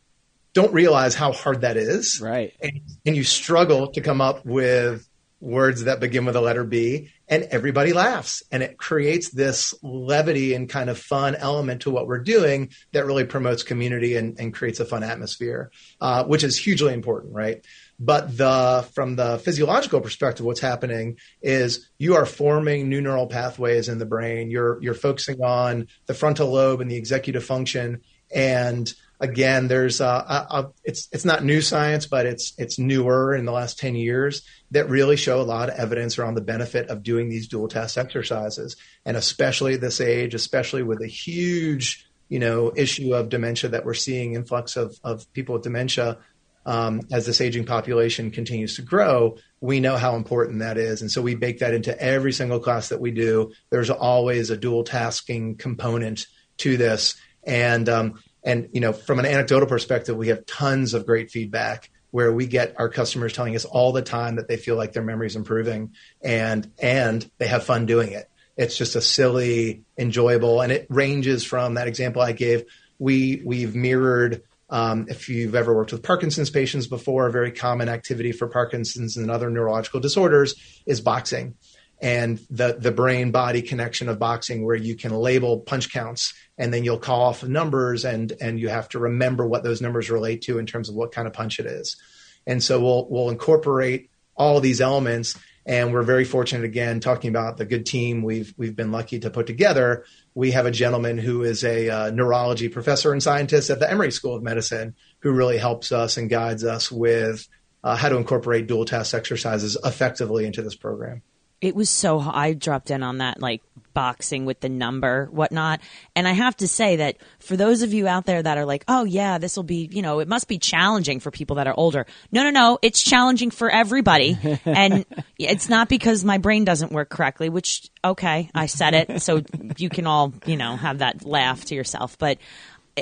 don't 0.55 0.73
realize 0.73 1.15
how 1.15 1.33
hard 1.33 1.61
that 1.61 1.77
is, 1.77 2.19
right? 2.19 2.55
And, 2.63 2.81
and 3.05 3.15
you 3.15 3.25
struggle 3.25 3.93
to 3.93 4.01
come 4.01 4.23
up 4.23 4.47
with 4.47 5.07
words 5.39 5.85
that 5.85 6.01
begin 6.01 6.25
with 6.25 6.33
the 6.33 6.41
letter 6.41 6.65
B, 6.65 7.11
and 7.33 7.45
everybody 7.45 7.95
laughs. 7.95 8.43
And 8.53 8.63
it 8.63 8.77
creates 8.77 9.31
this 9.31 9.73
levity 9.83 10.53
and 10.53 10.69
kind 10.69 10.91
of 10.91 10.99
fun 10.99 11.35
element 11.35 11.81
to 11.83 11.91
what 11.91 12.07
we're 12.07 12.19
doing 12.19 12.69
that 12.93 13.07
really 13.07 13.25
promotes 13.25 13.63
community 13.63 14.17
and, 14.17 14.39
and 14.39 14.53
creates 14.53 14.81
a 14.81 14.85
fun 14.85 15.03
atmosphere, 15.03 15.71
uh, 16.03 16.25
which 16.25 16.45
is 16.45 16.59
hugely 16.59 16.93
important, 16.93 17.33
right? 17.33 17.65
But 17.99 18.37
the 18.37 18.87
from 18.95 19.17
the 19.17 19.39
physiological 19.39 20.03
perspective, 20.03 20.45
what's 20.45 20.61
happening 20.61 21.17
is 21.41 21.89
you 21.97 22.17
are 22.17 22.27
forming 22.27 22.91
new 22.91 23.01
neural 23.01 23.29
pathways 23.29 23.89
in 23.89 23.97
the 23.97 24.05
brain. 24.05 24.51
You're 24.51 24.83
you're 24.83 24.93
focusing 24.93 25.43
on 25.43 25.87
the 26.05 26.15
frontal 26.15 26.51
lobe 26.51 26.83
and 26.83 26.91
the 26.91 26.97
executive 26.97 27.45
function, 27.45 28.03
and 28.35 28.93
again, 29.23 29.69
there's 29.69 30.01
a, 30.01 30.05
a, 30.05 30.71
it's 30.85 31.09
it's 31.13 31.25
not 31.25 31.45
new 31.45 31.61
science, 31.63 32.07
but 32.07 32.27
it's 32.27 32.53
it's 32.59 32.79
newer 32.79 33.35
in 33.35 33.47
the 33.47 33.53
last 33.53 33.79
ten 33.79 33.95
years 33.95 34.43
that 34.73 34.91
really 34.91 35.17
show 35.17 35.41
a 35.41 35.43
lot 35.43 35.71
of 35.71 35.77
evidence 35.77 36.19
around 36.19 36.35
the 36.35 36.43
benefit 36.43 36.89
of 36.89 37.03
doing 37.03 37.29
these 37.29 37.49
dual 37.49 37.69
task 37.69 37.97
exercises, 37.97 38.77
and 39.07 39.17
especially 39.17 39.75
at 39.75 39.81
this 39.81 40.01
age, 40.01 40.35
especially 40.35 40.83
with 40.83 41.01
a 41.01 41.07
huge 41.07 42.07
you 42.29 42.41
know 42.41 42.73
issue 42.77 43.15
of 43.15 43.29
dementia 43.29 43.71
that 43.71 43.87
we're 43.87 43.95
seeing 43.95 44.35
influx 44.35 44.77
of 44.77 44.99
of 45.03 45.33
people 45.33 45.55
with 45.55 45.63
dementia. 45.63 46.19
Um, 46.65 47.01
as 47.11 47.27
this 47.27 47.41
aging 47.41 47.65
population 47.65 48.31
continues 48.31 48.77
to 48.77 48.83
grow, 48.83 49.37
we 49.61 49.81
know 49.81 49.97
how 49.97 50.15
important 50.15 50.61
that 50.61 50.79
is. 50.79 51.01
And 51.01 51.11
so 51.11 51.21
we 51.21 51.35
bake 51.35 51.59
that 51.59 51.75
into 51.75 52.01
every 52.01 52.33
single 52.33 52.61
class 52.61 52.91
that 52.91 53.01
we 53.01 53.11
do. 53.11 53.53
There's 53.71 53.91
always 53.91 54.51
a 54.51 54.57
dual 54.57 54.85
tasking 54.85 55.57
component 55.57 56.29
to 56.59 56.77
this. 56.77 57.17
And 57.43 57.89
um, 57.89 58.23
and 58.45 58.69
you 58.73 58.81
know, 58.81 58.93
from 58.93 59.19
an 59.19 59.27
anecdotal 59.27 59.69
perspective, 59.69 60.17
we 60.17 60.29
have 60.29 60.47
tons 60.47 60.95
of 60.95 61.07
great 61.07 61.31
feedback 61.31 61.91
where 62.11 62.33
we 62.33 62.47
get 62.47 62.75
our 62.79 62.89
customers 62.89 63.33
telling 63.33 63.57
us 63.57 63.65
all 63.65 63.93
the 63.93 64.03
time 64.03 64.37
that 64.37 64.47
they 64.47 64.57
feel 64.57 64.77
like 64.77 64.93
their 64.93 65.03
memory 65.03 65.27
is 65.27 65.37
improving 65.37 65.95
and 66.21 66.71
and 66.81 67.29
they 67.39 67.47
have 67.47 67.65
fun 67.65 67.87
doing 67.87 68.13
it. 68.13 68.29
It's 68.57 68.77
just 68.77 68.97
a 68.97 69.01
silly, 69.01 69.83
enjoyable, 69.97 70.61
and 70.61 70.71
it 70.71 70.87
ranges 70.91 71.43
from 71.43 71.75
that 71.75 71.89
example 71.89 72.21
I 72.21 72.33
gave. 72.33 72.65
We 72.99 73.43
we've 73.45 73.75
mirrored. 73.75 74.43
Um, 74.69 75.07
if 75.11 75.29
you've 75.29 75.55
ever 75.55 75.75
worked 75.75 75.93
with 75.93 76.03
Parkinson's 76.03 76.49
patients 76.49 76.87
before, 76.87 77.27
a 77.27 77.31
very 77.31 77.53
common 77.53 77.91
activity 77.91 78.33
for 78.33 78.49
Parkinson's 78.49 79.19
and 79.19 79.31
other 79.31 79.51
neurological 79.51 80.01
disorders 80.01 80.55
is 80.87 81.03
boxing 81.03 81.57
and 82.03 82.41
the 82.51 82.77
the 82.79 82.91
brain 82.91 83.31
body 83.31 83.63
connection 83.63 84.09
of 84.09 84.19
boxing 84.19 84.65
where 84.65 84.77
you 84.77 84.97
can 84.97 85.13
label 85.13 85.61
punch 85.61 85.93
counts 85.93 86.35
and 86.59 86.75
then 86.75 86.83
you'll 86.83 86.99
call 86.99 87.23
off 87.23 87.45
numbers 87.45 88.05
and 88.05 88.33
and 88.41 88.59
you 88.59 88.69
have 88.69 88.89
to 88.89 88.99
remember 88.99 89.47
what 89.47 89.63
those 89.63 89.81
numbers 89.81 90.11
relate 90.11 90.43
to 90.43 90.59
in 90.59 90.67
terms 90.67 90.89
of 90.89 90.97
what 90.97 91.13
kind 91.13 91.29
of 91.29 91.33
punch 91.33 91.61
it 91.61 91.67
is. 91.67 91.97
And 92.45 92.63
so 92.63 92.81
we'll 92.81 93.07
we'll 93.09 93.31
incorporate 93.31 94.11
all 94.35 94.61
these 94.61 94.81
elements 94.81 95.39
and 95.65 95.93
we're 95.93 96.03
very 96.03 96.25
fortunate 96.25 96.65
again 96.65 96.99
talking 96.99 97.31
about 97.31 97.57
the 97.57 97.65
good 97.65 97.87
team 97.87 98.23
we've 98.23 98.53
we've 98.57 98.75
been 98.75 98.91
lucky 98.91 99.21
to 99.21 99.31
put 99.31 99.47
together. 99.47 100.05
We 100.35 100.51
have 100.51 100.67
a 100.67 100.73
gentleman 100.73 101.19
who 101.19 101.45
is 101.45 101.63
a 101.63 101.89
uh, 101.89 102.11
neurology 102.11 102.69
professor 102.69 103.13
and 103.13 103.23
scientist 103.23 103.71
at 103.71 103.79
the 103.79 103.89
Emory 103.89 104.11
School 104.11 104.35
of 104.35 104.43
Medicine 104.43 104.97
who 105.21 105.31
really 105.31 105.59
helps 105.59 105.93
us 105.93 106.17
and 106.17 106.29
guides 106.29 106.65
us 106.65 106.91
with 106.91 107.47
uh, 107.85 107.95
how 107.95 108.09
to 108.09 108.17
incorporate 108.17 108.67
dual 108.67 108.87
task 108.87 109.15
exercises 109.15 109.77
effectively 109.85 110.47
into 110.47 110.63
this 110.63 110.75
program 110.75 111.23
it 111.63 111.77
was 111.77 111.89
so 111.89 112.19
I 112.19 112.53
dropped 112.55 112.91
in 112.91 113.03
on 113.05 113.19
that 113.19 113.41
like 113.41 113.63
boxing 113.95 114.47
with 114.47 114.61
the 114.61 114.69
number 114.69 115.29
whatnot. 115.31 115.81
And 116.17 116.27
I 116.27 116.33
have 116.33 116.57
to 116.57 116.67
say 116.67 116.97
that 116.97 117.19
for 117.39 117.57
those 117.57 117.83
of 117.83 117.93
you 117.93 118.09
out 118.09 118.27
there 118.27 118.43
that 118.43 118.59
are 118.59 118.65
like 118.67 118.85
oh 118.89 119.05
yeah 119.05 119.39
this 119.39 119.57
will 119.57 119.63
be 119.63 119.89
you 119.91 120.03
know 120.03 120.19
it 120.19 120.29
must 120.29 120.49
be 120.49 120.59
challenging 120.59 121.21
for 121.21 121.31
people 121.31 121.57
that 121.57 121.69
are 121.69 121.75
older. 121.77 122.05
No 122.33 122.43
no 122.43 122.51
no 122.51 122.79
it's 122.83 123.03
challenging 123.03 123.51
for 123.51 123.71
everybody. 123.71 124.37
And 124.65 125.05
it's 125.39 125.69
not 125.69 125.89
because 125.89 126.25
my 126.25 126.39
brain 126.39 126.65
doesn't 126.65 126.91
work 126.91 127.11
correctly 127.11 127.49
which 127.49 127.89
okay 128.05 128.51
I 128.55 128.67
said 128.67 128.95
it 128.95 129.23
so 129.23 129.43
you 129.77 129.89
can 129.89 130.07
all 130.07 130.35
you 130.47 130.57
know 130.57 130.77
have 130.77 130.99
that 130.99 131.25
laugh 131.25 131.65
to 131.67 131.77
yourself. 131.77 132.19
But 132.19 132.39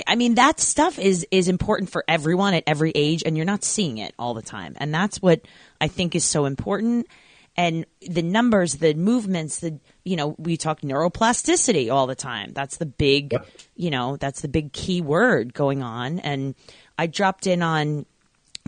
I 0.07 0.17
mean 0.17 0.35
that 0.35 0.61
stuff 0.61 0.99
is 0.99 1.27
is 1.31 1.49
important 1.49 1.91
for 1.91 2.05
everyone 2.07 2.53
at 2.53 2.65
every 2.67 2.93
age 2.95 3.23
and 3.25 3.39
you're 3.39 3.47
not 3.47 3.65
seeing 3.65 3.97
it 3.97 4.15
all 4.19 4.35
the 4.35 4.43
time. 4.43 4.75
And 4.77 4.93
that's 4.93 5.23
what 5.23 5.41
I 5.81 5.89
think 5.89 6.15
is 6.15 6.25
so 6.25 6.45
important 6.45 7.07
and 7.61 7.85
the 8.01 8.23
numbers, 8.23 8.77
the 8.77 8.95
movements, 8.95 9.59
the 9.59 9.79
you 10.03 10.17
know, 10.17 10.35
we 10.39 10.57
talk 10.57 10.81
neuroplasticity 10.81 11.93
all 11.93 12.07
the 12.07 12.15
time. 12.15 12.53
That's 12.55 12.79
the 12.79 12.87
big, 12.87 13.35
yep. 13.35 13.47
you 13.77 13.91
know, 13.91 14.17
that's 14.17 14.41
the 14.41 14.49
big 14.49 14.73
key 14.73 15.03
word 15.03 15.53
going 15.53 15.83
on. 15.83 16.21
And 16.21 16.55
I 16.97 17.07
dropped 17.07 17.47
in 17.47 17.63
on 17.63 18.07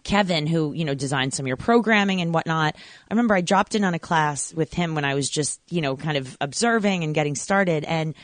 Kevin, 0.04 0.46
who, 0.46 0.74
you 0.74 0.84
know, 0.84 0.94
designed 0.94 1.32
some 1.32 1.44
of 1.44 1.48
your 1.48 1.56
programming 1.56 2.20
and 2.20 2.34
whatnot. 2.34 2.76
I 2.76 3.14
remember 3.14 3.34
I 3.34 3.40
dropped 3.40 3.74
in 3.74 3.82
on 3.82 3.94
a 3.94 3.98
class 3.98 4.52
with 4.52 4.74
him 4.74 4.94
when 4.94 5.06
I 5.06 5.14
was 5.14 5.30
just, 5.30 5.58
you 5.70 5.80
know, 5.80 5.96
kind 5.96 6.18
of 6.18 6.36
observing 6.42 7.02
and 7.02 7.14
getting 7.14 7.34
started. 7.34 7.84
And 7.84 8.14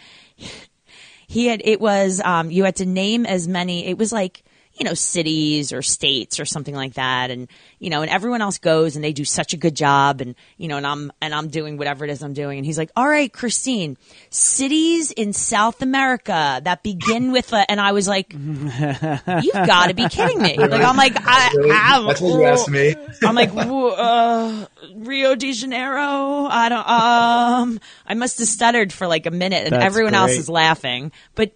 he 1.26 1.46
had, 1.46 1.62
it 1.64 1.80
was, 1.80 2.20
um, 2.22 2.50
you 2.50 2.64
had 2.64 2.76
to 2.76 2.84
name 2.84 3.24
as 3.24 3.48
many, 3.48 3.86
it 3.86 3.96
was 3.96 4.12
like, 4.12 4.44
you 4.78 4.84
know, 4.84 4.94
cities 4.94 5.72
or 5.72 5.82
states 5.82 6.38
or 6.38 6.44
something 6.44 6.74
like 6.74 6.94
that. 6.94 7.30
And, 7.30 7.48
you 7.78 7.90
know, 7.90 8.02
and 8.02 8.10
everyone 8.10 8.40
else 8.40 8.58
goes 8.58 8.94
and 8.94 9.04
they 9.04 9.12
do 9.12 9.24
such 9.24 9.52
a 9.52 9.56
good 9.56 9.74
job. 9.74 10.20
And, 10.20 10.34
you 10.56 10.68
know, 10.68 10.76
and 10.76 10.86
I'm, 10.86 11.12
and 11.20 11.34
I'm 11.34 11.48
doing 11.48 11.76
whatever 11.78 12.04
it 12.04 12.10
is 12.10 12.22
I'm 12.22 12.32
doing. 12.32 12.58
And 12.58 12.66
he's 12.66 12.78
like, 12.78 12.90
all 12.94 13.08
right, 13.08 13.32
Christine, 13.32 13.96
cities 14.30 15.10
in 15.10 15.32
South 15.32 15.82
America 15.82 16.60
that 16.62 16.82
begin 16.82 17.32
with 17.32 17.52
a, 17.52 17.68
and 17.68 17.80
I 17.80 17.92
was 17.92 18.06
like, 18.06 18.32
you've 18.32 19.52
got 19.52 19.88
to 19.88 19.94
be 19.94 20.08
kidding 20.08 20.40
me. 20.40 20.56
Like, 20.56 20.72
I'm 20.72 20.96
like, 20.96 21.16
I, 21.16 21.50
I, 21.72 22.04
that's 22.06 22.20
what 22.20 22.34
you 22.34 22.44
asked 22.44 22.70
me. 22.70 22.94
I'm 23.24 23.34
like, 23.34 23.50
uh, 23.54 24.66
Rio 24.94 25.34
de 25.34 25.52
Janeiro. 25.52 26.44
I 26.44 26.68
don't, 26.68 26.88
um, 26.88 27.80
I 28.06 28.14
must 28.14 28.38
have 28.38 28.48
stuttered 28.48 28.92
for 28.92 29.06
like 29.06 29.26
a 29.26 29.30
minute 29.32 29.64
and 29.64 29.72
That's 29.72 29.84
everyone 29.84 30.12
great. 30.12 30.20
else 30.20 30.32
is 30.32 30.48
laughing, 30.48 31.12
but 31.34 31.52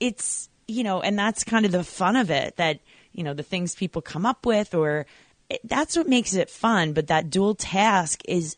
it's, 0.00 0.48
you 0.72 0.82
know, 0.84 1.00
and 1.00 1.18
that's 1.18 1.44
kind 1.44 1.66
of 1.66 1.72
the 1.72 1.84
fun 1.84 2.16
of 2.16 2.30
it 2.30 2.56
that, 2.56 2.80
you 3.12 3.22
know, 3.22 3.34
the 3.34 3.42
things 3.42 3.74
people 3.74 4.02
come 4.02 4.26
up 4.26 4.46
with 4.46 4.74
or 4.74 5.06
it, 5.48 5.60
that's 5.64 5.96
what 5.96 6.08
makes 6.08 6.34
it 6.34 6.50
fun. 6.50 6.92
But 6.92 7.08
that 7.08 7.30
dual 7.30 7.54
task 7.54 8.22
is 8.26 8.56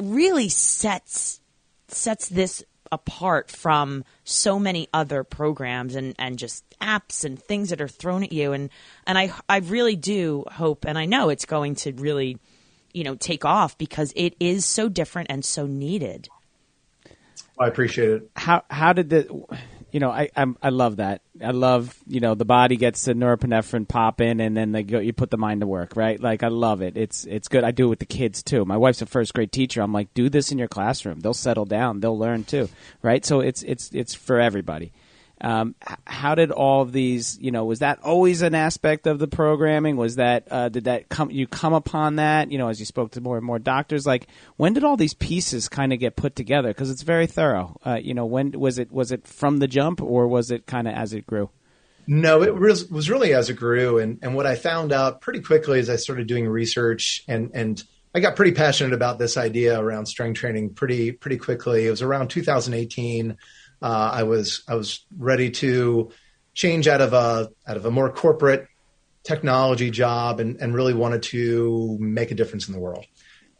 really 0.00 0.48
sets, 0.48 1.40
sets 1.88 2.28
this 2.28 2.64
apart 2.92 3.50
from 3.50 4.04
so 4.22 4.58
many 4.58 4.88
other 4.94 5.24
programs 5.24 5.96
and, 5.96 6.14
and 6.18 6.38
just 6.38 6.64
apps 6.80 7.24
and 7.24 7.42
things 7.42 7.70
that 7.70 7.80
are 7.80 7.88
thrown 7.88 8.22
at 8.22 8.32
you. 8.32 8.52
And, 8.52 8.70
and 9.06 9.18
I, 9.18 9.32
I 9.48 9.58
really 9.58 9.96
do 9.96 10.44
hope, 10.52 10.84
and 10.84 10.96
I 10.96 11.04
know 11.04 11.30
it's 11.30 11.46
going 11.46 11.74
to 11.76 11.92
really, 11.92 12.38
you 12.92 13.02
know, 13.02 13.16
take 13.16 13.44
off 13.44 13.76
because 13.76 14.12
it 14.14 14.36
is 14.38 14.64
so 14.64 14.88
different 14.88 15.30
and 15.30 15.44
so 15.44 15.66
needed. 15.66 16.28
I 17.58 17.66
appreciate 17.66 18.10
it. 18.10 18.30
How, 18.36 18.62
how 18.70 18.92
did 18.92 19.10
the, 19.10 19.44
you 19.92 20.00
know, 20.00 20.10
I 20.10 20.28
I'm, 20.36 20.56
i 20.62 20.70
love 20.70 20.96
that. 20.96 21.22
I 21.42 21.52
love 21.52 21.96
you 22.06 22.20
know 22.20 22.34
the 22.34 22.44
body 22.44 22.76
gets 22.76 23.04
the 23.04 23.14
norepinephrine 23.14 23.88
pop 23.88 24.20
in, 24.20 24.40
and 24.40 24.56
then 24.56 24.72
they 24.72 24.82
go. 24.82 24.98
You 24.98 25.12
put 25.12 25.30
the 25.30 25.36
mind 25.36 25.60
to 25.60 25.66
work, 25.66 25.96
right? 25.96 26.20
Like 26.20 26.42
I 26.42 26.48
love 26.48 26.82
it. 26.82 26.96
It's 26.96 27.24
it's 27.24 27.48
good. 27.48 27.64
I 27.64 27.70
do 27.70 27.86
it 27.86 27.90
with 27.90 27.98
the 28.00 28.06
kids 28.06 28.42
too. 28.42 28.64
My 28.64 28.76
wife's 28.76 29.02
a 29.02 29.06
first 29.06 29.32
grade 29.34 29.52
teacher. 29.52 29.80
I'm 29.80 29.92
like, 29.92 30.12
do 30.14 30.28
this 30.28 30.50
in 30.50 30.58
your 30.58 30.68
classroom. 30.68 31.20
They'll 31.20 31.34
settle 31.34 31.64
down. 31.64 32.00
They'll 32.00 32.18
learn 32.18 32.44
too, 32.44 32.68
right? 33.02 33.24
So 33.24 33.40
it's 33.40 33.62
it's 33.62 33.90
it's 33.92 34.14
for 34.14 34.40
everybody. 34.40 34.92
Um, 35.40 35.74
how 36.06 36.34
did 36.34 36.50
all 36.50 36.80
of 36.80 36.92
these, 36.92 37.38
you 37.40 37.50
know, 37.50 37.66
was 37.66 37.80
that 37.80 37.98
always 38.02 38.40
an 38.40 38.54
aspect 38.54 39.06
of 39.06 39.18
the 39.18 39.28
programming? 39.28 39.96
Was 39.96 40.16
that, 40.16 40.48
uh, 40.50 40.70
did 40.70 40.84
that 40.84 41.10
come, 41.10 41.30
you 41.30 41.46
come 41.46 41.74
upon 41.74 42.16
that, 42.16 42.50
you 42.50 42.56
know, 42.56 42.68
as 42.68 42.80
you 42.80 42.86
spoke 42.86 43.12
to 43.12 43.20
more 43.20 43.36
and 43.36 43.44
more 43.44 43.58
doctors? 43.58 44.06
Like, 44.06 44.28
when 44.56 44.72
did 44.72 44.82
all 44.82 44.96
these 44.96 45.12
pieces 45.12 45.68
kind 45.68 45.92
of 45.92 45.98
get 45.98 46.16
put 46.16 46.36
together? 46.36 46.68
Because 46.68 46.90
it's 46.90 47.02
very 47.02 47.26
thorough. 47.26 47.78
Uh, 47.84 47.98
you 48.02 48.14
know, 48.14 48.24
when 48.24 48.52
was 48.52 48.78
it, 48.78 48.90
was 48.90 49.12
it 49.12 49.26
from 49.26 49.58
the 49.58 49.68
jump 49.68 50.00
or 50.00 50.26
was 50.26 50.50
it 50.50 50.66
kind 50.66 50.88
of 50.88 50.94
as 50.94 51.12
it 51.12 51.26
grew? 51.26 51.50
No, 52.06 52.42
it 52.42 52.54
was, 52.54 52.88
was 52.88 53.10
really 53.10 53.34
as 53.34 53.50
it 53.50 53.54
grew. 53.54 53.98
And, 53.98 54.18
and 54.22 54.34
what 54.34 54.46
I 54.46 54.54
found 54.54 54.90
out 54.92 55.20
pretty 55.20 55.40
quickly 55.40 55.80
as 55.80 55.90
I 55.90 55.96
started 55.96 56.28
doing 56.28 56.48
research 56.48 57.24
and, 57.28 57.50
and 57.52 57.82
I 58.14 58.20
got 58.20 58.36
pretty 58.36 58.52
passionate 58.52 58.94
about 58.94 59.18
this 59.18 59.36
idea 59.36 59.78
around 59.78 60.06
strength 60.06 60.38
training 60.38 60.72
pretty, 60.72 61.12
pretty 61.12 61.36
quickly. 61.36 61.86
It 61.86 61.90
was 61.90 62.00
around 62.00 62.28
2018 62.28 63.36
uh, 63.86 64.10
I 64.14 64.24
was 64.24 64.64
I 64.66 64.74
was 64.74 65.06
ready 65.16 65.50
to 65.62 66.10
change 66.54 66.88
out 66.88 67.00
of 67.00 67.12
a 67.12 67.50
out 67.68 67.76
of 67.76 67.86
a 67.86 67.90
more 67.90 68.10
corporate 68.10 68.66
technology 69.22 69.90
job 69.90 70.40
and, 70.40 70.56
and 70.60 70.74
really 70.74 70.92
wanted 70.92 71.22
to 71.22 71.96
make 72.00 72.32
a 72.32 72.34
difference 72.34 72.66
in 72.66 72.74
the 72.74 72.80
world. 72.80 73.04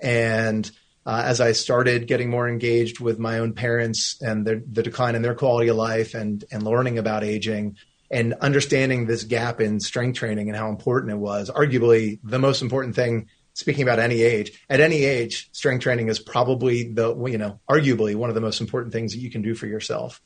And 0.01 0.69
uh, 1.05 1.23
as 1.25 1.41
I 1.41 1.53
started 1.53 2.09
getting 2.09 2.29
more 2.29 2.49
engaged 2.49 2.99
with 2.99 3.21
my 3.21 3.39
own 3.39 3.53
parents 3.53 4.21
and 4.21 4.45
the, 4.45 4.65
the 4.69 4.83
decline 4.83 5.15
in 5.15 5.23
their 5.23 5.37
quality 5.37 5.69
of 5.69 5.77
life 5.77 6.15
and 6.15 6.45
and 6.51 6.65
learning 6.65 6.99
about 6.99 7.23
aging 7.23 7.77
and 8.11 8.35
understanding 8.35 9.07
this 9.07 9.23
gap 9.23 9.61
in 9.61 9.79
strength 9.79 10.19
training 10.19 10.49
and 10.49 10.57
how 10.57 10.71
important 10.71 11.13
it 11.13 11.19
was, 11.19 11.51
arguably 11.51 12.19
the 12.25 12.41
most 12.41 12.63
important 12.63 12.97
thing 12.97 13.29
speaking 13.57 13.83
about 13.83 13.99
any 13.99 14.21
age, 14.21 14.63
at 14.69 14.81
any 14.81 15.05
age, 15.05 15.49
strength 15.53 15.83
training 15.83 16.09
is 16.09 16.19
probably 16.19 16.93
the, 16.93 17.17
you 17.25 17.39
know, 17.39 17.59
arguably 17.69 18.15
one 18.15 18.29
of 18.29 18.35
the 18.35 18.41
most 18.43 18.61
important 18.61 18.93
things 18.93 19.13
that 19.13 19.19
you 19.19 19.31
can 19.31 19.41
do 19.41 19.55
for 19.55 19.67
yourself. 19.67 20.21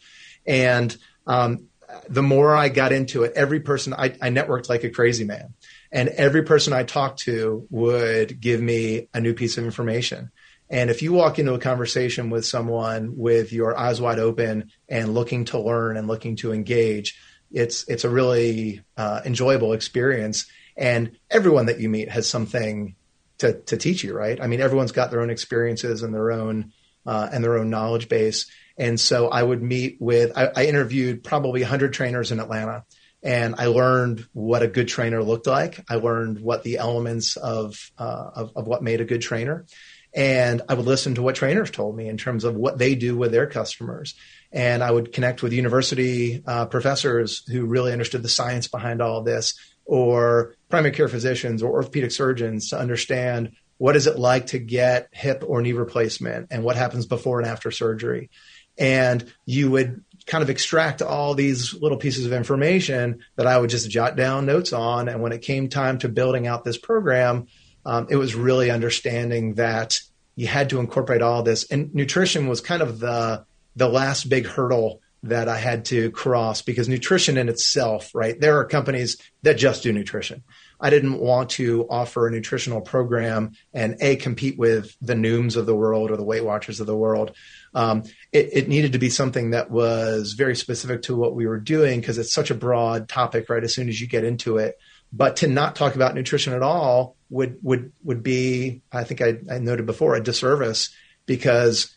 And 0.45 0.97
um, 1.29 1.69
the 2.09 2.25
more 2.25 2.57
I 2.57 2.71
got 2.71 2.91
into 2.91 3.23
it, 3.23 3.33
every 3.37 3.61
person 3.61 3.95
I, 3.95 4.07
I 4.21 4.31
networked 4.31 4.69
like 4.69 4.83
a 4.83 4.91
crazy 4.91 5.25
man. 5.25 5.55
And 5.93 6.09
every 6.09 6.43
person 6.43 6.73
I 6.73 6.83
talked 6.83 7.21
to 7.21 7.69
would 7.71 8.41
give 8.41 8.61
me 8.61 9.09
a 9.15 9.21
new 9.21 9.33
piece 9.33 9.59
of 9.59 9.65
information. 9.65 10.33
And 10.69 10.91
if 10.91 11.01
you 11.01 11.13
walk 11.13 11.39
into 11.39 11.55
a 11.55 11.61
conversation 11.61 12.31
with 12.31 12.45
someone 12.45 13.17
with 13.17 13.53
your 13.53 13.79
eyes 13.79 14.01
wide 14.01 14.19
open 14.19 14.73
and 14.89 15.15
looking 15.15 15.45
to 15.47 15.61
learn 15.61 15.97
and 15.97 16.09
looking 16.09 16.35
to 16.37 16.53
engage, 16.53 17.17
it's 17.53 17.85
it's 17.89 18.05
a 18.05 18.11
really 18.11 18.83
uh, 18.97 19.21
enjoyable 19.25 19.73
experience. 19.73 20.47
And 20.77 21.17
everyone 21.31 21.67
that 21.67 21.79
you 21.79 21.89
meet 21.89 22.11
has 22.11 22.29
something 22.29 22.97
to 23.41 23.61
to 23.63 23.77
teach 23.77 24.05
you, 24.05 24.15
right? 24.15 24.41
I 24.41 24.47
mean, 24.47 24.61
everyone's 24.61 24.93
got 24.93 25.11
their 25.11 25.21
own 25.21 25.31
experiences 25.31 26.03
and 26.03 26.15
their 26.15 26.31
own 26.31 26.73
uh, 27.05 27.29
and 27.33 27.43
their 27.43 27.59
own 27.59 27.71
knowledge 27.71 28.09
base. 28.09 28.47
And 28.79 28.99
so 28.99 29.29
I 29.29 29.43
would 29.43 29.63
meet 29.63 29.97
with. 30.01 30.37
I, 30.37 30.51
I 30.55 30.67
interviewed 30.67 31.25
probably 31.25 31.61
100 31.61 31.93
trainers 31.93 32.33
in 32.33 32.41
Atlanta, 32.41 32.85
and 33.23 33.57
I 33.59 33.67
learned 33.67 34.27
what 34.33 34.63
a 34.63 34.69
good 34.69 34.89
trainer 34.89 35.23
looked 35.23 35.47
like. 35.47 35.85
I 35.89 35.97
learned 35.97 36.41
what 36.41 36.63
the 36.63 36.79
elements 36.79 37.37
of 37.37 37.91
uh, 37.99 38.31
of, 38.35 38.53
of 38.57 38.67
what 38.67 38.83
made 38.83 39.01
a 39.01 39.07
good 39.07 39.23
trainer, 39.23 39.67
and 40.15 40.63
I 40.69 40.75
would 40.75 40.87
listen 40.87 41.15
to 41.17 41.23
what 41.23 41.35
trainers 41.35 41.71
told 41.71 41.97
me 41.97 42.09
in 42.09 42.17
terms 42.17 42.45
of 42.45 42.55
what 42.55 42.79
they 42.79 42.95
do 42.95 43.17
with 43.17 43.33
their 43.33 43.47
customers. 43.47 44.15
And 44.53 44.83
I 44.83 44.91
would 44.91 45.13
connect 45.13 45.43
with 45.43 45.53
university 45.53 46.43
uh, 46.45 46.67
professors 46.67 47.45
who 47.47 47.67
really 47.67 47.93
understood 47.93 48.23
the 48.23 48.29
science 48.29 48.67
behind 48.67 49.01
all 49.01 49.19
of 49.19 49.25
this 49.25 49.55
or 49.91 50.55
primary 50.69 50.95
care 50.95 51.09
physicians 51.09 51.65
or 51.65 51.73
orthopedic 51.73 52.13
surgeons 52.13 52.71
to 52.71 52.79
understand 52.79 53.51
what 53.79 53.97
is 53.97 54.07
it 54.07 54.21
like 54.21 54.47
to 54.47 54.59
get 54.61 55.09
hip 55.11 55.43
or 55.45 55.61
knee 55.61 55.73
replacement 55.73 56.47
and 56.53 56.63
what 56.63 56.77
happens 56.77 57.07
before 57.07 57.41
and 57.41 57.49
after 57.49 57.73
surgery. 57.73 58.31
And 58.79 59.33
you 59.47 59.69
would 59.73 60.05
kind 60.27 60.43
of 60.43 60.51
extract 60.51 61.03
all 61.03 61.35
these 61.35 61.75
little 61.75 61.99
pieces 61.99 62.25
of 62.25 62.33
information 62.33 63.25
that 63.35 63.49
I 63.49 63.59
would 63.59 63.71
just 63.71 63.91
jot 63.91 64.15
down 64.15 64.47
notes 64.47 64.73
on. 64.73 65.09
And 65.09 65.23
when 65.23 65.33
it 65.33 65.43
came 65.43 65.69
time 65.69 65.99
to 65.99 66.09
building 66.09 66.47
out 66.47 66.63
this 66.63 66.79
program, 66.79 67.49
um, 67.85 68.07
it 68.11 68.17
was 68.17 68.37
really 68.37 68.71
understanding 68.71 69.55
that 69.55 69.99
you 70.37 70.47
had 70.47 70.71
to 70.71 70.79
incorporate 70.79 71.21
all 71.21 71.43
this. 71.43 71.65
And 71.69 71.93
nutrition 71.93 72.47
was 72.47 72.61
kind 72.61 72.81
of 72.81 73.01
the 73.01 73.45
the 73.75 73.89
last 73.89 74.29
big 74.29 74.47
hurdle 74.47 75.01
that 75.23 75.49
I 75.49 75.59
had 75.59 75.85
to 75.87 76.11
cross 76.11 76.63
because 76.63 76.89
nutrition 76.89 77.37
in 77.37 77.49
itself, 77.49 78.11
right? 78.15 78.41
There 78.41 78.59
are 78.59 78.65
companies 78.65 79.19
that 79.43 79.59
just 79.59 79.83
do 79.83 79.93
nutrition. 79.93 80.43
I 80.81 80.89
didn't 80.89 81.19
want 81.19 81.51
to 81.51 81.87
offer 81.91 82.27
a 82.27 82.31
nutritional 82.31 82.81
program 82.81 83.53
and 83.75 83.97
a 84.01 84.17
compete 84.17 84.59
with 84.59 84.97
the 85.03 85.15
Nooms 85.15 85.57
of 85.57 85.67
the 85.67 85.75
world 85.75 86.11
or 86.11 86.17
the 86.17 86.25
Weight 86.25 86.45
Watchers 86.45 86.81
of 86.81 86.87
the 86.87 86.97
world. 86.97 87.37
Um, 87.75 88.05
it, 88.33 88.49
it, 88.53 88.69
needed 88.69 88.93
to 88.93 88.99
be 88.99 89.11
something 89.11 89.51
that 89.51 89.71
was 89.71 90.33
very 90.33 90.57
specific 90.57 91.03
to 91.03 91.15
what 91.15 91.35
we 91.35 91.47
were 91.47 91.61
doing 91.61 92.01
because 92.01 92.19
it's 92.19 92.33
such 92.33 92.51
a 92.51 92.55
broad 92.55 93.09
topic, 93.09 93.49
right? 93.49 93.63
As 93.63 93.75
soon 93.75 93.89
as 93.89 94.01
you 94.01 94.09
get 94.09 94.25
into 94.25 94.57
it, 94.57 94.79
but 95.13 95.37
to 95.37 95.47
not 95.47 95.77
talk 95.77 95.95
about 95.95 96.15
nutrition 96.15 96.53
at 96.53 96.63
all 96.63 97.17
would 97.29 97.59
would 97.63 97.93
would 98.03 98.23
be, 98.23 98.83
I 98.91 99.05
think 99.05 99.21
I, 99.21 99.39
I 99.51 99.59
noted 99.59 99.87
before, 99.87 100.15
a 100.15 100.23
disservice 100.23 100.91
because 101.27 101.95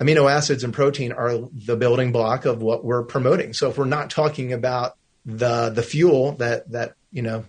amino 0.00 0.30
acids 0.30 0.64
and 0.64 0.72
protein 0.72 1.12
are 1.12 1.38
the 1.52 1.76
building 1.76 2.10
block 2.10 2.46
of 2.46 2.62
what 2.62 2.84
we're 2.84 3.04
promoting. 3.04 3.52
So 3.52 3.68
if 3.68 3.78
we're 3.78 3.84
not 3.84 4.10
talking 4.10 4.52
about 4.52 4.96
the 5.26 5.68
the 5.70 5.82
fuel 5.82 6.32
that 6.36 6.70
that 6.72 6.94
you 7.12 7.22
know 7.22 7.44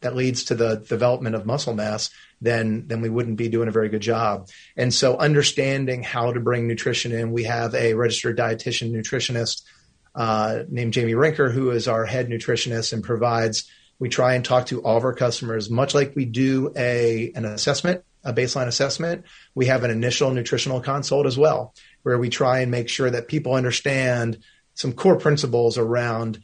that 0.00 0.14
leads 0.14 0.44
to 0.44 0.54
the 0.54 0.76
development 0.76 1.34
of 1.34 1.46
muscle 1.46 1.74
mass, 1.74 2.10
then 2.40 2.86
then 2.86 3.00
we 3.00 3.08
wouldn't 3.08 3.38
be 3.38 3.48
doing 3.48 3.68
a 3.68 3.72
very 3.72 3.88
good 3.88 4.02
job. 4.02 4.48
And 4.76 4.92
so 4.92 5.16
understanding 5.16 6.02
how 6.02 6.32
to 6.32 6.40
bring 6.40 6.68
nutrition 6.68 7.12
in, 7.12 7.32
we 7.32 7.44
have 7.44 7.74
a 7.74 7.94
registered 7.94 8.36
dietitian 8.36 8.92
nutritionist 8.92 9.62
uh, 10.14 10.64
named 10.68 10.92
Jamie 10.92 11.14
Rinker, 11.14 11.50
who 11.50 11.70
is 11.70 11.88
our 11.88 12.04
head 12.04 12.28
nutritionist 12.28 12.92
and 12.92 13.02
provides. 13.02 13.70
We 14.00 14.08
try 14.08 14.34
and 14.34 14.44
talk 14.44 14.66
to 14.66 14.80
all 14.82 14.96
of 14.96 15.04
our 15.04 15.14
customers, 15.14 15.68
much 15.70 15.92
like 15.94 16.14
we 16.14 16.24
do 16.24 16.72
a 16.76 17.32
an 17.34 17.44
assessment 17.44 18.04
a 18.24 18.32
baseline 18.32 18.66
assessment, 18.66 19.24
we 19.54 19.66
have 19.66 19.84
an 19.84 19.90
initial 19.90 20.30
nutritional 20.30 20.80
consult 20.80 21.26
as 21.26 21.38
well, 21.38 21.74
where 22.02 22.18
we 22.18 22.28
try 22.28 22.60
and 22.60 22.70
make 22.70 22.88
sure 22.88 23.10
that 23.10 23.28
people 23.28 23.54
understand 23.54 24.38
some 24.74 24.92
core 24.92 25.18
principles 25.18 25.78
around 25.78 26.40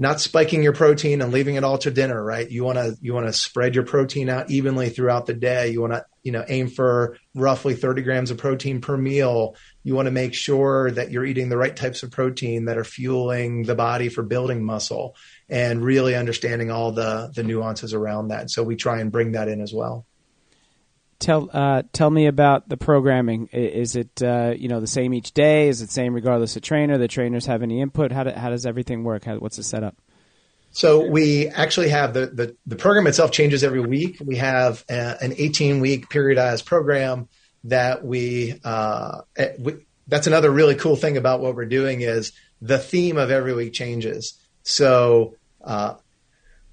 not 0.00 0.20
spiking 0.20 0.62
your 0.62 0.72
protein 0.72 1.20
and 1.20 1.32
leaving 1.32 1.56
it 1.56 1.64
all 1.64 1.78
to 1.78 1.90
dinner, 1.90 2.22
right? 2.22 2.48
You 2.48 2.62
want 2.62 2.78
to 2.78 2.96
you 3.00 3.12
want 3.12 3.26
to 3.26 3.32
spread 3.32 3.74
your 3.74 3.84
protein 3.84 4.28
out 4.28 4.50
evenly 4.50 4.90
throughout 4.90 5.26
the 5.26 5.34
day. 5.34 5.70
You 5.70 5.80
want 5.80 5.94
to 5.94 6.04
you 6.22 6.30
know 6.30 6.44
aim 6.48 6.68
for 6.68 7.16
roughly 7.34 7.74
30 7.74 8.02
grams 8.02 8.30
of 8.30 8.38
protein 8.38 8.80
per 8.80 8.96
meal. 8.96 9.56
You 9.82 9.96
want 9.96 10.06
to 10.06 10.12
make 10.12 10.34
sure 10.34 10.90
that 10.92 11.10
you're 11.10 11.24
eating 11.24 11.48
the 11.48 11.56
right 11.56 11.74
types 11.74 12.04
of 12.04 12.12
protein 12.12 12.66
that 12.66 12.78
are 12.78 12.84
fueling 12.84 13.64
the 13.64 13.74
body 13.74 14.08
for 14.08 14.22
building 14.22 14.64
muscle 14.64 15.16
and 15.48 15.84
really 15.84 16.14
understanding 16.14 16.70
all 16.70 16.92
the 16.92 17.32
the 17.34 17.42
nuances 17.42 17.92
around 17.92 18.28
that. 18.28 18.50
So 18.50 18.62
we 18.62 18.76
try 18.76 19.00
and 19.00 19.10
bring 19.10 19.32
that 19.32 19.48
in 19.48 19.60
as 19.60 19.74
well 19.74 20.06
tell 21.18 21.50
uh, 21.52 21.82
tell 21.92 22.10
me 22.10 22.26
about 22.26 22.68
the 22.68 22.76
programming. 22.76 23.48
Is 23.52 23.96
it 23.96 24.22
uh, 24.22 24.54
you 24.56 24.68
know 24.68 24.80
the 24.80 24.86
same 24.86 25.14
each 25.14 25.32
day? 25.32 25.68
Is 25.68 25.82
it 25.82 25.90
same 25.90 26.14
regardless 26.14 26.56
of 26.56 26.62
trainer? 26.62 26.98
The 26.98 27.08
trainers 27.08 27.46
have 27.46 27.62
any 27.62 27.80
input? 27.80 28.12
How, 28.12 28.24
do, 28.24 28.30
how 28.30 28.50
does 28.50 28.66
everything 28.66 29.04
work? 29.04 29.24
How, 29.24 29.36
what's 29.36 29.56
the 29.56 29.62
setup? 29.62 29.96
So 30.70 31.06
we 31.08 31.48
actually 31.48 31.88
have 31.88 32.14
the, 32.14 32.26
the, 32.26 32.56
the 32.66 32.76
program 32.76 33.06
itself 33.06 33.32
changes 33.32 33.64
every 33.64 33.80
week. 33.80 34.18
We 34.24 34.36
have 34.36 34.84
a, 34.88 35.16
an 35.20 35.34
18 35.36 35.80
week 35.80 36.08
periodized 36.08 36.66
program 36.66 37.28
that 37.64 38.04
we, 38.04 38.60
uh, 38.64 39.22
eh, 39.36 39.54
we, 39.58 39.86
that's 40.06 40.26
another 40.26 40.50
really 40.50 40.74
cool 40.74 40.96
thing 40.96 41.16
about 41.16 41.40
what 41.40 41.54
we're 41.54 41.64
doing 41.64 42.02
is 42.02 42.32
the 42.60 42.78
theme 42.78 43.16
of 43.16 43.30
every 43.30 43.54
week 43.54 43.72
changes. 43.72 44.34
So 44.62 45.36
uh, 45.64 45.94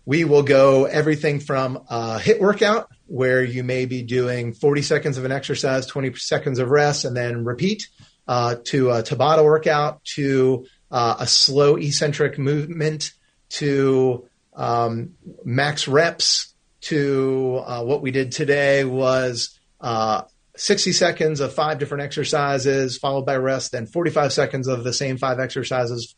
we 0.06 0.24
will 0.24 0.44
go 0.44 0.86
everything 0.86 1.40
from 1.40 1.78
a 1.90 2.20
HIIT 2.20 2.40
workout 2.40 2.90
where 3.08 3.44
you 3.44 3.64
may 3.64 3.86
be 3.86 4.02
doing 4.02 4.54
40 4.54 4.82
seconds 4.82 5.18
of 5.18 5.26
an 5.26 5.32
exercise, 5.32 5.86
20 5.88 6.16
seconds 6.16 6.60
of 6.60 6.70
rest, 6.70 7.06
and 7.06 7.16
then 7.16 7.44
repeat 7.44 7.88
uh, 8.28 8.56
to 8.66 8.92
a 8.92 9.04
Tabata 9.04 9.44
workout, 9.44 10.04
to 10.04 10.66
uh, 10.92 11.16
a 11.20 11.28
slow 11.28 11.76
eccentric 11.76 12.38
movement, 12.38 13.14
to 13.50 14.28
um, 14.56 15.16
max 15.44 15.88
reps, 15.88 16.54
to 16.82 17.62
uh, 17.66 17.84
what 17.84 18.02
we 18.02 18.12
did 18.12 18.32
today 18.32 18.84
was 18.86 19.60
uh, 19.82 20.22
60 20.56 20.92
seconds 20.92 21.40
of 21.40 21.54
five 21.54 21.80
different 21.80 22.04
exercises, 22.04 22.98
followed 22.98 23.26
by 23.26 23.38
rest, 23.38 23.72
then 23.72 23.88
45 23.88 24.32
seconds 24.32 24.68
of 24.68 24.84
the 24.84 24.94
same 24.94 25.18
five 25.18 25.40
exercises, 25.40 26.16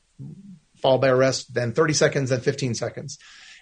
followed 0.81 0.99
by 0.99 1.11
rest, 1.11 1.53
then 1.53 1.71
30 1.71 1.93
seconds, 1.93 2.29
then 2.29 2.41
15 2.41 2.75
seconds. 2.75 3.17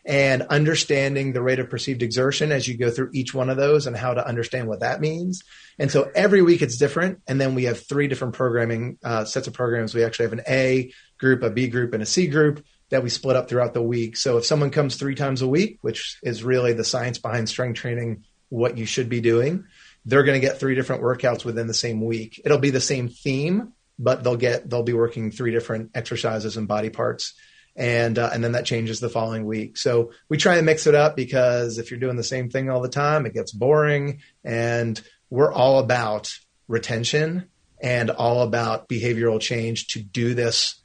And 0.08 0.44
understanding 0.44 1.34
the 1.34 1.42
rate 1.42 1.58
of 1.58 1.70
perceived 1.70 2.04
exertion 2.04 2.52
as 2.52 2.68
you 2.68 2.78
go 2.78 2.92
through 2.92 3.10
each 3.14 3.34
one 3.34 3.50
of 3.50 3.58
those 3.58 3.88
and 3.88 3.98
how 3.98 4.14
to 4.14 4.26
understand 4.26 4.68
what 4.68 4.82
that 4.82 5.02
means. 5.02 5.44
And 5.80 5.92
so 5.92 6.12
every 6.14 6.44
week 6.44 6.62
it's 6.62 6.78
different. 6.78 7.22
And 7.28 7.42
then 7.42 7.56
we 7.56 7.64
have 7.64 7.80
three 7.88 8.08
different 8.08 8.36
programming 8.36 9.00
uh, 9.04 9.26
sets 9.26 9.48
of 9.48 9.54
programs. 9.54 9.96
We 9.96 10.04
actually 10.04 10.26
have 10.26 10.34
an 10.34 10.44
A 10.48 10.94
group, 11.18 11.42
a 11.42 11.50
B 11.50 11.68
group, 11.68 11.94
and 11.94 12.04
a 12.04 12.06
C 12.06 12.28
group 12.28 12.64
that 12.90 13.02
we 13.02 13.10
split 13.10 13.36
up 13.36 13.50
throughout 13.50 13.74
the 13.74 13.82
week. 13.82 14.16
So 14.16 14.38
if 14.38 14.46
someone 14.46 14.70
comes 14.70 14.96
three 14.96 15.16
times 15.16 15.42
a 15.42 15.48
week, 15.48 15.80
which 15.82 16.20
is 16.22 16.44
really 16.44 16.74
the 16.74 16.84
science 16.84 17.18
behind 17.18 17.50
strength 17.50 17.80
training, 17.80 18.26
what 18.50 18.78
you 18.78 18.86
should 18.86 19.10
be 19.10 19.22
doing, 19.22 19.66
they're 20.06 20.24
going 20.24 20.40
to 20.40 20.48
get 20.48 20.60
three 20.60 20.76
different 20.76 21.02
workouts 21.02 21.44
within 21.44 21.68
the 21.68 21.74
same 21.74 22.06
week. 22.06 22.40
It'll 22.46 22.60
be 22.60 22.70
the 22.70 22.80
same 22.80 23.10
theme, 23.10 23.74
but 23.98 24.24
they'll 24.24 24.38
get 24.38 24.70
they'll 24.70 24.84
be 24.84 24.94
working 24.94 25.32
three 25.32 25.52
different 25.52 25.92
exercises 25.96 26.58
and 26.58 26.68
body 26.68 26.90
parts, 26.90 27.34
and 27.76 28.18
uh, 28.18 28.30
and 28.34 28.44
then 28.44 28.54
that 28.54 28.66
changes 28.66 29.00
the 29.00 29.10
following 29.10 29.46
week. 29.46 29.78
So 29.78 30.12
we 30.30 30.38
try 30.38 30.58
and 30.58 30.66
mix 30.66 30.88
it 30.88 30.96
up 30.96 31.16
because 31.16 31.78
if 31.78 31.92
you're 31.92 32.00
doing 32.00 32.16
the 32.16 32.24
same 32.24 32.50
thing 32.50 32.70
all 32.70 32.82
the 32.82 32.90
time, 32.90 33.26
it 33.26 33.34
gets 33.34 33.52
boring, 33.52 34.22
and 34.44 35.02
we're 35.30 35.52
all 35.52 35.80
about 35.80 36.34
retention 36.68 37.50
and 37.82 38.10
all 38.10 38.42
about 38.42 38.88
behavioral 38.88 39.40
change 39.40 39.88
to 39.90 40.02
do 40.02 40.34
this. 40.34 40.82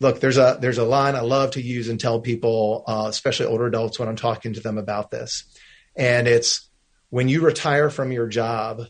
Look, 0.00 0.20
there's 0.20 0.38
a 0.38 0.58
there's 0.60 0.78
a 0.78 0.84
line 0.84 1.16
I 1.16 1.20
love 1.20 1.52
to 1.52 1.62
use 1.62 1.88
and 1.88 1.98
tell 1.98 2.20
people, 2.20 2.84
uh, 2.86 3.06
especially 3.08 3.46
older 3.46 3.66
adults, 3.66 3.98
when 3.98 4.08
I'm 4.08 4.16
talking 4.16 4.54
to 4.54 4.60
them 4.60 4.78
about 4.78 5.10
this, 5.10 5.44
and 5.96 6.28
it's 6.28 6.68
when 7.10 7.28
you 7.28 7.40
retire 7.40 7.90
from 7.90 8.12
your 8.12 8.28
job, 8.28 8.82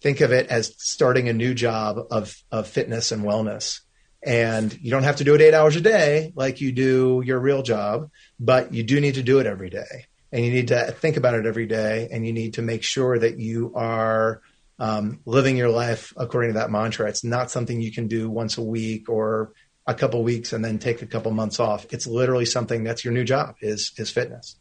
think 0.00 0.20
of 0.20 0.32
it 0.32 0.48
as 0.48 0.74
starting 0.78 1.28
a 1.28 1.32
new 1.32 1.54
job 1.54 1.98
of, 2.10 2.36
of 2.52 2.68
fitness 2.68 3.10
and 3.10 3.24
wellness. 3.24 3.80
And 4.24 4.72
you 4.80 4.90
don't 4.90 5.02
have 5.02 5.16
to 5.16 5.24
do 5.24 5.34
it 5.34 5.40
eight 5.40 5.54
hours 5.54 5.76
a 5.76 5.80
day 5.80 6.32
like 6.34 6.60
you 6.60 6.72
do 6.72 7.22
your 7.24 7.38
real 7.38 7.62
job, 7.62 8.10
but 8.40 8.72
you 8.72 8.82
do 8.82 9.00
need 9.00 9.14
to 9.14 9.22
do 9.22 9.38
it 9.38 9.46
every 9.46 9.70
day. 9.70 10.06
And 10.32 10.44
you 10.44 10.50
need 10.50 10.68
to 10.68 10.92
think 10.92 11.16
about 11.16 11.34
it 11.34 11.46
every 11.46 11.66
day. 11.66 12.08
And 12.10 12.26
you 12.26 12.32
need 12.32 12.54
to 12.54 12.62
make 12.62 12.82
sure 12.82 13.18
that 13.18 13.38
you 13.38 13.72
are 13.74 14.40
um, 14.78 15.20
living 15.26 15.56
your 15.56 15.68
life 15.68 16.12
according 16.16 16.52
to 16.52 16.58
that 16.58 16.70
mantra. 16.70 17.08
It's 17.08 17.22
not 17.22 17.50
something 17.50 17.80
you 17.80 17.92
can 17.92 18.08
do 18.08 18.30
once 18.30 18.58
a 18.58 18.62
week 18.62 19.08
or 19.08 19.52
a 19.86 19.94
couple 19.94 20.22
weeks 20.22 20.52
and 20.52 20.64
then 20.64 20.78
take 20.78 21.02
a 21.02 21.06
couple 21.06 21.30
months 21.30 21.60
off. 21.60 21.86
It's 21.90 22.06
literally 22.06 22.46
something 22.46 22.82
that's 22.82 23.04
your 23.04 23.12
new 23.12 23.24
job 23.24 23.56
is 23.60 23.92
is 23.98 24.10
fitness 24.10 24.56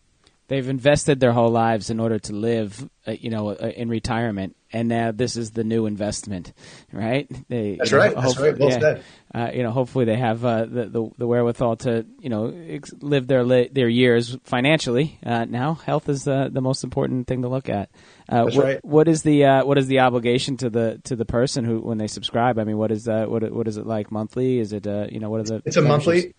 they've 0.47 0.67
invested 0.67 1.19
their 1.19 1.31
whole 1.31 1.49
lives 1.49 1.89
in 1.89 1.99
order 1.99 2.19
to 2.19 2.33
live, 2.33 2.89
uh, 3.07 3.11
you 3.11 3.29
know, 3.29 3.49
uh, 3.49 3.71
in 3.75 3.89
retirement, 3.89 4.55
and 4.71 4.89
now 4.89 5.11
this 5.11 5.35
is 5.37 5.51
the 5.51 5.63
new 5.63 5.85
investment, 5.85 6.53
right? 6.91 7.27
They, 7.47 7.77
That's 7.77 7.91
right. 7.91 8.15
That's 8.15 8.37
right. 8.37 8.57
Well 8.57 8.69
yeah, 8.69 9.01
uh, 9.33 9.51
you 9.53 9.63
know, 9.63 9.71
hopefully 9.71 10.05
they 10.05 10.17
have 10.17 10.43
uh, 10.43 10.65
the, 10.65 10.85
the, 10.85 11.09
the 11.17 11.27
wherewithal 11.27 11.77
to 11.77 12.05
you 12.19 12.29
know 12.29 12.53
ex- 12.67 12.93
live 13.01 13.27
their 13.27 13.43
li- 13.43 13.69
their 13.71 13.87
years 13.87 14.37
financially. 14.43 15.19
Uh, 15.25 15.45
now, 15.45 15.75
health 15.75 16.09
is 16.09 16.23
the 16.23 16.49
the 16.51 16.61
most 16.61 16.83
important 16.83 17.27
thing 17.27 17.41
to 17.41 17.47
look 17.47 17.69
at. 17.69 17.89
Uh, 18.29 18.45
That's 18.45 18.55
what, 18.55 18.65
right. 18.65 18.85
What 18.85 19.07
is 19.07 19.23
the 19.23 19.61
what 19.63 19.77
is 19.77 19.87
the 19.87 19.99
obligation 19.99 20.57
to 20.57 20.69
the 20.69 21.01
to 21.05 21.15
the 21.15 21.25
person 21.25 21.65
who 21.65 21.79
when 21.79 21.97
they 21.97 22.07
subscribe? 22.07 22.59
I 22.59 22.63
mean, 22.63 22.77
what 22.77 22.91
is 22.91 23.05
that? 23.05 23.29
What 23.29 23.49
what 23.51 23.67
is 23.67 23.77
it 23.77 23.85
like 23.85 24.11
monthly? 24.11 24.59
Is 24.59 24.73
it 24.73 24.85
you 24.85 25.19
know 25.19 25.29
what 25.29 25.41
are 25.41 25.43
the? 25.43 25.61
It's 25.65 25.77
a 25.77 25.81
monthly 25.81 26.33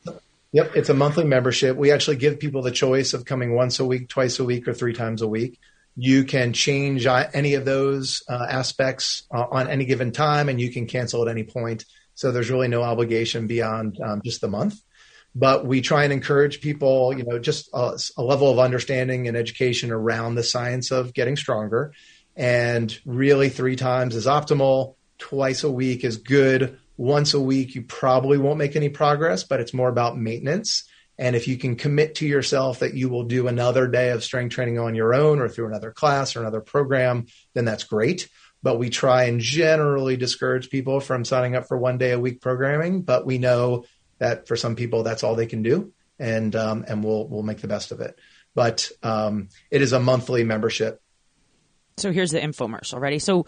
Yep, 0.54 0.76
it's 0.76 0.88
a 0.88 0.94
monthly 0.94 1.24
membership. 1.24 1.76
We 1.76 1.90
actually 1.90 2.14
give 2.14 2.38
people 2.38 2.62
the 2.62 2.70
choice 2.70 3.12
of 3.12 3.24
coming 3.24 3.56
once 3.56 3.80
a 3.80 3.84
week, 3.84 4.08
twice 4.08 4.38
a 4.38 4.44
week, 4.44 4.68
or 4.68 4.72
three 4.72 4.92
times 4.92 5.20
a 5.20 5.26
week. 5.26 5.58
You 5.96 6.22
can 6.22 6.52
change 6.52 7.06
uh, 7.06 7.26
any 7.34 7.54
of 7.54 7.64
those 7.64 8.22
uh, 8.28 8.46
aspects 8.48 9.24
uh, 9.34 9.46
on 9.50 9.68
any 9.68 9.84
given 9.84 10.12
time, 10.12 10.48
and 10.48 10.60
you 10.60 10.70
can 10.70 10.86
cancel 10.86 11.22
at 11.22 11.28
any 11.28 11.42
point. 11.42 11.84
So 12.14 12.30
there's 12.30 12.52
really 12.52 12.68
no 12.68 12.84
obligation 12.84 13.48
beyond 13.48 13.98
um, 14.00 14.22
just 14.24 14.40
the 14.40 14.46
month. 14.46 14.80
But 15.34 15.66
we 15.66 15.80
try 15.80 16.04
and 16.04 16.12
encourage 16.12 16.60
people, 16.60 17.12
you 17.18 17.24
know, 17.24 17.40
just 17.40 17.68
a, 17.74 17.98
a 18.16 18.22
level 18.22 18.48
of 18.48 18.60
understanding 18.60 19.26
and 19.26 19.36
education 19.36 19.90
around 19.90 20.36
the 20.36 20.44
science 20.44 20.92
of 20.92 21.14
getting 21.14 21.34
stronger. 21.34 21.92
And 22.36 22.96
really, 23.04 23.48
three 23.48 23.74
times 23.74 24.14
is 24.14 24.26
optimal. 24.26 24.94
Twice 25.18 25.64
a 25.64 25.70
week 25.70 26.04
is 26.04 26.16
good 26.16 26.78
once 26.96 27.34
a 27.34 27.40
week, 27.40 27.74
you 27.74 27.82
probably 27.82 28.38
won't 28.38 28.58
make 28.58 28.76
any 28.76 28.88
progress, 28.88 29.44
but 29.44 29.60
it's 29.60 29.74
more 29.74 29.88
about 29.88 30.18
maintenance. 30.18 30.84
And 31.18 31.36
if 31.36 31.46
you 31.46 31.56
can 31.56 31.76
commit 31.76 32.16
to 32.16 32.26
yourself 32.26 32.80
that 32.80 32.94
you 32.94 33.08
will 33.08 33.24
do 33.24 33.46
another 33.46 33.86
day 33.86 34.10
of 34.10 34.24
strength 34.24 34.54
training 34.54 34.78
on 34.78 34.94
your 34.94 35.14
own 35.14 35.40
or 35.40 35.48
through 35.48 35.66
another 35.66 35.92
class 35.92 36.34
or 36.34 36.40
another 36.40 36.60
program, 36.60 37.26
then 37.54 37.64
that's 37.64 37.84
great. 37.84 38.28
But 38.62 38.78
we 38.78 38.90
try 38.90 39.24
and 39.24 39.40
generally 39.40 40.16
discourage 40.16 40.70
people 40.70 41.00
from 41.00 41.24
signing 41.24 41.54
up 41.54 41.68
for 41.68 41.76
one 41.76 41.98
day 41.98 42.12
a 42.12 42.18
week 42.18 42.40
programming. 42.40 43.02
But 43.02 43.26
we 43.26 43.38
know 43.38 43.84
that 44.18 44.48
for 44.48 44.56
some 44.56 44.74
people, 44.74 45.02
that's 45.02 45.22
all 45.22 45.34
they 45.34 45.46
can 45.46 45.62
do, 45.62 45.92
and 46.18 46.56
um, 46.56 46.84
and 46.88 47.04
we'll 47.04 47.28
we'll 47.28 47.42
make 47.42 47.60
the 47.60 47.68
best 47.68 47.92
of 47.92 48.00
it. 48.00 48.18
But 48.54 48.90
um, 49.02 49.50
it 49.70 49.82
is 49.82 49.92
a 49.92 50.00
monthly 50.00 50.44
membership. 50.44 51.02
So 51.98 52.10
here's 52.10 52.30
the 52.30 52.40
infomercial. 52.40 53.00
Ready? 53.00 53.18
So 53.18 53.44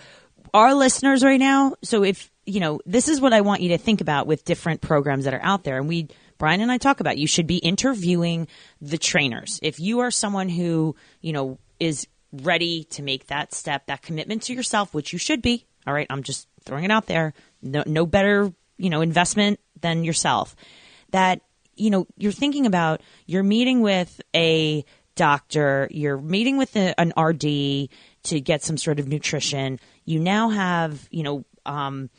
our 0.52 0.74
listeners 0.74 1.24
right 1.24 1.40
now. 1.40 1.74
So 1.82 2.04
if 2.04 2.30
you 2.46 2.60
know, 2.60 2.80
this 2.86 3.08
is 3.08 3.20
what 3.20 3.32
I 3.32 3.40
want 3.40 3.60
you 3.60 3.70
to 3.70 3.78
think 3.78 4.00
about 4.00 4.26
with 4.26 4.44
different 4.44 4.80
programs 4.80 5.24
that 5.24 5.34
are 5.34 5.42
out 5.42 5.64
there. 5.64 5.78
And 5.78 5.88
we, 5.88 6.08
Brian 6.38 6.60
and 6.60 6.70
I 6.70 6.78
talk 6.78 7.00
about, 7.00 7.18
you 7.18 7.26
should 7.26 7.46
be 7.46 7.56
interviewing 7.58 8.46
the 8.80 8.98
trainers. 8.98 9.58
If 9.62 9.80
you 9.80 10.00
are 10.00 10.10
someone 10.10 10.48
who, 10.48 10.94
you 11.20 11.32
know, 11.32 11.58
is 11.80 12.06
ready 12.32 12.84
to 12.84 13.02
make 13.02 13.26
that 13.26 13.52
step, 13.52 13.86
that 13.86 14.02
commitment 14.02 14.42
to 14.42 14.54
yourself, 14.54 14.94
which 14.94 15.12
you 15.12 15.18
should 15.18 15.42
be. 15.42 15.66
All 15.86 15.94
right. 15.94 16.06
I'm 16.08 16.22
just 16.22 16.48
throwing 16.64 16.84
it 16.84 16.90
out 16.90 17.06
there. 17.06 17.34
No, 17.62 17.82
no 17.86 18.06
better, 18.06 18.52
you 18.78 18.90
know, 18.90 19.00
investment 19.00 19.60
than 19.80 20.04
yourself. 20.04 20.54
That, 21.10 21.40
you 21.74 21.90
know, 21.90 22.06
you're 22.16 22.32
thinking 22.32 22.66
about, 22.66 23.02
you're 23.26 23.42
meeting 23.42 23.80
with 23.80 24.20
a 24.34 24.84
doctor, 25.14 25.88
you're 25.90 26.18
meeting 26.18 26.58
with 26.58 26.76
a, 26.76 26.98
an 27.00 27.12
RD 27.18 27.88
to 28.24 28.40
get 28.40 28.62
some 28.62 28.76
sort 28.76 29.00
of 29.00 29.08
nutrition. 29.08 29.80
You 30.04 30.20
now 30.20 30.50
have, 30.50 31.08
you 31.10 31.22
know, 31.22 31.44
um, 31.64 32.10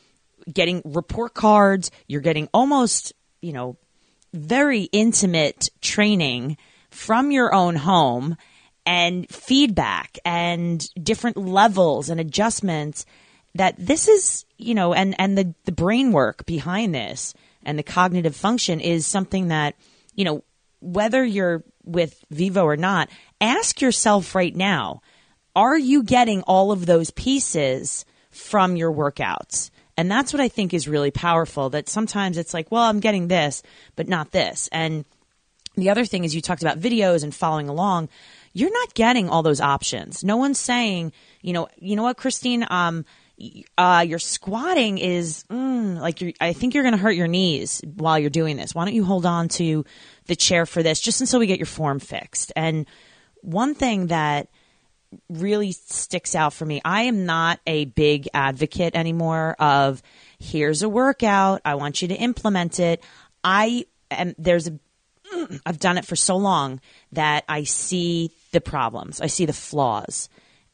getting 0.52 0.82
report 0.84 1.34
cards, 1.34 1.90
you're 2.06 2.20
getting 2.20 2.48
almost, 2.52 3.12
you 3.40 3.52
know, 3.52 3.76
very 4.32 4.82
intimate 4.84 5.70
training 5.80 6.56
from 6.90 7.30
your 7.30 7.54
own 7.54 7.76
home 7.76 8.36
and 8.86 9.28
feedback 9.28 10.18
and 10.24 10.88
different 10.94 11.36
levels 11.36 12.08
and 12.08 12.20
adjustments 12.20 13.04
that 13.54 13.74
this 13.78 14.08
is, 14.08 14.44
you 14.56 14.74
know, 14.74 14.94
and, 14.94 15.14
and 15.18 15.36
the, 15.36 15.54
the 15.64 15.72
brain 15.72 16.12
work 16.12 16.46
behind 16.46 16.94
this 16.94 17.34
and 17.62 17.78
the 17.78 17.82
cognitive 17.82 18.36
function 18.36 18.80
is 18.80 19.06
something 19.06 19.48
that, 19.48 19.74
you 20.14 20.24
know, 20.24 20.42
whether 20.80 21.24
you're 21.24 21.64
with 21.84 22.24
Vivo 22.30 22.64
or 22.64 22.76
not, 22.76 23.10
ask 23.40 23.80
yourself 23.80 24.34
right 24.34 24.54
now, 24.54 25.02
are 25.56 25.76
you 25.76 26.02
getting 26.02 26.42
all 26.42 26.70
of 26.70 26.86
those 26.86 27.10
pieces 27.10 28.04
from 28.30 28.76
your 28.76 28.92
workouts? 28.92 29.70
And 29.98 30.08
that's 30.08 30.32
what 30.32 30.40
I 30.40 30.46
think 30.46 30.72
is 30.72 30.86
really 30.86 31.10
powerful 31.10 31.70
that 31.70 31.88
sometimes 31.88 32.38
it's 32.38 32.54
like, 32.54 32.70
well, 32.70 32.84
I'm 32.84 33.00
getting 33.00 33.26
this, 33.26 33.64
but 33.96 34.06
not 34.06 34.30
this. 34.30 34.68
And 34.70 35.04
the 35.74 35.90
other 35.90 36.04
thing 36.04 36.22
is 36.22 36.36
you 36.36 36.40
talked 36.40 36.62
about 36.62 36.78
videos 36.78 37.24
and 37.24 37.34
following 37.34 37.68
along. 37.68 38.08
You're 38.52 38.72
not 38.72 38.94
getting 38.94 39.28
all 39.28 39.42
those 39.42 39.60
options. 39.60 40.22
No 40.22 40.36
one's 40.36 40.60
saying, 40.60 41.12
you 41.42 41.52
know, 41.52 41.66
you 41.78 41.96
know 41.96 42.04
what, 42.04 42.16
Christine, 42.16 42.64
um, 42.70 43.04
uh, 43.76 44.04
your 44.06 44.20
squatting 44.20 44.98
is 44.98 45.44
mm, 45.50 45.98
like 45.98 46.36
I 46.40 46.52
think 46.52 46.74
you're 46.74 46.84
going 46.84 46.94
to 46.94 47.00
hurt 47.00 47.16
your 47.16 47.28
knees 47.28 47.82
while 47.96 48.20
you're 48.20 48.30
doing 48.30 48.56
this. 48.56 48.76
Why 48.76 48.84
don't 48.84 48.94
you 48.94 49.04
hold 49.04 49.26
on 49.26 49.48
to 49.48 49.84
the 50.26 50.36
chair 50.36 50.64
for 50.64 50.80
this 50.80 51.00
just 51.00 51.20
until 51.20 51.40
we 51.40 51.46
get 51.46 51.58
your 51.58 51.66
form 51.66 51.98
fixed? 51.98 52.52
And 52.54 52.86
one 53.42 53.74
thing 53.74 54.08
that 54.08 54.48
really 55.28 55.72
sticks 55.72 56.34
out 56.34 56.52
for 56.52 56.64
me. 56.64 56.80
I 56.84 57.02
am 57.02 57.26
not 57.26 57.60
a 57.66 57.86
big 57.86 58.28
advocate 58.34 58.94
anymore 58.94 59.56
of 59.58 60.02
here's 60.38 60.82
a 60.82 60.88
workout. 60.88 61.60
I 61.64 61.76
want 61.76 62.02
you 62.02 62.08
to 62.08 62.14
implement 62.14 62.80
it. 62.80 63.02
I 63.42 63.86
am 64.10 64.34
there's 64.38 64.68
a 64.68 64.78
I've 65.66 65.78
done 65.78 65.98
it 65.98 66.06
for 66.06 66.16
so 66.16 66.36
long 66.36 66.80
that 67.12 67.44
I 67.48 67.64
see 67.64 68.30
the 68.52 68.60
problems. 68.60 69.20
I 69.20 69.26
see 69.26 69.46
the 69.46 69.52
flaws. 69.52 70.28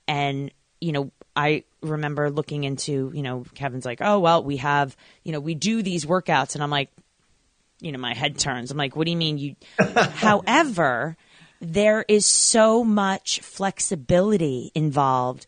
And 0.07 0.53
you 0.81 0.93
know, 0.93 1.11
I 1.37 1.65
remember 1.83 2.31
looking 2.31 2.65
into, 2.65 3.11
you 3.15 3.23
know, 3.23 3.45
Kevin's 3.55 3.85
like, 3.85 3.99
"Oh, 4.01 4.21
well, 4.21 4.45
we 4.45 4.59
have, 4.59 4.97
you 5.23 5.33
know, 5.33 5.41
we 5.41 5.55
do 5.55 5.83
these 5.83 6.05
workouts." 6.05 6.55
And 6.55 6.63
I'm 6.63 6.71
like, 6.71 6.91
you 7.81 7.93
know, 7.93 7.99
my 7.99 8.15
head 8.15 8.39
turns. 8.39 8.71
I'm 8.71 8.79
like, 8.79 8.97
"What 8.97 9.05
do 9.05 9.11
you 9.11 9.17
mean 9.17 9.39
you 9.39 9.57
However, 9.79 11.17
there 11.73 12.05
is 12.09 12.27
so 12.27 12.85
much 12.85 13.41
flexibility 13.41 14.71
involved 14.75 15.47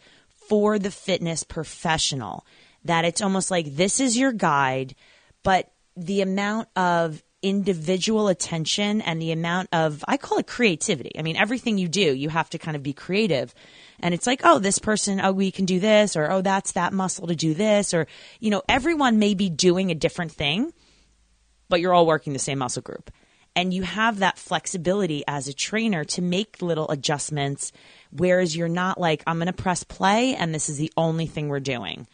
for 0.49 0.79
the 0.79 0.91
fitness 0.91 1.43
professional 1.43 2.47
that 2.85 3.05
it's 3.05 3.21
almost 3.21 3.51
like 3.51 3.77
this 3.77 4.01
is 4.01 4.17
your 4.17 4.33
guide, 4.33 4.95
but 5.43 5.73
the 5.97 6.21
amount 6.21 6.69
of 6.77 7.23
individual 7.43 8.29
attention 8.29 9.01
and 9.01 9.21
the 9.21 9.33
amount 9.33 9.69
of, 9.73 10.05
I 10.09 10.17
call 10.17 10.39
it 10.39 10.47
creativity. 10.47 11.13
I 11.19 11.23
mean, 11.23 11.37
everything 11.37 11.79
you 11.79 11.89
do, 11.89 12.15
you 12.15 12.29
have 12.29 12.51
to 12.51 12.59
kind 12.59 12.77
of 12.77 12.83
be 12.83 12.93
creative. 12.93 13.55
And 14.01 14.15
it's 14.15 14.27
like, 14.27 14.41
oh, 14.45 14.59
this 14.59 14.79
person, 14.79 15.21
oh, 15.21 15.33
we 15.33 15.51
can 15.51 15.65
do 15.65 15.79
this, 15.79 16.17
or 16.17 16.31
oh, 16.31 16.43
that's 16.43 16.73
that 16.73 16.93
muscle 16.93 17.27
to 17.29 17.37
do 17.37 17.55
this, 17.55 17.95
or, 17.95 18.07
you 18.41 18.51
know, 18.51 18.63
everyone 18.69 19.19
may 19.19 19.35
be 19.35 19.49
doing 19.49 19.91
a 19.91 19.95
different 19.95 20.33
thing, 20.33 20.73
but 21.69 21.81
you're 21.81 21.95
all 21.95 22.07
working 22.07 22.33
the 22.33 22.39
same 22.39 22.59
muscle 22.59 22.83
group. 22.83 23.11
And 23.57 23.75
you 23.75 23.83
have 23.83 24.21
that 24.21 24.39
flexibility 24.39 25.25
as 25.27 25.49
a 25.49 25.55
trainer 25.55 26.05
to 26.05 26.23
make 26.23 26.63
little 26.63 26.89
adjustments, 26.91 27.73
whereas 28.11 28.55
you're 28.55 28.69
not 28.69 29.01
like, 29.01 29.25
I'm 29.27 29.39
going 29.39 29.47
to 29.47 29.53
press 29.53 29.83
play 29.83 30.37
and 30.37 30.55
this 30.55 30.69
is 30.69 30.77
the 30.77 30.93
only 30.97 31.27
thing 31.27 31.49
we're 31.49 31.59
doing 31.59 32.07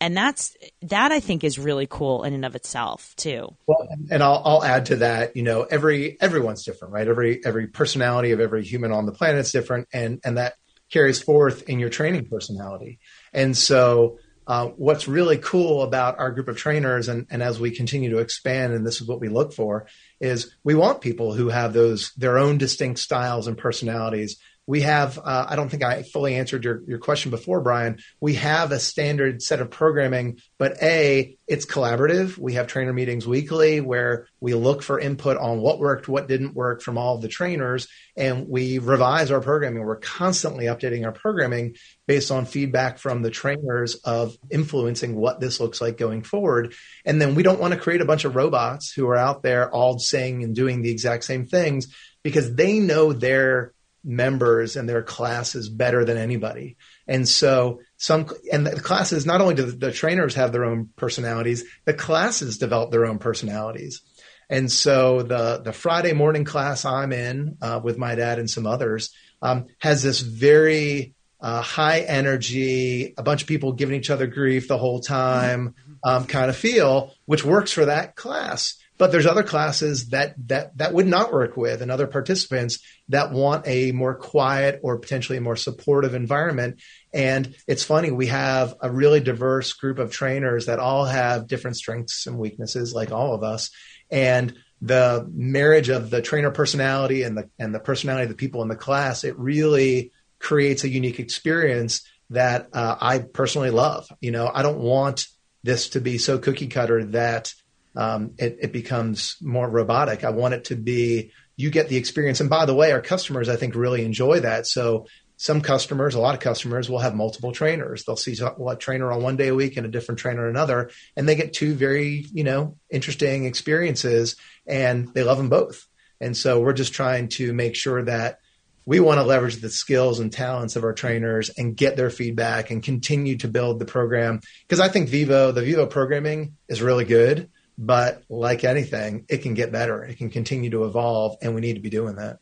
and 0.00 0.16
that's 0.16 0.56
that 0.82 1.12
I 1.12 1.20
think 1.20 1.44
is 1.44 1.58
really 1.58 1.86
cool 1.86 2.24
in 2.24 2.34
and 2.34 2.44
of 2.44 2.54
itself 2.54 3.14
too. 3.16 3.56
Well, 3.66 3.88
and 4.10 4.22
I'll, 4.22 4.42
I'll 4.44 4.64
add 4.64 4.86
to 4.86 4.96
that. 4.96 5.36
You 5.36 5.42
know, 5.42 5.62
every 5.62 6.20
everyone's 6.20 6.64
different, 6.64 6.92
right? 6.92 7.06
Every 7.06 7.44
every 7.44 7.68
personality 7.68 8.32
of 8.32 8.40
every 8.40 8.64
human 8.64 8.92
on 8.92 9.06
the 9.06 9.12
planet 9.12 9.40
is 9.40 9.52
different, 9.52 9.88
and 9.92 10.20
and 10.24 10.36
that 10.36 10.54
carries 10.90 11.22
forth 11.22 11.68
in 11.68 11.78
your 11.78 11.88
training 11.88 12.26
personality. 12.26 12.98
And 13.32 13.56
so, 13.56 14.18
uh, 14.46 14.66
what's 14.76 15.08
really 15.08 15.38
cool 15.38 15.82
about 15.82 16.18
our 16.18 16.30
group 16.30 16.48
of 16.48 16.56
trainers, 16.56 17.08
and, 17.08 17.26
and 17.30 17.42
as 17.42 17.58
we 17.58 17.70
continue 17.70 18.10
to 18.10 18.18
expand, 18.18 18.74
and 18.74 18.86
this 18.86 19.00
is 19.00 19.08
what 19.08 19.20
we 19.20 19.28
look 19.28 19.52
for, 19.52 19.86
is 20.20 20.54
we 20.62 20.74
want 20.74 21.00
people 21.00 21.32
who 21.32 21.48
have 21.48 21.72
those 21.72 22.12
their 22.16 22.38
own 22.38 22.58
distinct 22.58 23.00
styles 23.00 23.46
and 23.46 23.56
personalities 23.56 24.38
we 24.66 24.82
have 24.82 25.18
uh, 25.18 25.46
i 25.48 25.56
don't 25.56 25.68
think 25.68 25.82
i 25.82 26.02
fully 26.02 26.34
answered 26.34 26.64
your, 26.64 26.82
your 26.86 26.98
question 26.98 27.30
before 27.30 27.60
brian. 27.60 27.98
We 28.20 28.34
have 28.34 28.72
a 28.72 28.80
standard 28.80 29.42
set 29.42 29.60
of 29.60 29.70
programming 29.70 30.38
but 30.58 30.82
a 30.82 31.36
it's 31.46 31.66
collaborative. 31.66 32.38
We 32.38 32.54
have 32.54 32.68
trainer 32.68 32.92
meetings 32.92 33.26
weekly 33.26 33.82
where 33.82 34.28
we 34.40 34.54
look 34.54 34.82
for 34.82 34.98
input 34.98 35.36
on 35.36 35.60
what 35.60 35.78
worked 35.78 36.08
what 36.08 36.26
didn't 36.26 36.54
work 36.54 36.80
from 36.80 36.96
all 36.96 37.18
the 37.18 37.28
trainers 37.28 37.86
and 38.16 38.48
we 38.48 38.78
revise 38.78 39.30
our 39.30 39.40
programming. 39.40 39.84
We're 39.84 39.96
constantly 39.96 40.66
updating 40.66 41.04
our 41.04 41.12
programming 41.12 41.76
based 42.06 42.30
on 42.30 42.46
feedback 42.46 42.98
from 42.98 43.22
the 43.22 43.30
trainers 43.30 43.96
of 43.96 44.36
influencing 44.50 45.16
what 45.16 45.40
this 45.40 45.60
looks 45.60 45.80
like 45.80 45.98
going 45.98 46.22
forward. 46.22 46.74
And 47.04 47.20
then 47.20 47.34
we 47.34 47.42
don't 47.42 47.60
want 47.60 47.74
to 47.74 47.80
create 47.80 48.00
a 48.00 48.06
bunch 48.06 48.24
of 48.24 48.36
robots 48.36 48.92
who 48.92 49.08
are 49.08 49.16
out 49.16 49.42
there 49.42 49.70
all 49.70 49.98
saying 49.98 50.44
and 50.44 50.54
doing 50.54 50.80
the 50.80 50.90
exact 50.90 51.24
same 51.24 51.46
things 51.46 51.94
because 52.22 52.54
they 52.54 52.78
know 52.78 53.12
their 53.12 53.74
members 54.04 54.76
and 54.76 54.88
their 54.88 55.02
classes 55.02 55.68
better 55.68 56.04
than 56.04 56.16
anybody. 56.16 56.76
And 57.08 57.28
so 57.28 57.80
some, 57.96 58.28
and 58.52 58.66
the 58.66 58.80
classes, 58.80 59.24
not 59.24 59.40
only 59.40 59.54
do 59.54 59.62
the, 59.64 59.72
the 59.72 59.92
trainers 59.92 60.34
have 60.34 60.52
their 60.52 60.64
own 60.64 60.90
personalities, 60.96 61.64
the 61.84 61.94
classes 61.94 62.58
develop 62.58 62.90
their 62.90 63.06
own 63.06 63.18
personalities. 63.18 64.02
And 64.50 64.70
so 64.70 65.22
the, 65.22 65.62
the 65.64 65.72
Friday 65.72 66.12
morning 66.12 66.44
class 66.44 66.84
I'm 66.84 67.12
in 67.12 67.56
uh, 67.62 67.80
with 67.82 67.96
my 67.96 68.14
dad 68.14 68.38
and 68.38 68.48
some 68.48 68.66
others 68.66 69.10
um, 69.40 69.66
has 69.78 70.02
this 70.02 70.20
very 70.20 71.14
uh, 71.40 71.60
high 71.60 72.00
energy, 72.00 73.14
a 73.16 73.22
bunch 73.22 73.42
of 73.42 73.48
people 73.48 73.72
giving 73.72 73.96
each 73.96 74.10
other 74.10 74.26
grief 74.26 74.68
the 74.68 74.78
whole 74.78 75.00
time 75.00 75.74
um, 76.02 76.26
kind 76.26 76.50
of 76.50 76.56
feel, 76.56 77.12
which 77.26 77.44
works 77.44 77.72
for 77.72 77.86
that 77.86 78.16
class. 78.16 78.78
But 78.96 79.10
there's 79.10 79.26
other 79.26 79.42
classes 79.42 80.10
that 80.10 80.34
that 80.46 80.78
that 80.78 80.92
would 80.92 81.06
not 81.06 81.32
work 81.32 81.56
with, 81.56 81.82
and 81.82 81.90
other 81.90 82.06
participants 82.06 82.78
that 83.08 83.32
want 83.32 83.66
a 83.66 83.90
more 83.92 84.14
quiet 84.14 84.80
or 84.82 84.98
potentially 84.98 85.38
a 85.38 85.40
more 85.40 85.56
supportive 85.56 86.14
environment. 86.14 86.80
And 87.12 87.56
it's 87.66 87.82
funny, 87.82 88.12
we 88.12 88.28
have 88.28 88.74
a 88.80 88.90
really 88.90 89.20
diverse 89.20 89.72
group 89.72 89.98
of 89.98 90.12
trainers 90.12 90.66
that 90.66 90.78
all 90.78 91.06
have 91.06 91.48
different 91.48 91.76
strengths 91.76 92.26
and 92.26 92.38
weaknesses, 92.38 92.92
like 92.92 93.10
all 93.10 93.34
of 93.34 93.42
us. 93.42 93.70
And 94.10 94.54
the 94.80 95.26
marriage 95.32 95.88
of 95.88 96.10
the 96.10 96.22
trainer 96.22 96.50
personality 96.50 97.22
and 97.22 97.36
the 97.36 97.50
and 97.58 97.74
the 97.74 97.80
personality 97.80 98.24
of 98.24 98.28
the 98.28 98.36
people 98.36 98.62
in 98.62 98.68
the 98.68 98.76
class, 98.76 99.24
it 99.24 99.38
really 99.38 100.12
creates 100.38 100.84
a 100.84 100.88
unique 100.88 101.18
experience 101.18 102.02
that 102.30 102.68
uh, 102.72 102.96
I 103.00 103.20
personally 103.20 103.70
love. 103.70 104.06
You 104.20 104.30
know, 104.30 104.50
I 104.52 104.62
don't 104.62 104.78
want 104.78 105.26
this 105.62 105.90
to 105.90 106.00
be 106.00 106.18
so 106.18 106.38
cookie 106.38 106.66
cutter 106.66 107.04
that 107.06 107.54
um, 107.96 108.34
it, 108.38 108.58
it 108.60 108.72
becomes 108.72 109.36
more 109.40 109.68
robotic. 109.68 110.24
I 110.24 110.30
want 110.30 110.54
it 110.54 110.64
to 110.66 110.76
be 110.76 111.32
you 111.56 111.70
get 111.70 111.88
the 111.88 111.96
experience. 111.96 112.40
And 112.40 112.50
by 112.50 112.66
the 112.66 112.74
way, 112.74 112.92
our 112.92 113.00
customers, 113.00 113.48
I 113.48 113.56
think, 113.56 113.74
really 113.74 114.04
enjoy 114.04 114.40
that. 114.40 114.66
So 114.66 115.06
some 115.36 115.60
customers, 115.60 116.14
a 116.14 116.20
lot 116.20 116.34
of 116.34 116.40
customers 116.40 116.88
will 116.88 117.00
have 117.00 117.14
multiple 117.14 117.52
trainers. 117.52 118.04
They'll 118.04 118.16
see 118.16 118.36
a 118.40 118.76
trainer 118.76 119.12
on 119.12 119.22
one 119.22 119.36
day 119.36 119.48
a 119.48 119.54
week 119.54 119.76
and 119.76 119.86
a 119.86 119.90
different 119.90 120.18
trainer 120.18 120.48
another, 120.48 120.90
and 121.16 121.28
they 121.28 121.34
get 121.34 121.52
two 121.52 121.74
very, 121.74 122.26
you 122.32 122.44
know, 122.44 122.76
interesting 122.90 123.44
experiences 123.44 124.36
and 124.66 125.12
they 125.12 125.22
love 125.22 125.38
them 125.38 125.48
both. 125.48 125.86
And 126.20 126.36
so 126.36 126.60
we're 126.60 126.72
just 126.72 126.94
trying 126.94 127.28
to 127.30 127.52
make 127.52 127.74
sure 127.74 128.02
that 128.04 128.38
we 128.86 129.00
want 129.00 129.18
to 129.18 129.24
leverage 129.24 129.56
the 129.56 129.70
skills 129.70 130.20
and 130.20 130.32
talents 130.32 130.76
of 130.76 130.84
our 130.84 130.92
trainers 130.92 131.50
and 131.50 131.76
get 131.76 131.96
their 131.96 132.10
feedback 132.10 132.70
and 132.70 132.82
continue 132.82 133.36
to 133.38 133.48
build 133.48 133.78
the 133.78 133.86
program. 133.86 134.40
Because 134.62 134.80
I 134.80 134.88
think 134.88 135.08
Vivo, 135.08 135.52
the 135.52 135.62
Vivo 135.62 135.86
programming 135.86 136.56
is 136.68 136.82
really 136.82 137.04
good. 137.04 137.50
But 137.76 138.22
like 138.28 138.64
anything, 138.64 139.26
it 139.28 139.38
can 139.38 139.54
get 139.54 139.72
better. 139.72 140.04
It 140.04 140.18
can 140.18 140.30
continue 140.30 140.70
to 140.70 140.84
evolve, 140.84 141.36
and 141.42 141.54
we 141.54 141.60
need 141.60 141.74
to 141.74 141.80
be 141.80 141.90
doing 141.90 142.16
that. 142.16 142.38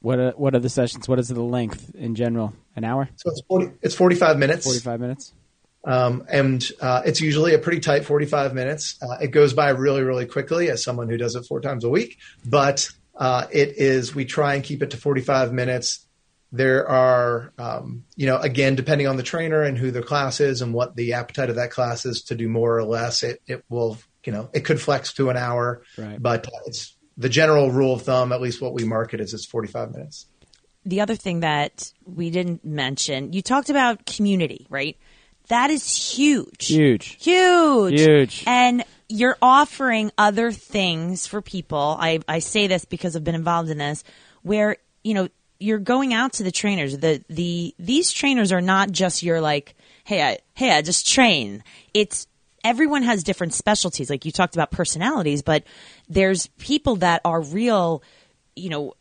What 0.00 0.18
are, 0.18 0.30
what 0.32 0.54
are 0.54 0.60
the 0.60 0.68
sessions? 0.68 1.08
What 1.08 1.18
is 1.18 1.28
the 1.28 1.42
length 1.42 1.94
in 1.94 2.14
general? 2.14 2.54
An 2.76 2.84
hour? 2.84 3.08
So 3.16 3.30
it's 3.30 3.42
40, 3.48 3.72
it's 3.82 3.94
45 3.94 4.38
minutes. 4.38 4.64
45 4.64 5.00
minutes. 5.00 5.32
Um, 5.86 6.26
and 6.28 6.68
uh, 6.80 7.02
it's 7.04 7.20
usually 7.20 7.54
a 7.54 7.58
pretty 7.58 7.80
tight 7.80 8.04
45 8.04 8.54
minutes. 8.54 9.00
Uh, 9.00 9.18
it 9.22 9.28
goes 9.28 9.54
by 9.54 9.70
really, 9.70 10.02
really 10.02 10.26
quickly 10.26 10.68
as 10.68 10.82
someone 10.82 11.08
who 11.08 11.16
does 11.16 11.36
it 11.36 11.46
four 11.46 11.60
times 11.60 11.84
a 11.84 11.88
week. 11.88 12.18
But 12.44 12.90
uh, 13.14 13.46
it 13.50 13.76
is, 13.78 14.14
we 14.14 14.24
try 14.24 14.54
and 14.54 14.64
keep 14.64 14.82
it 14.82 14.90
to 14.90 14.96
45 14.96 15.52
minutes. 15.52 16.06
There 16.52 16.88
are, 16.88 17.52
um, 17.58 18.04
you 18.16 18.26
know, 18.26 18.38
again, 18.38 18.74
depending 18.74 19.06
on 19.06 19.16
the 19.16 19.22
trainer 19.22 19.62
and 19.62 19.78
who 19.78 19.90
the 19.90 20.02
class 20.02 20.40
is 20.40 20.60
and 20.60 20.74
what 20.74 20.96
the 20.96 21.14
appetite 21.14 21.50
of 21.50 21.56
that 21.56 21.70
class 21.70 22.04
is 22.04 22.22
to 22.24 22.34
do 22.34 22.48
more 22.48 22.76
or 22.76 22.84
less, 22.84 23.22
it, 23.22 23.40
it 23.46 23.64
will 23.68 23.98
you 24.26 24.32
know, 24.32 24.50
it 24.52 24.64
could 24.64 24.80
flex 24.80 25.12
to 25.14 25.30
an 25.30 25.36
hour, 25.36 25.82
right. 25.96 26.20
but 26.20 26.46
it's 26.66 26.96
the 27.16 27.28
general 27.28 27.70
rule 27.70 27.94
of 27.94 28.02
thumb, 28.02 28.32
at 28.32 28.40
least 28.40 28.60
what 28.60 28.74
we 28.74 28.84
market 28.84 29.20
is 29.20 29.32
it's 29.32 29.46
45 29.46 29.92
minutes. 29.92 30.26
The 30.84 31.00
other 31.00 31.16
thing 31.16 31.40
that 31.40 31.92
we 32.04 32.30
didn't 32.30 32.64
mention, 32.64 33.32
you 33.32 33.42
talked 33.42 33.70
about 33.70 34.06
community, 34.06 34.66
right? 34.68 34.96
That 35.48 35.70
is 35.70 36.14
huge. 36.16 36.66
Huge. 36.66 37.22
Huge. 37.22 38.00
Huge. 38.00 38.44
And 38.46 38.84
you're 39.08 39.38
offering 39.40 40.10
other 40.18 40.52
things 40.52 41.26
for 41.26 41.40
people. 41.40 41.96
I, 41.98 42.20
I 42.28 42.40
say 42.40 42.66
this 42.66 42.84
because 42.84 43.16
I've 43.16 43.24
been 43.24 43.34
involved 43.34 43.70
in 43.70 43.78
this, 43.78 44.04
where, 44.42 44.76
you 45.02 45.14
know, 45.14 45.28
you're 45.58 45.78
going 45.78 46.12
out 46.12 46.34
to 46.34 46.42
the 46.42 46.50
trainers. 46.50 46.98
The 46.98 47.24
the 47.28 47.74
these 47.78 48.12
trainers 48.12 48.52
are 48.52 48.60
not 48.60 48.90
just 48.90 49.22
your 49.22 49.40
like, 49.40 49.74
hey, 50.04 50.22
I 50.22 50.38
hey, 50.54 50.72
I 50.72 50.82
just 50.82 51.06
train. 51.06 51.64
It's 51.94 52.26
everyone 52.66 53.04
has 53.04 53.22
different 53.22 53.54
specialties. 53.54 54.10
Like 54.10 54.24
you 54.24 54.32
talked 54.32 54.56
about 54.56 54.72
personalities, 54.72 55.40
but 55.40 55.62
there's 56.08 56.48
people 56.58 56.96
that 56.96 57.20
are 57.24 57.40
real, 57.40 58.02
you 58.56 58.68
know, 58.68 58.94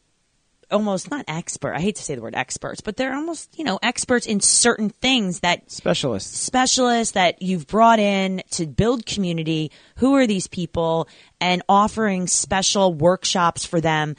almost 0.70 1.09
not 1.09 1.26
expert. 1.28 1.74
I 1.74 1.82
hate 1.82 1.95
to 1.95 2.03
say 2.03 2.13
the 2.13 2.22
word 2.22 2.36
experts, 2.36 2.82
but 2.82 2.95
they're 2.95 3.16
almost, 3.16 3.57
you 3.57 3.63
know, 3.63 3.80
experts 3.82 4.28
in 4.28 4.39
certain 4.39 4.91
things 4.91 5.39
that 5.39 5.72
specialists, 5.72 6.38
specialists 6.38 7.13
that 7.13 7.41
you've 7.41 7.66
brought 7.66 7.99
in 7.99 8.43
to 8.51 8.68
build 8.68 9.07
community. 9.07 9.72
Who 9.97 10.16
are 10.16 10.28
these 10.28 10.47
people 10.47 11.07
and 11.41 11.63
offering 11.68 12.28
special 12.28 12.93
workshops 12.93 13.66
for 13.66 13.82
them? 13.82 14.16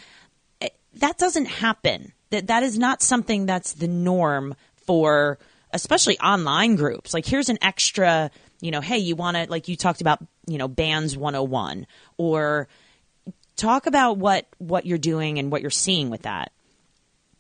Eh, 0.61 0.69
that 0.95 1.19
doesn't 1.19 1.47
happen. 1.47 2.13
That 2.31 2.49
that 2.49 2.65
is 2.65 2.77
not 2.79 3.01
something 3.01 3.47
that's 3.47 3.75
the 3.75 3.89
norm 3.89 4.57
for 4.87 5.39
especially 5.73 6.19
online 6.19 6.75
groups. 6.75 7.15
Like 7.15 7.27
here's 7.27 7.49
an 7.49 7.59
extra 7.63 8.31
you 8.67 8.73
know, 8.73 8.81
hey, 8.81 8.99
you 8.99 9.15
want 9.15 9.37
to, 9.37 9.47
like 9.49 9.69
you 9.69 9.77
talked 9.77 10.01
about, 10.01 10.19
you 10.47 10.59
know, 10.59 10.67
bands 10.67 11.17
101 11.17 11.87
or 12.19 12.67
talk 13.55 13.87
about 13.87 14.19
what, 14.19 14.47
what 14.59 14.85
you're 14.85 14.99
doing 14.99 15.39
and 15.39 15.53
what 15.53 15.63
you're 15.63 15.71
seeing 15.71 16.11
with 16.11 16.23
that. 16.23 16.51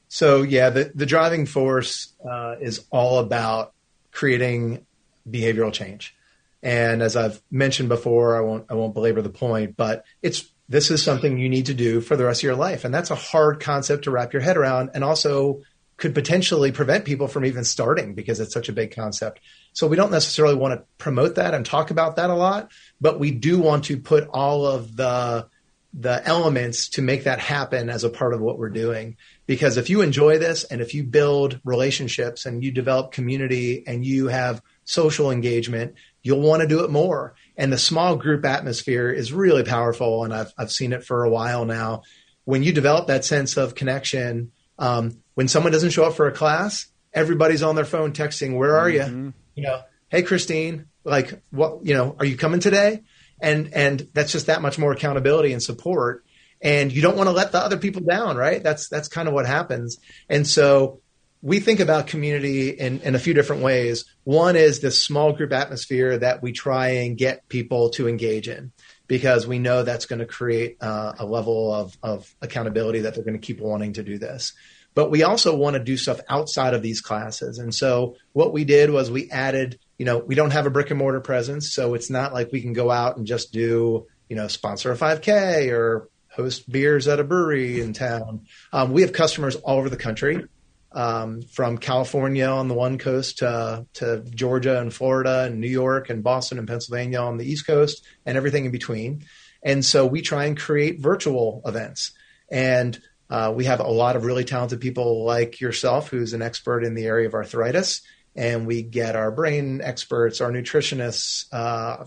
So 0.09 0.43
yeah, 0.43 0.70
the, 0.70 0.93
the 0.95 1.05
driving 1.05 1.45
force 1.45 2.12
uh, 2.24 2.55
is 2.61 2.85
all 2.91 3.18
about 3.18 3.72
creating 4.12 4.87
behavioral 5.29 5.72
change. 5.72 6.14
And 6.62 7.03
as 7.03 7.16
I've 7.16 7.43
mentioned 7.51 7.89
before, 7.89 8.37
I 8.37 8.41
won't 8.41 8.66
I 8.70 8.74
won't 8.74 8.95
belabor 8.95 9.20
the 9.20 9.29
point, 9.29 9.77
but 9.77 10.05
it's 10.22 10.51
this 10.68 10.91
is 10.91 11.03
something 11.03 11.39
you 11.39 11.49
need 11.49 11.66
to 11.66 11.74
do 11.74 12.01
for 12.01 12.16
the 12.16 12.24
rest 12.24 12.41
of 12.41 12.45
your 12.45 12.57
life, 12.57 12.85
and 12.85 12.93
that's 12.95 13.11
a 13.11 13.14
hard 13.14 13.61
concept 13.61 14.05
to 14.05 14.11
wrap 14.11 14.33
your 14.33 14.43
head 14.43 14.57
around, 14.57 14.91
and 14.95 15.05
also 15.05 15.62
could 15.97 16.14
potentially 16.14 16.72
prevent 16.72 17.05
people 17.05 17.29
from 17.29 17.45
even 17.45 17.64
starting 17.64 18.14
because 18.14 18.41
it's 18.41 18.53
such 18.53 18.68
a 18.68 18.72
big 18.72 18.95
concept. 18.95 19.41
So 19.77 19.87
we 19.87 19.97
don't 19.97 20.11
necessarily 20.11 20.55
want 20.55 20.72
to 20.72 20.87
promote 20.97 21.35
that 21.35 21.53
and 21.53 21.64
talk 21.64 21.91
about 21.91 22.16
that 22.16 22.31
a 22.31 22.35
lot, 22.35 22.72
but 22.99 23.20
we 23.20 23.31
do 23.31 23.59
want 23.59 23.85
to 23.85 23.99
put 23.99 24.27
all 24.29 24.64
of 24.64 24.97
the 24.97 25.49
the 25.93 26.27
elements 26.27 26.89
to 26.91 27.03
make 27.03 27.24
that 27.24 27.41
happen 27.41 27.91
as 27.91 28.03
a 28.03 28.09
part 28.09 28.33
of 28.33 28.41
what 28.41 28.59
we're 28.59 28.70
doing. 28.70 29.16
Because 29.47 29.77
if 29.77 29.91
you 29.91 30.01
enjoy 30.01 30.39
this 30.39 30.64
and 30.64 30.81
if 30.81 30.95
you 30.95 31.05
build 31.05 31.61
relationships 31.62 32.47
and 32.47 32.64
you 32.64 32.72
develop 32.72 33.12
community 33.12 33.85
and 33.87 34.05
you 34.05 34.29
have 34.29 34.62
social 34.85 35.31
engagement, 35.31 35.95
you'll 36.22 36.41
want 36.41 36.62
to 36.62 36.68
do 36.68 36.83
it 36.83 36.91
more. 36.91 37.35
And 37.57 37.70
the 37.70 37.79
small 37.79 38.16
group 38.16 38.47
atmosphere 38.47 39.11
is 39.11 39.33
really 39.33 39.64
powerful. 39.64 40.24
And 40.24 40.35
I've, 40.35 40.53
I've 40.59 40.72
seen 40.72 40.93
it 40.93 41.05
for 41.05 41.24
a 41.24 41.31
while 41.31 41.66
now. 41.66 42.03
When 42.45 42.62
you 42.62 42.72
develop 42.72 43.09
that 43.09 43.24
sense 43.24 43.57
of 43.57 43.74
connection, 43.74 44.53
um, 44.79 45.22
when 45.35 45.49
someone 45.49 45.72
doesn't 45.72 45.91
show 45.91 46.05
up 46.05 46.14
for 46.14 46.27
a 46.27 46.33
class, 46.33 46.87
everybody's 47.14 47.62
on 47.62 47.74
their 47.74 47.87
phone 47.87 48.12
texting, 48.12 48.57
where 48.57 48.77
are 48.77 48.91
mm-hmm. 48.91 49.27
you? 49.27 49.33
You 49.57 49.64
know, 49.64 49.80
hey, 50.09 50.22
Christine, 50.22 50.86
like 51.02 51.42
what, 51.50 51.84
you 51.84 51.94
know, 51.94 52.14
are 52.18 52.24
you 52.24 52.36
coming 52.36 52.61
today? 52.61 53.02
And, 53.40 53.74
and 53.74 54.09
that's 54.12 54.30
just 54.30 54.46
that 54.46 54.62
much 54.62 54.78
more 54.78 54.92
accountability 54.92 55.52
and 55.52 55.62
support. 55.62 56.24
And 56.61 56.92
you 56.92 57.02
don't 57.02 57.16
want 57.16 57.28
to 57.28 57.32
let 57.34 57.52
the 57.52 57.59
other 57.59 57.76
people 57.76 58.02
down, 58.02 58.36
right? 58.36 58.62
That's, 58.62 58.88
that's 58.88 59.09
kind 59.09 59.28
of 59.28 59.34
what 59.34 59.46
happens. 59.46 59.98
And 60.28 60.46
so 60.46 61.00
we 61.42 61.61
think 61.61 61.80
about 61.80 62.07
community 62.07 62.70
in, 62.70 63.00
in 63.00 63.14
a 63.14 63.18
few 63.18 63.34
different 63.34 63.62
ways. 63.62 64.04
One 64.24 64.57
is 64.57 64.80
this 64.80 65.02
small 65.02 65.32
group 65.32 65.52
atmosphere 65.52 66.18
that 66.18 66.42
we 66.42 66.52
try 66.52 66.88
and 66.88 67.16
get 67.16 67.48
people 67.48 67.90
to 67.90 68.09
engage 68.09 68.48
in 68.48 68.72
because 69.07 69.46
we 69.46 69.59
know 69.59 69.82
that's 69.82 70.07
going 70.07 70.18
to 70.18 70.26
create 70.26 70.78
uh, 70.80 71.12
a 71.18 71.26
level 71.26 71.72
of, 71.72 71.96
of 72.02 72.34
accountability 72.40 73.00
that 73.00 73.14
they're 73.14 73.24
going 73.24 73.38
to 73.38 73.46
keep 73.46 73.61
wanting 73.61 73.92
to 73.94 74.02
do 74.02 74.18
this. 74.18 74.54
But 74.97 75.11
we 75.11 75.22
also 75.22 75.55
want 75.55 75.74
to 75.74 75.84
do 75.84 75.99
stuff 75.99 76.20
outside 76.26 76.72
of 76.72 76.80
these 76.80 77.03
classes. 77.03 77.59
And 77.59 77.72
so 77.72 78.16
what 78.32 78.55
we 78.55 78.64
did 78.64 78.88
was 78.88 79.11
we 79.11 79.30
added, 79.30 79.78
you 79.99 80.07
know, 80.07 80.16
we 80.16 80.34
don't 80.34 80.53
have 80.53 80.64
a 80.64 80.70
brick 80.70 80.90
and 80.90 80.99
mortar 80.99 81.20
presence. 81.20 81.74
So 81.74 81.92
it's 81.92 82.09
not 82.09 82.32
like 82.32 82.51
we 82.51 82.62
can 82.62 82.72
go 82.72 82.90
out 82.90 83.18
and 83.18 83.26
just 83.26 83.53
do, 83.53 84.07
you 84.30 84.36
know, 84.36 84.49
sponsor 84.49 84.90
a 84.90 84.97
5K 84.97 85.70
or 85.70 86.09
host 86.30 86.72
beers 86.72 87.09
at 87.09 87.20
a 87.20 87.24
brewery 87.24 87.82
in 87.82 87.92
town. 87.92 88.47
Um, 88.72 88.92
we 88.92 89.03
have 89.03 89.12
customers 89.12 89.55
all 89.57 89.76
over 89.76 89.90
the 89.90 89.99
country 89.99 90.47
um, 90.92 91.42
from 91.42 91.76
California 91.76 92.47
on 92.47 92.68
the 92.68 92.74
one 92.74 92.97
coast 92.97 93.38
to, 93.38 93.84
to 93.94 94.24
Georgia 94.34 94.80
and 94.80 94.94
Florida 94.94 95.42
and 95.44 95.61
New 95.61 95.68
York 95.68 96.09
and 96.09 96.24
Boston 96.24 96.59
and 96.59 96.66
Pennsylvania 96.66 97.20
on 97.20 97.36
the 97.36 97.44
East 97.44 97.66
Coast 97.66 98.03
and 98.24 98.38
everything 98.38 98.64
in 98.64 98.70
between. 98.70 99.26
And 99.62 99.84
so 99.84 100.07
we 100.07 100.22
try 100.22 100.47
and 100.47 100.57
create 100.59 101.01
virtual 101.01 101.61
events. 101.66 102.12
And 102.51 102.99
uh, 103.29 103.53
we 103.55 103.64
have 103.64 103.81
a 103.81 103.89
lot 103.89 104.16
of 104.16 104.24
really 104.24 104.45
talented 104.45 104.81
people 104.81 105.24
like 105.24 105.61
yourself, 105.61 106.09
who's 106.09 106.33
an 106.33 106.43
expert 106.43 106.85
in 106.85 106.95
the 106.95 107.07
area 107.07 107.27
of 107.27 107.35
arthritis. 107.35 108.03
And 108.35 108.66
we 108.66 108.83
get 108.83 109.16
our 109.16 109.31
brain 109.31 109.81
experts, 109.83 110.41
our 110.41 110.51
nutritionists, 110.51 111.47
uh, 111.53 112.05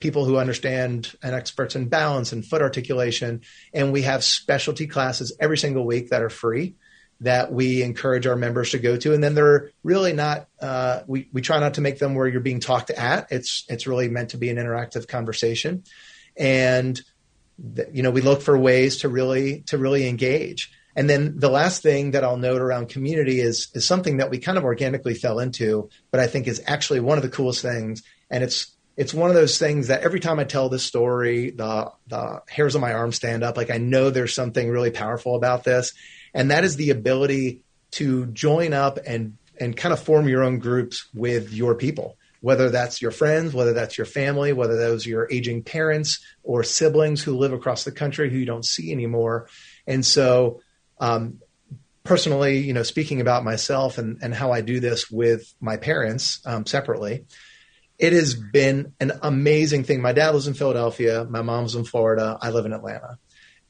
people 0.00 0.24
who 0.24 0.36
understand 0.36 1.12
and 1.22 1.34
experts 1.34 1.76
in 1.76 1.88
balance 1.88 2.32
and 2.32 2.44
foot 2.44 2.62
articulation. 2.62 3.42
And 3.74 3.92
we 3.92 4.02
have 4.02 4.24
specialty 4.24 4.86
classes 4.86 5.36
every 5.38 5.58
single 5.58 5.84
week 5.84 6.10
that 6.10 6.22
are 6.22 6.30
free 6.30 6.76
that 7.20 7.52
we 7.52 7.82
encourage 7.82 8.26
our 8.26 8.34
members 8.34 8.70
to 8.70 8.78
go 8.78 8.96
to. 8.96 9.14
And 9.14 9.22
then 9.22 9.34
they're 9.36 9.70
really 9.84 10.12
not, 10.12 10.48
uh, 10.60 11.02
we, 11.06 11.28
we 11.32 11.40
try 11.40 11.60
not 11.60 11.74
to 11.74 11.80
make 11.80 11.98
them 11.98 12.16
where 12.16 12.26
you're 12.26 12.40
being 12.40 12.58
talked 12.58 12.90
at. 12.90 13.30
It's, 13.30 13.64
it's 13.68 13.86
really 13.86 14.08
meant 14.08 14.30
to 14.30 14.38
be 14.38 14.50
an 14.50 14.56
interactive 14.56 15.06
conversation. 15.06 15.84
And, 16.36 17.00
you 17.92 18.02
know, 18.02 18.10
we 18.10 18.20
look 18.20 18.42
for 18.42 18.56
ways 18.58 18.98
to 18.98 19.08
really, 19.08 19.62
to 19.66 19.78
really 19.78 20.08
engage. 20.08 20.70
And 20.94 21.08
then 21.08 21.38
the 21.38 21.48
last 21.48 21.82
thing 21.82 22.10
that 22.10 22.24
I'll 22.24 22.36
note 22.36 22.60
around 22.60 22.90
community 22.90 23.40
is, 23.40 23.68
is 23.74 23.86
something 23.86 24.18
that 24.18 24.30
we 24.30 24.38
kind 24.38 24.58
of 24.58 24.64
organically 24.64 25.14
fell 25.14 25.38
into, 25.38 25.88
but 26.10 26.20
I 26.20 26.26
think 26.26 26.46
is 26.46 26.62
actually 26.66 27.00
one 27.00 27.16
of 27.16 27.22
the 27.22 27.30
coolest 27.30 27.62
things. 27.62 28.02
And 28.30 28.44
it's, 28.44 28.74
it's 28.96 29.14
one 29.14 29.30
of 29.30 29.36
those 29.36 29.58
things 29.58 29.88
that 29.88 30.02
every 30.02 30.20
time 30.20 30.38
I 30.38 30.44
tell 30.44 30.68
this 30.68 30.84
story, 30.84 31.50
the, 31.50 31.90
the 32.08 32.42
hairs 32.48 32.74
on 32.74 32.82
my 32.82 32.92
arm 32.92 33.12
stand 33.12 33.42
up. 33.42 33.56
Like 33.56 33.70
I 33.70 33.78
know 33.78 34.10
there's 34.10 34.34
something 34.34 34.68
really 34.68 34.90
powerful 34.90 35.34
about 35.34 35.64
this 35.64 35.94
and 36.34 36.50
that 36.50 36.64
is 36.64 36.76
the 36.76 36.90
ability 36.90 37.62
to 37.92 38.26
join 38.26 38.72
up 38.72 38.98
and 39.06 39.36
and 39.60 39.76
kind 39.76 39.92
of 39.92 40.00
form 40.00 40.28
your 40.28 40.42
own 40.42 40.58
groups 40.58 41.08
with 41.14 41.52
your 41.52 41.74
people 41.74 42.16
whether 42.42 42.68
that's 42.68 43.00
your 43.00 43.12
friends, 43.12 43.54
whether 43.54 43.72
that's 43.72 43.96
your 43.96 44.04
family, 44.04 44.52
whether 44.52 44.76
those 44.76 45.06
are 45.06 45.10
your 45.10 45.28
aging 45.30 45.62
parents 45.62 46.18
or 46.42 46.62
siblings 46.62 47.22
who 47.22 47.38
live 47.38 47.52
across 47.52 47.84
the 47.84 47.92
country 47.92 48.28
who 48.28 48.36
you 48.36 48.44
don't 48.44 48.66
see 48.66 48.92
anymore. 48.92 49.48
And 49.86 50.04
so, 50.04 50.60
um, 51.00 51.38
personally, 52.02 52.58
you 52.58 52.72
know, 52.72 52.82
speaking 52.82 53.20
about 53.20 53.44
myself 53.44 53.96
and, 53.96 54.18
and 54.22 54.34
how 54.34 54.50
I 54.50 54.60
do 54.60 54.80
this 54.80 55.08
with 55.08 55.54
my 55.60 55.76
parents 55.76 56.40
um, 56.44 56.66
separately, 56.66 57.26
it 57.96 58.12
has 58.12 58.34
been 58.34 58.92
an 58.98 59.12
amazing 59.22 59.84
thing. 59.84 60.02
My 60.02 60.12
dad 60.12 60.30
lives 60.30 60.48
in 60.48 60.54
Philadelphia, 60.54 61.24
my 61.24 61.42
mom's 61.42 61.76
in 61.76 61.84
Florida, 61.84 62.38
I 62.42 62.50
live 62.50 62.66
in 62.66 62.72
Atlanta. 62.72 63.18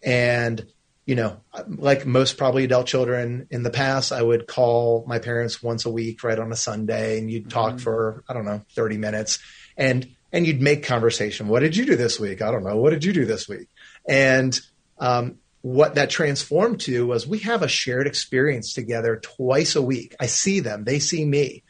And 0.03 0.65
you 1.05 1.17
know, 1.17 1.41
like 1.67 2.07
most 2.07 2.39
probably 2.39 2.65
adult 2.65 2.87
children 2.87 3.49
in 3.51 3.63
the 3.65 3.71
past, 3.71 4.13
I 4.13 4.23
would 4.23 4.47
call 4.47 5.05
my 5.07 5.19
parents 5.19 5.63
once 5.63 5.85
a 5.85 5.91
week, 5.91 6.23
right 6.23 6.39
on 6.39 6.53
a 6.53 6.57
Sunday, 6.57 7.19
and 7.19 7.31
you'd 7.31 7.51
talk 7.51 7.75
mm-hmm. 7.75 7.79
for 7.79 8.25
I 8.29 8.35
don't 8.35 8.45
know 8.45 8.63
thirty 8.75 8.99
minutes, 8.99 9.41
and 9.77 10.09
and 10.33 10.47
you'd 10.47 10.63
make 10.63 10.85
conversation. 10.85 11.49
What 11.49 11.61
did 11.61 11.77
you 11.77 11.85
do 11.85 11.97
this 11.97 12.21
week? 12.21 12.41
I 12.41 12.51
don't 12.51 12.65
know. 12.65 12.77
What 12.77 12.91
did 12.91 13.05
you 13.05 13.13
do 13.13 13.25
this 13.25 13.49
week? 13.49 13.69
And 14.09 14.59
um, 14.99 15.39
what 15.63 15.97
that 15.97 16.09
transformed 16.09 16.81
to 16.83 17.07
was 17.07 17.27
we 17.27 17.41
have 17.41 17.63
a 17.63 17.69
shared 17.69 18.07
experience 18.07 18.73
together 18.73 19.17
twice 19.17 19.75
a 19.75 19.83
week. 19.83 20.15
I 20.21 20.27
see 20.27 20.61
them, 20.61 20.85
they 20.85 21.01
see 21.01 21.25
me, 21.25 21.65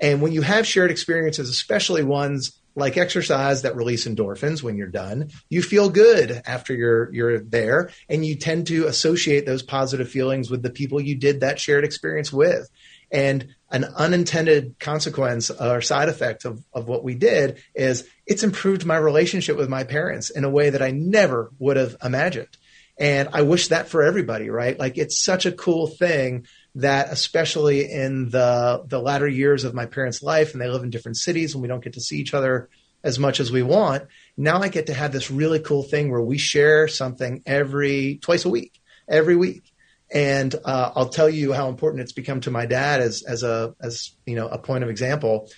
and 0.00 0.20
when 0.20 0.32
you 0.32 0.42
have 0.42 0.66
shared 0.66 0.90
experiences, 0.90 1.48
especially 1.48 2.02
ones 2.02 2.60
like 2.74 2.96
exercise 2.96 3.62
that 3.62 3.76
release 3.76 4.06
endorphins 4.06 4.62
when 4.62 4.76
you're 4.76 4.88
done. 4.88 5.30
You 5.48 5.62
feel 5.62 5.90
good 5.90 6.42
after 6.46 6.74
you're 6.74 7.12
you're 7.12 7.38
there 7.40 7.90
and 8.08 8.24
you 8.24 8.36
tend 8.36 8.68
to 8.68 8.86
associate 8.86 9.46
those 9.46 9.62
positive 9.62 10.08
feelings 10.08 10.50
with 10.50 10.62
the 10.62 10.70
people 10.70 11.00
you 11.00 11.16
did 11.16 11.40
that 11.40 11.60
shared 11.60 11.84
experience 11.84 12.32
with. 12.32 12.68
And 13.10 13.54
an 13.70 13.84
unintended 13.84 14.78
consequence 14.78 15.50
or 15.50 15.82
side 15.82 16.08
effect 16.08 16.46
of, 16.46 16.64
of 16.72 16.88
what 16.88 17.04
we 17.04 17.14
did 17.14 17.62
is 17.74 18.08
it's 18.26 18.42
improved 18.42 18.86
my 18.86 18.96
relationship 18.96 19.56
with 19.56 19.68
my 19.68 19.84
parents 19.84 20.30
in 20.30 20.44
a 20.44 20.50
way 20.50 20.70
that 20.70 20.82
I 20.82 20.92
never 20.92 21.52
would 21.58 21.76
have 21.76 21.96
imagined. 22.02 22.56
And 22.98 23.30
I 23.32 23.42
wish 23.42 23.68
that 23.68 23.88
for 23.88 24.02
everybody, 24.02 24.48
right? 24.48 24.78
Like 24.78 24.96
it's 24.96 25.22
such 25.22 25.44
a 25.46 25.52
cool 25.52 25.86
thing 25.86 26.46
that 26.74 27.12
especially 27.12 27.90
in 27.90 28.30
the 28.30 28.82
the 28.86 29.00
latter 29.00 29.28
years 29.28 29.64
of 29.64 29.74
my 29.74 29.86
parents' 29.86 30.22
life, 30.22 30.52
and 30.52 30.60
they 30.60 30.68
live 30.68 30.82
in 30.82 30.90
different 30.90 31.18
cities, 31.18 31.54
and 31.54 31.62
we 31.62 31.68
don't 31.68 31.84
get 31.84 31.94
to 31.94 32.00
see 32.00 32.18
each 32.18 32.34
other 32.34 32.68
as 33.04 33.18
much 33.18 33.40
as 33.40 33.50
we 33.50 33.62
want. 33.62 34.04
Now 34.36 34.60
I 34.60 34.68
get 34.68 34.86
to 34.86 34.94
have 34.94 35.12
this 35.12 35.30
really 35.30 35.58
cool 35.58 35.82
thing 35.82 36.10
where 36.10 36.20
we 36.20 36.38
share 36.38 36.88
something 36.88 37.42
every 37.46 38.18
twice 38.22 38.44
a 38.44 38.48
week, 38.48 38.80
every 39.08 39.36
week. 39.36 39.72
And 40.12 40.54
uh, 40.64 40.92
I'll 40.94 41.08
tell 41.08 41.28
you 41.28 41.52
how 41.52 41.68
important 41.68 42.02
it's 42.02 42.12
become 42.12 42.40
to 42.42 42.50
my 42.50 42.66
dad 42.66 43.00
as 43.00 43.22
as 43.22 43.42
a 43.42 43.74
as 43.80 44.12
you 44.26 44.36
know 44.36 44.48
a 44.48 44.58
point 44.58 44.84
of 44.84 44.90
example. 44.90 45.50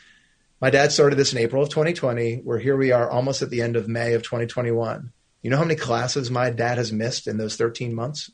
My 0.60 0.70
dad 0.70 0.92
started 0.92 1.16
this 1.16 1.32
in 1.32 1.38
April 1.38 1.62
of 1.62 1.68
2020. 1.68 2.42
We're 2.44 2.58
here. 2.58 2.76
We 2.76 2.92
are 2.92 3.10
almost 3.10 3.42
at 3.42 3.50
the 3.50 3.62
end 3.62 3.76
of 3.76 3.88
May 3.88 4.14
of 4.14 4.22
2021. 4.22 5.12
You 5.42 5.50
know 5.50 5.58
how 5.58 5.64
many 5.64 5.74
classes 5.74 6.30
my 6.30 6.50
dad 6.50 6.78
has 6.78 6.90
missed 6.92 7.26
in 7.26 7.36
those 7.36 7.56
13 7.56 7.94
months? 7.94 8.30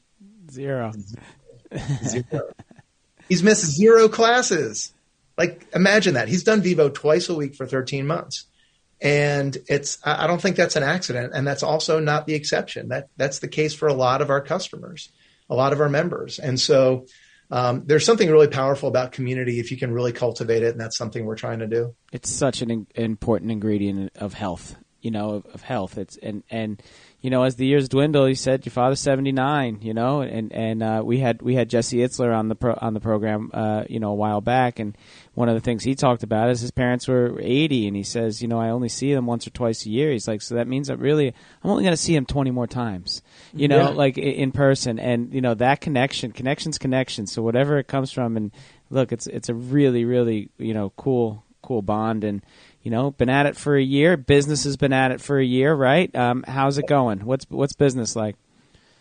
Zero. 0.51 0.93
Zero. 2.05 2.53
He's 3.31 3.43
missed 3.43 3.65
zero 3.65 4.09
classes. 4.09 4.93
Like, 5.39 5.67
imagine 5.75 6.15
that. 6.15 6.29
He's 6.29 6.45
done 6.45 6.61
Vivo 6.61 6.91
twice 6.91 7.31
a 7.31 7.35
week 7.35 7.55
for 7.55 7.65
13 7.65 8.07
months. 8.07 8.45
And 9.01 9.57
it's, 9.69 9.99
I 10.05 10.27
don't 10.27 10.43
think 10.43 10.57
that's 10.57 10.77
an 10.77 10.83
accident. 10.83 11.33
And 11.35 11.47
that's 11.47 11.63
also 11.63 12.01
not 12.01 12.27
the 12.27 12.35
exception. 12.35 12.89
That, 12.89 13.09
that's 13.17 13.39
the 13.39 13.49
case 13.49 13.73
for 13.73 13.89
a 13.89 13.95
lot 13.95 14.21
of 14.21 14.29
our 14.29 14.43
customers, 14.43 15.09
a 15.49 15.55
lot 15.55 15.73
of 15.73 15.81
our 15.81 15.89
members. 15.89 16.39
And 16.39 16.61
so, 16.61 17.07
um, 17.53 17.85
there's 17.87 18.05
something 18.05 18.31
really 18.31 18.49
powerful 18.49 18.89
about 18.89 19.13
community 19.13 19.59
if 19.59 19.71
you 19.71 19.77
can 19.77 19.93
really 19.93 20.13
cultivate 20.13 20.63
it. 20.63 20.73
And 20.73 20.81
that's 20.81 20.97
something 20.97 21.25
we're 21.25 21.37
trying 21.37 21.61
to 21.61 21.67
do. 21.67 21.95
It's 22.13 22.31
such 22.31 22.63
an 22.63 22.71
in- 22.71 22.87
important 22.95 23.51
ingredient 23.51 24.13
of 24.17 24.35
health, 24.35 24.77
you 25.01 25.11
know, 25.11 25.31
of, 25.31 25.47
of 25.47 25.63
health. 25.63 25.99
It's, 25.99 26.17
and, 26.17 26.43
and, 26.51 26.83
you 27.23 27.29
know, 27.29 27.43
as 27.43 27.57
the 27.57 27.67
years 27.67 27.89
dwindle, 27.89 28.25
he 28.25 28.35
said 28.35 28.65
your 28.65 28.71
father's 28.71 29.01
seventy 29.01 29.33
nine. 29.33 29.81
You 29.83 29.93
know, 29.93 30.23
and 30.23 30.53
and 30.53 30.83
uh, 30.83 31.03
we 31.05 31.19
had 31.19 31.43
we 31.43 31.55
had 31.55 31.69
Jesse 31.69 31.99
Itzler 31.99 32.35
on 32.35 32.49
the 32.49 32.55
pro, 32.55 32.73
on 32.81 32.95
the 32.95 33.01
program, 33.01 33.51
uh, 33.53 33.85
you 33.89 34.01
know, 34.01 34.11
a 34.11 34.15
while 34.15 34.41
back, 34.41 34.79
and 34.79 34.97
one 35.35 35.51
of 35.51 35.55
the 35.55 35.61
things 35.61 35.85
he 35.85 35.95
talked 35.95 36.23
about 36.23 36.49
is 36.49 36.63
his 36.63 36.71
parents 36.71 37.07
were 37.07 37.39
eighty, 37.41 37.87
and 37.87 37.95
he 37.95 38.05
says, 38.05 38.41
you 38.41 38.49
know, 38.49 38.59
I 38.59 38.71
only 38.71 38.89
see 38.89 39.13
them 39.13 39.27
once 39.27 39.47
or 39.47 39.51
twice 39.51 39.85
a 39.85 39.91
year. 39.91 40.13
He's 40.13 40.27
like, 40.27 40.41
so 40.41 40.55
that 40.55 40.67
means 40.67 40.89
that 40.89 40.99
really 40.99 41.29
I'm 41.63 41.71
only 41.71 41.85
going 41.85 41.93
to 41.93 42.03
see 42.03 42.17
him 42.17 42.25
twenty 42.25 42.53
more 42.53 42.67
times, 42.67 43.21
you 43.53 43.69
know, 43.69 43.83
yeah. 43.83 43.89
like 43.91 44.17
in 44.17 44.51
person, 44.51 44.99
and 44.99 45.35
you 45.35 45.43
know 45.43 45.53
that 45.55 45.83
connection, 45.83 46.33
connections, 46.33 46.79
connection. 46.79 47.27
So 47.27 47.43
whatever 47.43 47.79
it 47.79 47.87
comes 47.87 48.11
from, 48.13 48.39
and 48.39 48.51
look, 48.89 49.13
it's 49.13 49.27
it's 49.27 49.51
a 49.51 49.55
really 49.55 50.07
really 50.07 50.49
you 50.57 50.73
know 50.73 50.89
cool 50.97 51.45
cool 51.63 51.83
bond 51.83 52.25
and 52.25 52.43
you 52.83 52.91
know, 52.91 53.11
been 53.11 53.29
at 53.29 53.47
it 53.47 53.57
for 53.57 53.77
a 53.77 53.83
year. 53.83 54.17
Business 54.17 54.65
has 54.65 54.77
been 54.77 54.93
at 54.93 55.11
it 55.11 55.21
for 55.21 55.39
a 55.39 55.45
year, 55.45 55.75
right? 55.75 56.15
Um, 56.15 56.45
how's 56.47 56.79
it 56.79 56.87
going? 56.87 57.25
What's 57.25 57.47
what's 57.49 57.75
business 57.75 58.17
like? 58.17 58.37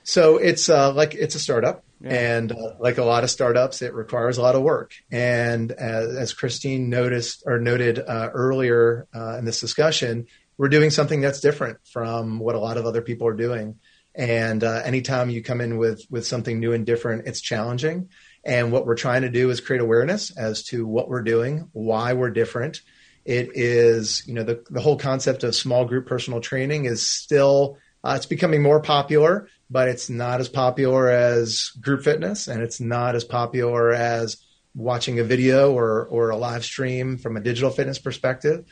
So 0.04 0.38
it's 0.38 0.70
uh, 0.70 0.94
like 0.94 1.14
it's 1.14 1.36
a 1.36 1.40
startup, 1.40 1.84
yeah. 2.02 2.14
and 2.14 2.52
uh, 2.52 2.74
like 2.80 2.98
a 2.98 3.04
lot 3.04 3.24
of 3.24 3.30
startups, 3.30 3.82
it 3.82 3.94
requires 3.94 4.38
a 4.38 4.42
lot 4.42 4.56
of 4.56 4.64
work. 4.64 4.94
And 5.12 5.72
as, 5.72 6.16
as 6.16 6.34
Christine 6.34 6.90
noticed 6.90 7.44
or 7.46 7.60
noted 7.60 8.00
uh, 8.00 8.30
earlier 8.34 9.08
uh, 9.14 9.38
in 9.38 9.46
this 9.46 9.60
discussion, 9.60 10.28
we're 10.58 10.70
doing 10.70 10.90
something 10.90 11.22
that's 11.22 11.40
different 11.40 11.78
from 11.86 12.40
what 12.40 12.56
a 12.56 12.60
lot 12.60 12.78
of 12.78 12.86
other 12.86 13.02
people 13.02 13.28
are 13.28 13.34
doing. 13.36 13.76
And 14.16 14.64
uh, 14.64 14.82
anytime 14.84 15.30
you 15.30 15.44
come 15.44 15.62
in 15.62 15.78
with 15.78 16.06
with 16.10 16.26
something 16.26 16.60
new 16.60 16.74
and 16.74 16.86
different, 16.86 17.28
it's 17.28 17.40
challenging. 17.40 18.10
And 18.44 18.72
what 18.72 18.86
we're 18.86 18.96
trying 18.96 19.22
to 19.22 19.30
do 19.30 19.50
is 19.50 19.62
create 19.62 19.82
awareness 19.82 20.36
as 20.36 20.64
to 20.66 20.88
what 20.88 21.08
we're 21.08 21.22
doing, 21.22 21.70
why 21.74 22.14
we're 22.14 22.32
different, 22.32 22.82
It 23.26 23.52
is, 23.56 24.24
you 24.28 24.34
know, 24.34 24.44
the, 24.44 24.64
the 24.70 24.82
whole 24.82 24.98
concept 24.98 25.44
of 25.44 25.56
small 25.56 25.86
group 25.86 26.08
personal 26.08 26.42
training 26.42 26.86
is 26.86 27.08
still, 27.08 27.78
uh, 28.04 28.14
it's 28.16 28.26
becoming 28.26 28.62
more 28.62 28.82
popular, 28.82 29.48
but 29.70 29.88
it's 29.88 30.10
not 30.10 30.40
as 30.40 30.50
popular 30.50 31.10
as 31.10 31.72
group 31.82 32.04
fitness 32.04 32.48
and 32.48 32.62
it's 32.62 32.80
not 32.80 33.16
as 33.16 33.24
popular 33.24 33.92
as 33.92 34.38
watching 34.74 35.20
a 35.20 35.24
video 35.24 35.72
or, 35.74 36.06
or 36.06 36.30
a 36.30 36.38
live 36.38 36.64
stream 36.64 37.18
from 37.18 37.38
a 37.38 37.42
digital 37.42 37.70
fitness 37.70 38.00
perspective. 38.00 38.66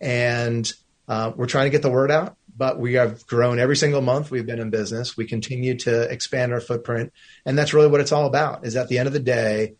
And 0.00 0.70
uh, 1.08 1.32
we're 1.34 1.46
trying 1.46 1.66
to 1.66 1.70
get 1.70 1.82
the 1.82 1.90
word 1.90 2.10
out, 2.10 2.36
but 2.56 2.78
we 2.78 2.94
have 2.94 3.26
grown 3.26 3.58
every 3.58 3.76
single 3.76 4.00
month 4.00 4.30
we've 4.30 4.46
been 4.46 4.60
in 4.60 4.70
business. 4.70 5.16
We 5.16 5.26
continue 5.26 5.76
to 5.78 6.02
expand 6.02 6.52
our 6.52 6.60
footprint. 6.60 7.12
And 7.44 7.58
that's 7.58 7.74
really 7.74 7.88
what 7.88 8.00
it's 8.00 8.12
all 8.12 8.26
about 8.26 8.64
is 8.64 8.76
at 8.76 8.88
the 8.88 8.98
end 8.98 9.06
of 9.06 9.12
the 9.12 9.20
day, 9.20 9.74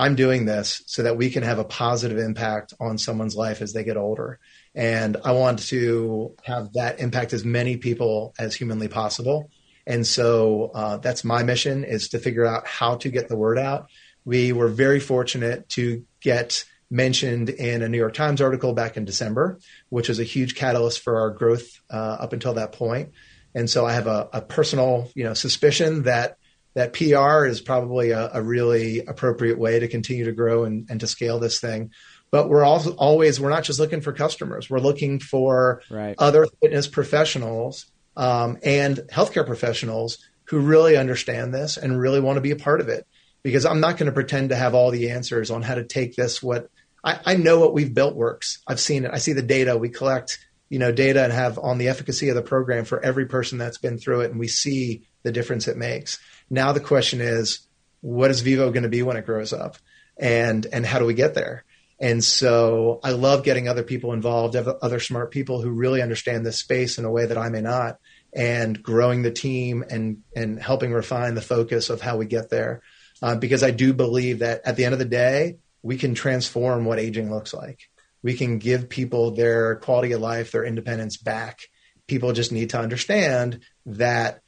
I'm 0.00 0.14
doing 0.14 0.46
this 0.46 0.82
so 0.86 1.02
that 1.02 1.18
we 1.18 1.28
can 1.28 1.42
have 1.42 1.58
a 1.58 1.64
positive 1.64 2.16
impact 2.16 2.72
on 2.80 2.96
someone's 2.96 3.36
life 3.36 3.60
as 3.60 3.74
they 3.74 3.84
get 3.84 3.98
older. 3.98 4.38
And 4.74 5.18
I 5.24 5.32
want 5.32 5.58
to 5.68 6.34
have 6.42 6.72
that 6.72 7.00
impact 7.00 7.34
as 7.34 7.44
many 7.44 7.76
people 7.76 8.34
as 8.38 8.54
humanly 8.54 8.88
possible. 8.88 9.50
And 9.86 10.06
so 10.06 10.70
uh, 10.74 10.96
that's 10.96 11.22
my 11.22 11.42
mission 11.42 11.84
is 11.84 12.08
to 12.08 12.18
figure 12.18 12.46
out 12.46 12.66
how 12.66 12.96
to 12.96 13.10
get 13.10 13.28
the 13.28 13.36
word 13.36 13.58
out. 13.58 13.90
We 14.24 14.52
were 14.52 14.68
very 14.68 15.00
fortunate 15.00 15.68
to 15.70 16.02
get 16.22 16.64
mentioned 16.90 17.50
in 17.50 17.82
a 17.82 17.88
New 17.88 17.98
York 17.98 18.14
Times 18.14 18.40
article 18.40 18.72
back 18.72 18.96
in 18.96 19.04
December, 19.04 19.58
which 19.90 20.08
was 20.08 20.18
a 20.18 20.24
huge 20.24 20.54
catalyst 20.54 21.00
for 21.00 21.20
our 21.20 21.30
growth 21.30 21.78
uh, 21.90 22.16
up 22.20 22.32
until 22.32 22.54
that 22.54 22.72
point. 22.72 23.10
And 23.54 23.68
so 23.68 23.84
I 23.84 23.92
have 23.92 24.06
a, 24.06 24.30
a, 24.32 24.40
personal, 24.40 25.10
you 25.14 25.24
know, 25.24 25.34
suspicion 25.34 26.04
that 26.04 26.38
that 26.74 26.92
PR 26.92 27.46
is 27.46 27.60
probably 27.60 28.10
a, 28.10 28.30
a 28.34 28.42
really 28.42 29.00
appropriate 29.00 29.58
way 29.58 29.80
to 29.80 29.88
continue 29.88 30.24
to 30.24 30.32
grow 30.32 30.64
and, 30.64 30.88
and, 30.88 31.00
to 31.00 31.06
scale 31.06 31.38
this 31.38 31.60
thing. 31.60 31.90
But 32.30 32.48
we're 32.48 32.64
also 32.64 32.92
always 32.92 33.40
we're 33.40 33.50
not 33.50 33.64
just 33.64 33.80
looking 33.80 34.00
for 34.00 34.12
customers. 34.12 34.70
We're 34.70 34.78
looking 34.78 35.18
for 35.18 35.82
right. 35.90 36.14
other 36.18 36.46
fitness 36.62 36.86
professionals 36.86 37.86
um, 38.16 38.58
and 38.62 38.98
healthcare 39.12 39.46
professionals 39.46 40.18
who 40.44 40.60
really 40.60 40.96
understand 40.96 41.52
this 41.52 41.76
and 41.76 41.98
really 41.98 42.20
want 42.20 42.36
to 42.36 42.40
be 42.40 42.52
a 42.52 42.56
part 42.56 42.80
of 42.80 42.88
it. 42.88 43.06
Because 43.42 43.64
I'm 43.64 43.80
not 43.80 43.96
going 43.96 44.06
to 44.06 44.12
pretend 44.12 44.50
to 44.50 44.56
have 44.56 44.74
all 44.74 44.90
the 44.90 45.10
answers 45.10 45.50
on 45.50 45.62
how 45.62 45.74
to 45.74 45.84
take 45.84 46.14
this 46.14 46.42
what 46.42 46.68
I, 47.02 47.18
I 47.24 47.36
know 47.36 47.58
what 47.58 47.72
we've 47.72 47.92
built 47.92 48.14
works. 48.14 48.62
I've 48.66 48.80
seen 48.80 49.04
it. 49.04 49.10
I 49.12 49.18
see 49.18 49.32
the 49.32 49.42
data. 49.42 49.76
We 49.76 49.88
collect, 49.88 50.38
you 50.68 50.78
know, 50.78 50.92
data 50.92 51.24
and 51.24 51.32
have 51.32 51.58
on 51.58 51.78
the 51.78 51.88
efficacy 51.88 52.28
of 52.28 52.34
the 52.34 52.42
program 52.42 52.84
for 52.84 53.02
every 53.02 53.26
person 53.26 53.58
that's 53.58 53.78
been 53.78 53.98
through 53.98 54.22
it, 54.22 54.30
and 54.30 54.38
we 54.38 54.48
see 54.48 55.02
the 55.22 55.32
difference 55.32 55.68
it 55.68 55.76
makes. 55.76 56.18
Now 56.50 56.72
the 56.72 56.80
question 56.80 57.20
is, 57.20 57.60
what 58.00 58.30
is 58.30 58.40
Vivo 58.40 58.70
going 58.70 58.82
to 58.82 58.88
be 58.88 59.02
when 59.02 59.16
it 59.16 59.26
grows 59.26 59.52
up, 59.52 59.76
and 60.18 60.66
and 60.72 60.84
how 60.84 60.98
do 60.98 61.06
we 61.06 61.14
get 61.14 61.34
there? 61.34 61.64
And 62.00 62.24
so 62.24 62.98
I 63.04 63.10
love 63.10 63.44
getting 63.44 63.68
other 63.68 63.82
people 63.82 64.14
involved, 64.14 64.56
other 64.56 65.00
smart 65.00 65.30
people 65.30 65.60
who 65.60 65.70
really 65.70 66.00
understand 66.00 66.46
this 66.46 66.58
space 66.58 66.96
in 66.96 67.04
a 67.04 67.10
way 67.10 67.26
that 67.26 67.36
I 67.36 67.50
may 67.50 67.60
not, 67.60 67.98
and 68.32 68.82
growing 68.82 69.22
the 69.22 69.30
team 69.30 69.84
and 69.88 70.22
and 70.34 70.60
helping 70.60 70.92
refine 70.92 71.34
the 71.34 71.42
focus 71.42 71.90
of 71.90 72.00
how 72.00 72.16
we 72.16 72.26
get 72.26 72.48
there. 72.48 72.82
Uh, 73.22 73.36
because 73.36 73.62
I 73.62 73.70
do 73.70 73.92
believe 73.92 74.38
that 74.38 74.62
at 74.64 74.76
the 74.76 74.84
end 74.86 74.94
of 74.94 74.98
the 74.98 75.04
day, 75.04 75.58
we 75.82 75.98
can 75.98 76.14
transform 76.14 76.86
what 76.86 76.98
aging 76.98 77.30
looks 77.30 77.52
like. 77.52 77.90
We 78.22 78.34
can 78.34 78.58
give 78.58 78.88
people 78.88 79.32
their 79.32 79.76
quality 79.76 80.12
of 80.12 80.20
life, 80.20 80.52
their 80.52 80.64
independence 80.64 81.18
back. 81.18 81.60
People 82.06 82.32
just 82.32 82.50
need 82.50 82.70
to 82.70 82.80
understand 82.80 83.60
that 83.86 84.40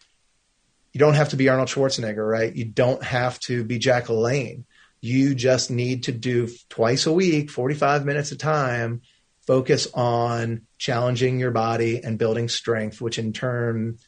you 0.93 0.99
don't 0.99 1.15
have 1.15 1.31
to 1.31 1.37
be 1.37 1.49
Arnold 1.49 1.69
Schwarzenegger, 1.69 2.29
right? 2.29 2.55
You 2.55 2.67
don't 2.67 3.03
have 3.03 3.39
to 3.41 3.65
be 3.65 3.79
Jack 3.79 4.07
LaLanne. 4.07 4.65
You 5.01 5.35
just 5.35 5.71
need 5.71 6.05
to 6.05 6.13
do 6.13 6.49
twice 6.69 7.07
a 7.07 7.13
week, 7.13 7.51
45 7.51 8.05
minutes 8.05 8.31
a 8.31 8.37
time, 8.37 9.03
focus 9.47 9.89
on 9.95 10.63
challenging 10.79 11.41
your 11.41 11.51
body 11.51 12.03
and 12.05 12.19
building 12.19 12.49
strength, 12.49 13.01
which 13.01 13.19
in 13.19 13.33
turn 13.33 13.99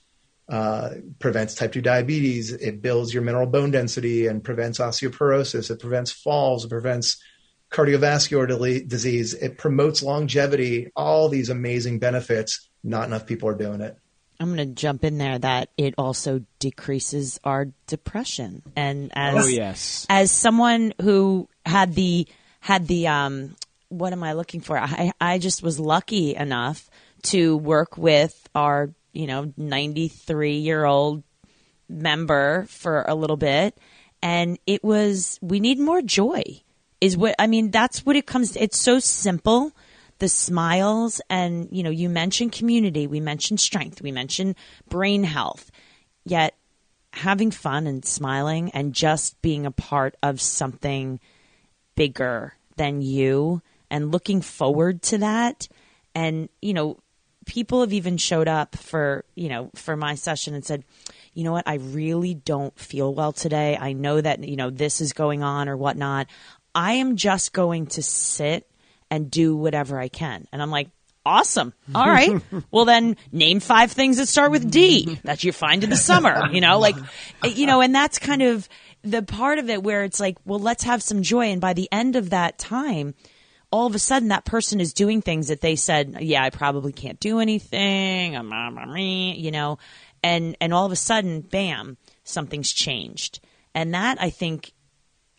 uh, 0.48 0.90
prevents 1.18 1.54
type 1.54 1.72
2 1.72 1.80
diabetes. 1.80 2.52
It 2.52 2.82
builds 2.82 3.12
your 3.12 3.22
mineral 3.22 3.46
bone 3.46 3.70
density 3.70 4.26
and 4.26 4.44
prevents 4.44 4.78
osteoporosis. 4.78 5.70
It 5.70 5.80
prevents 5.80 6.12
falls. 6.12 6.64
It 6.64 6.68
prevents 6.68 7.20
cardiovascular 7.70 8.86
disease. 8.86 9.34
It 9.34 9.58
promotes 9.58 10.02
longevity, 10.02 10.92
all 10.94 11.28
these 11.28 11.48
amazing 11.48 11.98
benefits. 11.98 12.68
Not 12.84 13.08
enough 13.08 13.26
people 13.26 13.48
are 13.48 13.56
doing 13.56 13.80
it. 13.80 13.96
I'm 14.44 14.54
going 14.54 14.68
to 14.68 14.74
jump 14.74 15.04
in 15.04 15.18
there 15.18 15.38
that 15.38 15.70
it 15.76 15.94
also 15.98 16.44
decreases 16.58 17.40
our 17.44 17.68
depression. 17.86 18.62
And 18.76 19.10
as 19.14 19.44
oh, 19.44 19.48
yes. 19.48 20.06
as 20.08 20.30
someone 20.30 20.94
who 21.00 21.48
had 21.66 21.94
the 21.94 22.26
had 22.60 22.86
the 22.86 23.08
um 23.08 23.56
what 23.88 24.12
am 24.12 24.22
I 24.22 24.32
looking 24.32 24.60
for? 24.60 24.78
I 24.78 25.12
I 25.20 25.38
just 25.38 25.62
was 25.62 25.80
lucky 25.80 26.34
enough 26.34 26.88
to 27.24 27.56
work 27.56 27.96
with 27.96 28.48
our 28.54 28.90
you 29.14 29.26
know, 29.26 29.52
93 29.56 30.58
year 30.58 30.84
old 30.84 31.22
member 31.88 32.66
for 32.68 33.02
a 33.08 33.14
little 33.14 33.36
bit. 33.36 33.78
And 34.22 34.58
it 34.66 34.82
was, 34.82 35.38
we 35.40 35.60
need 35.60 35.78
more 35.78 36.02
joy, 36.02 36.42
is 37.00 37.16
what, 37.16 37.34
I 37.38 37.46
mean, 37.46 37.70
that's 37.70 38.04
what 38.04 38.16
it 38.16 38.26
comes 38.26 38.52
to. 38.52 38.62
It's 38.62 38.78
so 38.78 38.98
simple. 38.98 39.72
The 40.18 40.28
smiles, 40.28 41.20
and, 41.28 41.68
you 41.70 41.82
know, 41.82 41.90
you 41.90 42.08
mentioned 42.08 42.52
community, 42.52 43.06
we 43.06 43.20
mentioned 43.20 43.60
strength, 43.60 44.00
we 44.00 44.12
mentioned 44.12 44.54
brain 44.88 45.24
health. 45.24 45.70
Yet 46.24 46.54
having 47.12 47.50
fun 47.50 47.86
and 47.86 48.04
smiling 48.04 48.70
and 48.72 48.92
just 48.94 49.40
being 49.42 49.66
a 49.66 49.70
part 49.70 50.16
of 50.22 50.40
something 50.40 51.20
bigger 51.94 52.54
than 52.76 53.02
you 53.02 53.62
and 53.90 54.10
looking 54.10 54.40
forward 54.40 55.02
to 55.02 55.18
that. 55.18 55.68
And, 56.14 56.48
you 56.60 56.74
know, 56.74 56.98
people 57.44 57.80
have 57.80 57.92
even 57.92 58.16
showed 58.16 58.48
up 58.48 58.76
for 58.76 59.24
you 59.34 59.48
know 59.48 59.70
for 59.74 59.96
my 59.96 60.14
session 60.14 60.54
and 60.54 60.64
said 60.64 60.84
you 61.34 61.44
know 61.44 61.52
what 61.52 61.66
i 61.66 61.74
really 61.74 62.34
don't 62.34 62.78
feel 62.78 63.14
well 63.14 63.32
today 63.32 63.76
i 63.78 63.92
know 63.92 64.20
that 64.20 64.42
you 64.42 64.56
know 64.56 64.70
this 64.70 65.00
is 65.00 65.12
going 65.12 65.42
on 65.42 65.68
or 65.68 65.76
whatnot 65.76 66.26
i 66.74 66.92
am 66.94 67.16
just 67.16 67.52
going 67.52 67.86
to 67.86 68.02
sit 68.02 68.66
and 69.10 69.30
do 69.30 69.56
whatever 69.56 69.98
i 69.98 70.08
can. 70.08 70.46
And 70.52 70.62
i'm 70.62 70.70
like 70.70 70.88
awesome. 71.26 71.72
All 71.94 72.06
right. 72.06 72.38
Well 72.70 72.84
then 72.84 73.16
name 73.32 73.60
five 73.60 73.92
things 73.92 74.18
that 74.18 74.26
start 74.26 74.50
with 74.50 74.70
d 74.70 75.18
that 75.24 75.42
you 75.42 75.52
find 75.52 75.82
in 75.82 75.90
the 75.90 75.96
summer 75.96 76.50
you 76.52 76.60
know 76.60 76.78
like 76.78 76.96
eh, 77.42 77.48
you 77.48 77.66
know 77.66 77.80
and 77.80 77.94
that's 77.94 78.18
kind 78.18 78.42
of 78.42 78.68
the 79.02 79.22
part 79.22 79.58
of 79.58 79.70
it 79.70 79.82
where 79.82 80.04
it's 80.04 80.20
like 80.20 80.36
well 80.44 80.58
let's 80.58 80.84
have 80.84 81.02
some 81.02 81.22
joy. 81.22 81.46
And 81.46 81.60
by 81.60 81.72
the 81.72 81.88
end 81.90 82.16
of 82.16 82.30
that 82.30 82.58
time 82.58 83.14
all 83.70 83.86
of 83.86 83.94
a 83.96 83.98
sudden 83.98 84.28
that 84.28 84.44
person 84.44 84.80
is 84.80 84.92
doing 84.92 85.20
things 85.20 85.48
that 85.48 85.60
they 85.60 85.74
said, 85.74 86.18
yeah, 86.20 86.44
I 86.44 86.50
probably 86.50 86.92
can't 86.92 87.18
do 87.18 87.40
anything, 87.40 88.34
you 88.34 89.50
know, 89.50 89.78
and 90.22 90.56
and 90.60 90.72
all 90.72 90.86
of 90.86 90.92
a 90.92 90.96
sudden, 90.96 91.40
bam, 91.40 91.96
something's 92.22 92.72
changed, 92.72 93.40
and 93.74 93.92
that 93.94 94.18
I 94.20 94.30
think 94.30 94.72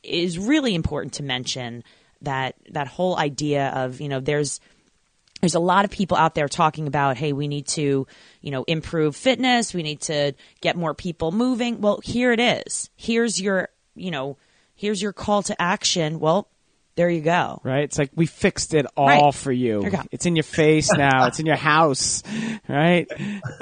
is 0.04 0.38
really 0.38 0.76
important 0.76 1.14
to 1.14 1.24
mention 1.24 1.84
that 2.26 2.56
that 2.70 2.88
whole 2.88 3.18
idea 3.18 3.70
of 3.70 4.02
you 4.02 4.10
know 4.10 4.20
there's 4.20 4.60
there's 5.42 5.56
a 5.56 5.60
lot 5.60 5.86
of 5.86 5.92
people 5.92 6.18
out 6.18 6.36
there 6.36 6.48
talking 6.48 6.88
about 6.88 7.18
hey 7.18 7.34
we 7.34 7.48
need 7.48 7.68
to 7.68 8.08
you 8.42 8.52
know 8.52 8.64
improve 8.64 9.16
fitness. 9.16 9.74
We 9.74 9.84
need 9.84 10.02
to 10.02 10.34
get 10.62 10.76
more 10.76 10.94
people 10.94 11.32
moving. 11.32 11.82
Well 11.82 12.00
here 12.04 12.32
it 12.32 12.40
is. 12.40 12.90
Here's 12.96 13.40
your 13.40 13.70
you 13.96 14.12
know 14.12 14.38
here's 14.76 15.02
your 15.02 15.14
call 15.14 15.44
to 15.44 15.60
action. 15.62 16.20
Well 16.20 16.48
there 16.96 17.10
you 17.10 17.22
go. 17.22 17.60
Right? 17.64 17.84
It's 17.84 17.98
like 17.98 18.12
we 18.16 18.26
fixed 18.26 18.74
it 18.74 18.86
all 18.96 19.08
right. 19.08 19.36
for 19.36 19.52
you. 19.52 19.84
you 19.84 19.92
it's 20.12 20.26
in 20.26 20.36
your 20.36 20.44
face 20.44 20.92
now. 20.98 21.28
it's 21.28 21.40
in 21.40 21.46
your 21.46 21.58
house. 21.58 22.24
Right? 22.70 23.08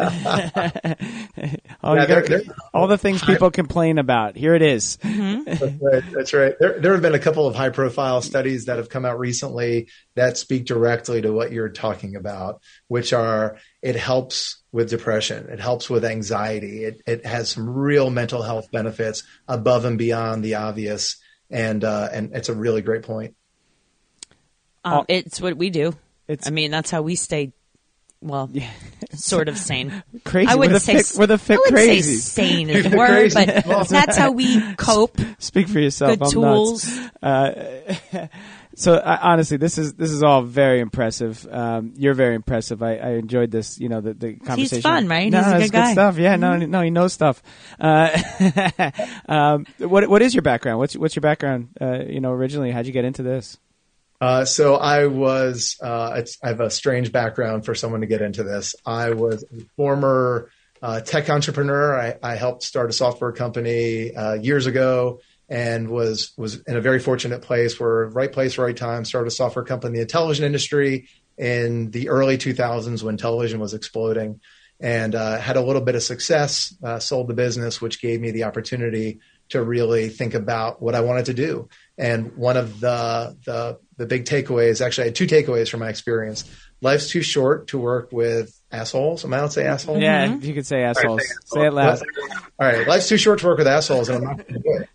all, 1.84 1.96
yeah, 1.96 2.06
they're, 2.06 2.22
they're, 2.22 2.42
all, 2.74 2.88
the 2.88 2.98
things 2.98 3.24
people 3.24 3.50
complain 3.50 3.98
about. 3.98 4.36
Here 4.36 4.54
it 4.54 4.62
is. 4.62 4.98
Mm-hmm. 4.98 5.44
That's 5.46 5.82
right. 5.82 6.04
That's 6.12 6.34
right. 6.34 6.54
There, 6.60 6.80
there 6.80 6.94
have 6.94 7.02
been 7.02 7.16
a 7.16 7.20
couple 7.20 7.48
of 7.48 7.56
high 7.56 7.70
profile 7.70 8.22
studies 8.22 8.66
that 8.66 8.78
have 8.78 8.90
come 8.90 9.06
out 9.06 9.18
recently 9.18 9.90
that 10.16 10.38
speak 10.38 10.66
directly 10.66 11.22
to 11.22 11.32
what 11.32 11.52
you're 11.52 11.70
talking 11.70 12.16
about, 12.16 12.62
which 12.88 13.14
are 13.14 13.58
it 13.82 13.96
helps 13.96 14.62
with 14.72 14.90
depression. 14.90 15.50
It 15.50 15.60
helps 15.60 15.90
with 15.90 16.06
anxiety. 16.06 16.84
It, 16.84 17.02
it 17.08 17.26
has 17.26 17.50
some 17.50 17.70
real 17.70 18.10
mental 18.10 18.44
health 18.44 18.72
benefits 18.72 19.24
above 19.48 19.86
and 19.86 19.98
beyond 19.98 20.44
the 20.44 20.56
obvious 20.56 21.18
and 21.54 21.84
uh, 21.84 22.10
and 22.12 22.36
it's 22.36 22.50
a 22.50 22.54
really 22.54 22.82
great 22.82 23.04
point. 23.04 23.36
Um, 24.84 25.06
it's 25.08 25.40
what 25.40 25.56
we 25.56 25.70
do. 25.70 25.96
It's, 26.28 26.48
I 26.48 26.52
mean, 26.52 26.72
that's 26.72 26.92
how 26.92 27.02
we 27.04 27.16
stay. 27.16 27.54
Well, 28.22 28.50
yeah. 28.54 28.70
sort 29.14 29.50
of 29.50 29.58
sane. 29.58 30.02
Crazy. 30.24 30.50
I 30.50 30.56
wouldn't 30.56 30.82
say 30.82 30.96
fit, 30.96 31.14
we're 31.18 31.28
the 31.28 31.38
fit 31.38 31.58
I 31.58 31.72
would 31.72 31.78
say 31.78 32.02
sane 32.02 32.70
is 32.70 32.90
the 32.90 32.98
word, 32.98 33.34
but 33.34 33.88
that's 33.90 34.18
how 34.18 34.32
we 34.32 34.76
cope. 34.76 35.18
Speak 35.40 35.68
for 35.68 35.80
yourself. 35.80 36.20
Good 36.20 36.26
I'm 36.26 36.32
tools. 36.32 37.00
Uh, 37.22 37.88
so 38.76 38.96
uh, 38.96 39.20
honestly, 39.22 39.58
this 39.58 39.78
is 39.78 39.94
this 39.94 40.12
is 40.12 40.24
all 40.24 40.42
very 40.42 40.80
impressive. 40.80 41.48
Um, 41.52 41.94
you're 41.96 42.14
very 42.14 42.36
impressive. 42.36 42.82
I, 42.82 42.96
I, 42.98 43.10
enjoyed 43.12 43.52
this. 43.52 43.80
You 43.80 43.90
know, 43.90 44.02
the, 44.02 44.14
the 44.14 44.34
conversation. 44.36 44.78
He's 44.78 44.84
fun, 44.84 45.08
right? 45.08 45.32
No, 45.32 45.44
He's 45.44 45.48
a 45.48 45.60
good, 45.60 45.72
guy. 45.72 45.86
good 45.86 45.92
stuff. 45.94 46.18
Yeah, 46.18 46.38
mm-hmm. 46.38 46.60
no, 46.60 46.66
no, 46.66 46.82
he 46.82 46.90
knows 46.90 47.14
stuff. 47.14 47.44
Uh, 47.80 48.18
um, 49.28 49.66
what 49.78 50.10
what 50.10 50.22
is 50.22 50.34
your 50.34 50.42
background? 50.42 50.80
What's 50.80 50.96
what's 50.96 51.16
your 51.16 51.22
background? 51.22 51.70
Uh, 51.80 52.00
you 52.08 52.20
know, 52.20 52.32
originally, 52.32 52.72
how'd 52.72 52.88
you 52.88 52.94
get 52.94 53.06
into 53.06 53.24
this? 53.24 53.58
Uh, 54.22 54.46
so 54.46 54.76
I 54.76 55.08
was, 55.08 55.78
uh, 55.84 56.22
I 56.42 56.48
have 56.48 56.62
a 56.62 56.70
strange 56.70 57.12
background 57.12 57.66
for 57.66 57.76
someone 57.76 58.00
to 58.02 58.08
get 58.08 58.22
into 58.22 58.44
this. 58.44 58.74
I 58.86 59.10
was 59.10 59.44
a 59.44 59.66
former 59.76 60.50
uh, 60.82 61.02
tech 61.02 61.30
entrepreneur. 61.30 62.00
I, 62.00 62.16
I, 62.24 62.36
helped 62.36 62.64
start 62.64 62.90
a 62.90 62.94
software 62.94 63.34
company 63.34 64.16
uh, 64.16 64.36
years 64.36 64.66
ago 64.66 65.20
and 65.54 65.88
was 65.88 66.34
was 66.36 66.62
in 66.64 66.76
a 66.76 66.82
very 66.82 66.98
fortunate 66.98 67.44
place 67.44 67.80
where 67.80 68.08
right 68.08 68.32
place, 68.34 68.58
right 68.58 68.76
time, 68.76 69.06
started 69.06 69.28
a 69.28 69.32
software 69.32 69.64
company 69.64 70.00
in 70.00 70.02
the 70.02 70.08
television 70.08 70.46
industry 70.46 71.08
in 71.38 71.92
the 71.92 72.10
early 72.10 72.40
2000s 72.40 73.04
when 73.04 73.18
television 73.18 73.60
was 73.60 73.76
exploding 73.76 74.42
and 74.80 75.14
uh, 75.14 75.38
had 75.38 75.56
a 75.56 75.62
little 75.62 75.84
bit 75.84 75.94
of 75.94 76.02
success, 76.02 76.76
uh, 76.84 76.98
sold 76.98 77.28
the 77.28 77.36
business, 77.36 77.80
which 77.80 78.02
gave 78.02 78.20
me 78.20 78.32
the 78.32 78.46
opportunity 78.46 79.20
to 79.50 79.62
really 79.62 80.10
think 80.10 80.34
about 80.34 80.82
what 80.82 80.96
I 80.96 81.02
wanted 81.02 81.26
to 81.26 81.36
do. 81.36 81.70
And 82.00 82.36
one 82.36 82.58
of 82.58 82.80
the, 82.80 83.38
the, 83.46 83.80
the 83.98 84.08
big 84.08 84.26
takeaways, 84.26 84.84
actually 84.84 85.04
I 85.04 85.08
had 85.08 85.16
two 85.16 85.28
takeaways 85.28 85.70
from 85.70 85.82
my 85.82 85.90
experience. 85.90 86.50
Life's 86.82 87.10
too 87.10 87.22
short 87.22 87.68
to 87.68 87.78
work 87.78 88.12
with 88.12 88.60
assholes. 88.72 89.24
Am 89.24 89.34
I 89.34 89.38
allowed 89.38 89.48
to 89.48 89.54
say 89.54 89.66
assholes? 89.68 90.02
Yeah, 90.02 90.28
mm-hmm. 90.28 90.44
you 90.46 90.54
could 90.56 90.66
say 90.66 90.84
assholes. 90.84 91.20
Right, 91.20 91.20
say, 91.22 91.36
assholes. 91.36 91.52
say 91.52 91.68
it 91.68 91.74
loud. 91.74 92.42
All 92.60 92.68
right. 92.68 92.88
Life's 92.88 93.08
too 93.08 93.18
short 93.18 93.40
to 93.40 93.46
work 93.46 93.60
with 93.60 93.68
assholes 93.68 94.10
and 94.10 94.18
I'm 94.18 94.24
not 94.24 94.38
going 94.48 94.54
to 94.54 94.60
do 94.60 94.78
it. 94.82 94.90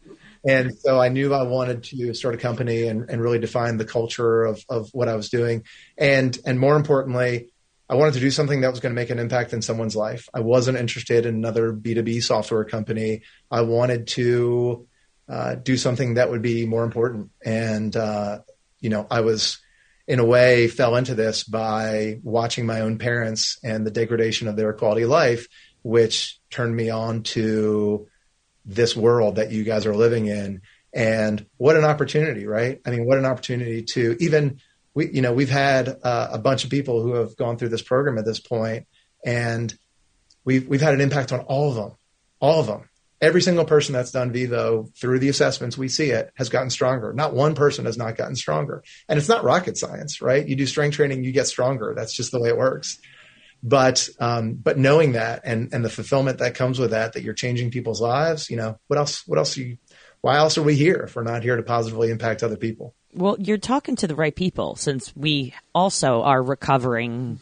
And 0.48 0.78
so 0.78 0.98
I 0.98 1.10
knew 1.10 1.34
I 1.34 1.42
wanted 1.42 1.82
to 1.84 2.14
start 2.14 2.34
a 2.34 2.38
company 2.38 2.84
and, 2.84 3.10
and 3.10 3.20
really 3.20 3.38
define 3.38 3.76
the 3.76 3.84
culture 3.84 4.44
of, 4.44 4.64
of 4.70 4.88
what 4.92 5.06
I 5.06 5.14
was 5.14 5.28
doing. 5.28 5.64
And, 5.98 6.36
and 6.46 6.58
more 6.58 6.74
importantly, 6.74 7.50
I 7.86 7.96
wanted 7.96 8.14
to 8.14 8.20
do 8.20 8.30
something 8.30 8.62
that 8.62 8.70
was 8.70 8.80
going 8.80 8.94
to 8.94 8.98
make 8.98 9.10
an 9.10 9.18
impact 9.18 9.52
in 9.52 9.60
someone's 9.60 9.94
life. 9.94 10.26
I 10.32 10.40
wasn't 10.40 10.78
interested 10.78 11.26
in 11.26 11.34
another 11.34 11.74
B2B 11.74 12.22
software 12.22 12.64
company. 12.64 13.22
I 13.50 13.60
wanted 13.60 14.06
to 14.08 14.86
uh, 15.28 15.56
do 15.56 15.76
something 15.76 16.14
that 16.14 16.30
would 16.30 16.40
be 16.40 16.64
more 16.64 16.84
important. 16.84 17.30
And, 17.44 17.94
uh, 17.94 18.38
you 18.80 18.88
know, 18.88 19.06
I 19.10 19.20
was, 19.20 19.58
in 20.06 20.18
a 20.18 20.24
way, 20.24 20.68
fell 20.68 20.96
into 20.96 21.14
this 21.14 21.44
by 21.44 22.20
watching 22.22 22.64
my 22.64 22.80
own 22.80 22.96
parents 22.96 23.58
and 23.62 23.86
the 23.86 23.90
degradation 23.90 24.48
of 24.48 24.56
their 24.56 24.72
quality 24.72 25.02
of 25.02 25.10
life, 25.10 25.46
which 25.82 26.40
turned 26.48 26.74
me 26.74 26.88
on 26.88 27.22
to 27.24 28.08
this 28.68 28.94
world 28.94 29.36
that 29.36 29.50
you 29.50 29.64
guys 29.64 29.86
are 29.86 29.96
living 29.96 30.26
in. 30.26 30.60
And 30.92 31.46
what 31.56 31.76
an 31.76 31.84
opportunity, 31.84 32.46
right? 32.46 32.80
I 32.86 32.90
mean, 32.90 33.04
what 33.04 33.18
an 33.18 33.24
opportunity 33.24 33.82
to 33.94 34.16
even 34.20 34.60
we, 34.94 35.10
you 35.10 35.22
know, 35.22 35.32
we've 35.32 35.50
had 35.50 35.96
uh, 36.02 36.28
a 36.32 36.38
bunch 36.38 36.64
of 36.64 36.70
people 36.70 37.02
who 37.02 37.14
have 37.14 37.36
gone 37.36 37.56
through 37.56 37.68
this 37.68 37.82
program 37.82 38.18
at 38.18 38.24
this 38.24 38.40
point, 38.40 38.86
and 39.24 39.72
we've 40.44 40.66
we've 40.66 40.80
had 40.80 40.94
an 40.94 41.00
impact 41.00 41.32
on 41.32 41.40
all 41.40 41.68
of 41.68 41.74
them, 41.76 41.92
all 42.40 42.60
of 42.60 42.66
them. 42.66 42.88
Every 43.20 43.42
single 43.42 43.64
person 43.64 43.92
that's 43.92 44.12
done 44.12 44.32
Vivo 44.32 44.88
through 44.96 45.18
the 45.18 45.28
assessments, 45.28 45.76
we 45.76 45.88
see 45.88 46.10
it 46.10 46.32
has 46.36 46.48
gotten 46.48 46.70
stronger. 46.70 47.12
Not 47.12 47.34
one 47.34 47.54
person 47.54 47.84
has 47.84 47.96
not 47.96 48.16
gotten 48.16 48.36
stronger, 48.36 48.82
and 49.08 49.18
it's 49.18 49.28
not 49.28 49.44
rocket 49.44 49.76
science, 49.76 50.20
right? 50.20 50.46
You 50.46 50.56
do 50.56 50.66
strength 50.66 50.94
training, 50.94 51.24
you 51.24 51.32
get 51.32 51.46
stronger. 51.46 51.94
That's 51.96 52.14
just 52.14 52.32
the 52.32 52.40
way 52.40 52.48
it 52.48 52.56
works. 52.56 52.98
But 53.62 54.08
um, 54.20 54.54
but 54.54 54.78
knowing 54.78 55.12
that 55.12 55.42
and 55.44 55.72
and 55.72 55.84
the 55.84 55.90
fulfillment 55.90 56.38
that 56.38 56.54
comes 56.54 56.78
with 56.78 56.90
that, 56.90 57.14
that 57.14 57.22
you're 57.22 57.34
changing 57.34 57.70
people's 57.70 58.00
lives, 58.00 58.50
you 58.50 58.56
know, 58.56 58.78
what 58.86 58.98
else? 58.98 59.26
What 59.26 59.38
else? 59.38 59.56
Are 59.58 59.62
you, 59.62 59.78
why 60.20 60.36
else 60.36 60.58
are 60.58 60.62
we 60.62 60.74
here 60.74 61.04
if 61.06 61.16
we're 61.16 61.22
not 61.24 61.42
here 61.42 61.56
to 61.56 61.62
positively 61.62 62.10
impact 62.10 62.42
other 62.42 62.56
people? 62.56 62.94
Well, 63.14 63.36
you're 63.38 63.58
talking 63.58 63.96
to 63.96 64.06
the 64.06 64.14
right 64.14 64.34
people 64.34 64.76
since 64.76 65.14
we 65.16 65.54
also 65.74 66.22
are 66.22 66.42
recovering 66.42 67.40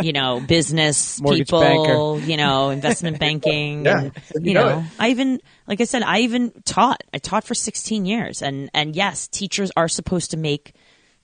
you 0.00 0.12
know, 0.12 0.40
business 0.48 1.20
people, 1.20 1.60
banker. 1.60 2.26
you 2.26 2.36
know, 2.36 2.70
investment 2.70 3.18
banking. 3.18 3.84
yeah, 3.84 4.10
and, 4.34 4.46
you, 4.46 4.54
know, 4.54 4.80
know 4.80 4.84
I 4.98 5.10
even, 5.10 5.40
like 5.66 5.80
I 5.80 5.84
said, 5.84 6.02
I 6.02 6.20
even 6.20 6.52
taught. 6.64 7.02
I 7.12 7.18
taught 7.18 7.44
for 7.44 7.54
16 7.54 8.06
years, 8.06 8.42
and 8.42 8.70
and 8.74 8.94
yes, 8.94 9.28
teachers 9.28 9.70
are 9.76 9.88
supposed 9.88 10.30
to 10.32 10.36
make 10.36 10.74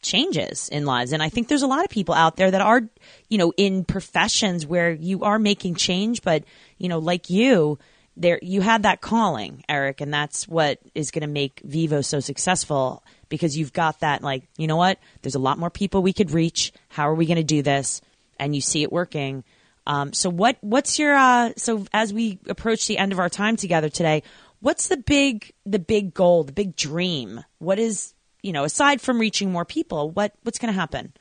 changes 0.03 0.69
in 0.69 0.85
lives, 0.85 1.13
and 1.13 1.23
I 1.23 1.29
think 1.29 1.49
there's 1.49 1.63
a 1.63 1.67
lot 1.67 1.85
of 1.85 1.91
people 1.91 2.15
out 2.15 2.37
there 2.37 2.51
that 2.51 2.61
are, 2.61 2.83
you 3.29 3.39
know, 3.39 3.53
in 3.57 3.85
professions 3.85 4.67
where 4.67 4.91
you 4.91 5.23
are 5.23 5.39
making 5.39 5.75
change, 5.75 6.23
but 6.23 6.45
you 6.79 6.89
know, 6.89 6.99
like 6.99 7.31
you. 7.31 7.79
There, 8.17 8.41
you 8.43 8.61
had 8.61 8.83
that 8.83 9.01
calling, 9.01 9.65
Eric, 9.67 10.03
and 10.03 10.13
that's 10.13 10.47
what 10.47 10.79
is 10.95 11.11
going 11.11 11.23
to 11.23 11.29
make 11.29 11.63
Vivo 11.65 12.03
so 12.03 12.21
successful 12.21 13.03
because 13.31 13.57
you've 13.57 13.73
got 13.73 14.01
that 14.01 14.21
like, 14.21 14.43
you 14.59 14.67
know 14.67 14.77
what? 14.77 14.99
There's 15.23 15.37
a 15.37 15.39
lot 15.39 15.59
more 15.59 15.71
people 15.71 16.03
we 16.03 16.13
could 16.13 16.31
reach. 16.31 16.73
How 16.89 17.09
are 17.09 17.15
we 17.15 17.25
going 17.25 17.39
to 17.39 17.45
do 17.45 17.63
this? 17.63 18.03
And 18.39 18.55
you 18.55 18.61
see 18.61 18.83
it 18.83 18.93
working. 18.93 19.43
Um, 19.87 20.13
so 20.13 20.29
what 20.29 20.59
what's 20.61 20.99
your 20.99 21.15
uh, 21.15 21.53
so 21.57 21.87
as 21.93 22.13
we 22.13 22.39
approach 22.47 22.87
the 22.87 22.99
end 22.99 23.13
of 23.13 23.19
our 23.19 23.31
time 23.31 23.57
together 23.57 23.89
today, 23.89 24.23
what's 24.61 24.89
the 24.89 24.97
big 24.97 25.53
the 25.65 25.79
big 25.79 26.13
goal, 26.13 26.45
the 26.45 26.53
big 26.53 26.77
dream? 26.77 27.43
What 27.59 27.79
is 27.79 28.13
you 28.43 28.53
know 28.53 28.65
aside 28.65 29.01
from 29.01 29.19
reaching 29.19 29.51
more 29.53 29.65
people, 29.65 30.11
what 30.11 30.33
what's 30.43 30.59
going 30.59 30.73
to 30.73 30.79
happen? 30.79 31.13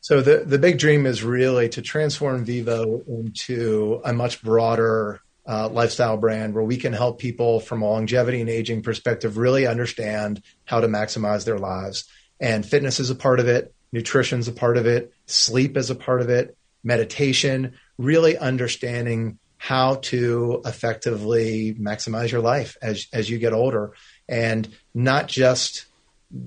So 0.00 0.20
the 0.20 0.44
the 0.44 0.58
big 0.58 0.78
dream 0.78 1.06
is 1.06 1.22
really 1.22 1.68
to 1.70 1.82
transform 1.82 2.44
Vivo 2.44 3.02
into 3.06 4.00
a 4.04 4.12
much 4.12 4.42
broader 4.42 5.20
uh, 5.46 5.68
lifestyle 5.68 6.16
brand 6.16 6.54
where 6.54 6.64
we 6.64 6.76
can 6.76 6.92
help 6.92 7.18
people 7.18 7.60
from 7.60 7.82
a 7.82 7.88
longevity 7.88 8.40
and 8.40 8.50
aging 8.50 8.82
perspective 8.82 9.36
really 9.36 9.66
understand 9.66 10.42
how 10.64 10.80
to 10.80 10.88
maximize 10.88 11.44
their 11.44 11.58
lives. 11.58 12.04
And 12.40 12.64
fitness 12.64 13.00
is 13.00 13.10
a 13.10 13.14
part 13.14 13.40
of 13.40 13.48
it, 13.48 13.74
nutrition 13.92 14.40
is 14.40 14.48
a 14.48 14.52
part 14.52 14.76
of 14.76 14.86
it, 14.86 15.12
sleep 15.26 15.76
is 15.76 15.90
a 15.90 15.94
part 15.94 16.20
of 16.20 16.30
it, 16.30 16.56
meditation, 16.82 17.74
really 17.98 18.36
understanding 18.36 19.38
how 19.56 19.96
to 19.96 20.60
effectively 20.66 21.74
maximize 21.80 22.30
your 22.30 22.42
life 22.42 22.76
as, 22.82 23.06
as 23.12 23.30
you 23.30 23.38
get 23.38 23.54
older 23.54 23.94
and 24.28 24.68
not 24.92 25.26
just 25.26 25.86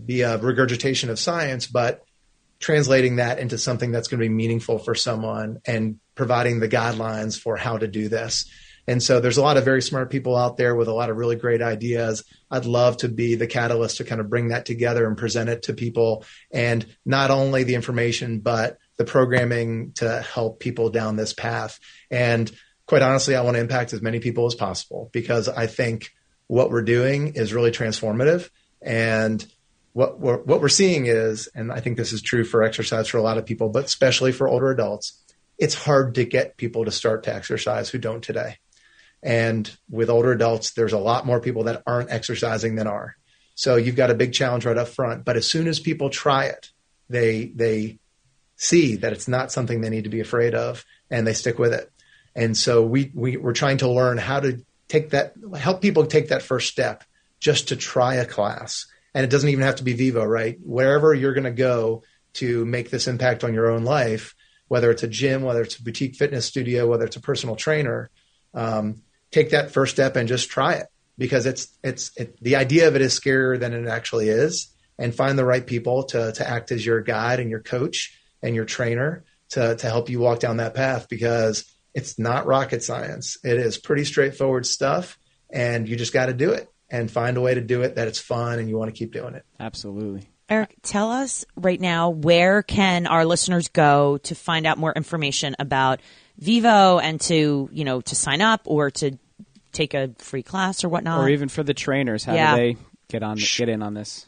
be 0.06 0.22
a 0.22 0.38
regurgitation 0.38 1.10
of 1.10 1.20
science, 1.20 1.68
but 1.68 2.04
translating 2.60 3.18
that 3.18 3.40
into 3.40 3.58
something 3.58 3.92
that's 3.92 4.08
going 4.08 4.20
to 4.20 4.26
be 4.26 4.34
meaningful 4.34 4.80
for 4.80 4.96
someone 4.96 5.60
and 5.66 6.00
providing 6.16 6.60
the 6.60 6.70
guidelines 6.70 7.40
for 7.40 7.56
how 7.56 7.78
to 7.78 7.88
do 7.88 8.10
this. 8.10 8.50
And 8.88 9.04
so 9.04 9.20
there's 9.20 9.38
a 9.38 9.42
lot 9.42 9.58
of 9.58 9.66
very 9.66 9.82
smart 9.82 10.10
people 10.10 10.38
out 10.38 10.56
there 10.56 10.74
with 10.74 10.88
a 10.88 10.94
lot 10.94 11.10
of 11.10 11.18
really 11.18 11.36
great 11.36 11.62
ideas. 11.62 12.24
I'd 12.50 12.66
love 12.66 12.98
to 12.98 13.10
be 13.10 13.36
the 13.36 13.46
catalyst 13.46 13.98
to 13.98 14.06
kind 14.06 14.22
of 14.22 14.30
bring 14.30 14.48
that 14.48 14.66
together 14.66 15.06
and 15.06 15.18
present 15.18 15.50
it 15.50 15.64
to 15.64 15.74
people. 15.74 16.24
And 16.52 16.86
not 17.06 17.30
only 17.30 17.64
the 17.64 17.76
information, 17.76 18.40
but 18.40 18.78
the 18.98 19.04
programming 19.04 19.92
to 19.96 20.22
help 20.22 20.60
people 20.60 20.90
down 20.90 21.18
this 21.18 21.34
path. 21.34 21.80
And 22.10 22.50
quite 22.86 23.02
honestly, 23.02 23.36
I 23.36 23.42
want 23.42 23.56
to 23.56 23.62
impact 23.62 23.92
as 23.92 24.02
many 24.02 24.20
people 24.20 24.48
as 24.48 24.56
possible 24.56 25.10
because 25.12 25.50
I 25.50 25.68
think 25.68 26.12
what 26.48 26.72
we're 26.72 26.82
doing 26.82 27.34
is 27.36 27.54
really 27.54 27.72
transformative. 27.72 28.50
And 28.82 29.46
what 29.98 30.20
we're, 30.20 30.38
what 30.38 30.62
we're 30.62 30.70
seeing 30.70 31.08
is, 31.08 31.50
and 31.56 31.72
I 31.72 31.80
think 31.80 31.98
this 31.98 32.14
is 32.14 32.22
true 32.22 32.44
for 32.44 32.62
exercise 32.62 33.08
for 33.08 33.18
a 33.18 33.24
lot 33.24 33.40
of 33.40 33.48
people, 33.48 33.70
but 33.70 33.86
especially 33.86 34.32
for 34.32 34.48
older 34.48 34.70
adults, 34.70 35.20
it's 35.58 35.74
hard 35.74 36.14
to 36.16 36.24
get 36.24 36.56
people 36.56 36.86
to 36.86 36.92
start 36.92 37.24
to 37.24 37.34
exercise 37.34 37.90
who 37.90 37.98
don't 37.98 38.24
today. 38.24 38.60
And 39.24 39.76
with 39.90 40.12
older 40.12 40.32
adults, 40.32 40.74
there's 40.74 40.94
a 40.94 41.00
lot 41.00 41.26
more 41.26 41.40
people 41.40 41.64
that 41.64 41.82
aren't 41.88 42.12
exercising 42.12 42.76
than 42.76 42.86
are. 42.86 43.16
So 43.56 43.76
you've 43.76 43.96
got 43.96 44.12
a 44.12 44.14
big 44.14 44.34
challenge 44.34 44.68
right 44.68 44.78
up 44.78 44.88
front. 44.88 45.26
But 45.26 45.36
as 45.36 45.50
soon 45.50 45.68
as 45.68 45.80
people 45.80 46.12
try 46.12 46.46
it, 46.46 46.70
they 47.10 47.52
they 47.56 47.98
see 48.56 48.98
that 48.98 49.14
it's 49.14 49.28
not 49.28 49.52
something 49.52 49.82
they 49.82 49.90
need 49.90 50.04
to 50.04 50.12
be 50.12 50.20
afraid 50.20 50.54
of, 50.54 50.86
and 51.10 51.26
they 51.26 51.34
stick 51.34 51.58
with 51.58 51.74
it. 51.74 51.92
And 52.36 52.56
so 52.56 52.84
we, 52.84 53.12
we 53.16 53.38
we're 53.38 53.54
trying 53.54 53.78
to 53.80 53.90
learn 53.90 54.20
how 54.20 54.42
to 54.42 54.64
take 54.88 55.10
that, 55.10 55.34
help 55.58 55.82
people 55.82 56.06
take 56.06 56.28
that 56.28 56.44
first 56.44 56.70
step 56.70 57.04
just 57.40 57.70
to 57.70 57.76
try 57.76 58.16
a 58.16 58.26
class. 58.26 58.86
And 59.14 59.24
it 59.24 59.30
doesn't 59.30 59.50
even 59.50 59.64
have 59.64 59.78
to 59.78 59.84
be 59.84 59.94
Vivo, 59.94 60.24
right? 60.24 60.58
Wherever 60.62 61.14
you're 61.14 61.34
going 61.34 61.44
to 61.46 61.52
go 61.52 62.04
to 62.34 62.66
make 62.66 62.90
this 62.90 63.08
impact 63.08 63.44
on 63.44 63.54
your 63.54 63.72
own 63.72 63.84
life, 63.84 64.36
whether 64.68 64.92
it's 64.92 65.04
a 65.04 65.08
gym, 65.08 65.42
whether 65.44 65.62
it's 65.62 65.78
a 65.78 65.84
boutique 65.84 66.16
fitness 66.16 66.46
studio, 66.46 66.88
whether 66.88 67.06
it's 67.06 67.16
a 67.16 67.22
personal 67.22 67.56
trainer, 67.56 68.10
um, 68.54 69.02
take 69.32 69.52
that 69.52 69.72
first 69.72 69.94
step 69.94 70.16
and 70.16 70.28
just 70.28 70.50
try 70.50 70.74
it. 70.74 70.88
Because 71.18 71.48
it's 71.48 71.76
it's 71.84 72.12
it, 72.16 72.38
the 72.44 72.58
idea 72.58 72.88
of 72.88 72.96
it 72.96 73.02
is 73.02 73.20
scarier 73.20 73.60
than 73.60 73.74
it 73.74 73.88
actually 73.88 74.30
is. 74.30 74.72
And 75.00 75.14
find 75.14 75.38
the 75.38 75.46
right 75.46 75.66
people 75.66 76.04
to 76.06 76.32
to 76.34 76.48
act 76.48 76.72
as 76.72 76.86
your 76.86 77.02
guide 77.02 77.40
and 77.40 77.50
your 77.50 77.60
coach 77.60 78.20
and 78.44 78.56
your 78.56 78.66
trainer 78.66 79.24
to 79.50 79.76
to 79.76 79.90
help 79.90 80.10
you 80.10 80.20
walk 80.20 80.40
down 80.40 80.58
that 80.58 80.76
path. 80.76 81.08
Because 81.10 81.66
it's 81.96 82.20
not 82.20 82.46
rocket 82.46 82.84
science. 82.84 83.38
It 83.44 83.58
is 83.58 83.80
pretty 83.80 84.06
straightforward 84.06 84.68
stuff 84.68 85.18
and 85.50 85.88
you 85.88 85.96
just 85.96 86.14
got 86.14 86.28
to 86.28 86.34
do 86.34 86.52
it 86.52 86.70
and 86.90 87.12
find 87.12 87.38
a 87.38 87.42
way 87.42 87.54
to 87.54 87.62
do 87.62 87.82
it 87.82 87.96
that 87.96 88.08
it's 88.08 88.20
fun 88.20 88.60
and 88.60 88.70
you 88.70 88.78
want 88.78 88.94
to 88.94 88.98
keep 88.98 89.12
doing 89.12 89.34
it 89.34 89.46
absolutely 89.60 90.28
Eric, 90.50 90.78
tell 90.82 91.12
us 91.12 91.44
right 91.58 91.80
now 91.80 92.10
where 92.10 92.64
can 92.64 93.06
our 93.06 93.26
listeners 93.26 93.68
go 93.68 94.18
to 94.20 94.34
find 94.34 94.66
out 94.66 94.78
more 94.78 94.94
information 94.94 95.58
about 95.60 96.00
Vivo 96.38 97.00
and 97.00 97.20
to 97.22 97.70
you 97.74 97.84
know 97.84 98.00
to 98.00 98.16
sign 98.16 98.40
up 98.42 98.62
or 98.64 98.90
to 98.92 99.18
take 99.74 99.94
a 99.94 100.14
free 100.18 100.44
class 100.44 100.84
or 100.84 100.90
whatnot, 100.90 101.20
or 101.20 101.30
even 101.30 101.50
for 101.50 101.64
the 101.64 101.74
trainers, 101.74 102.24
how 102.24 102.34
yeah. 102.34 102.56
do 102.56 102.62
they 102.62 102.78
get 103.10 103.24
on 103.24 103.38
get 103.58 103.70
in 103.70 103.82
on 103.82 103.94
this? 103.94 104.26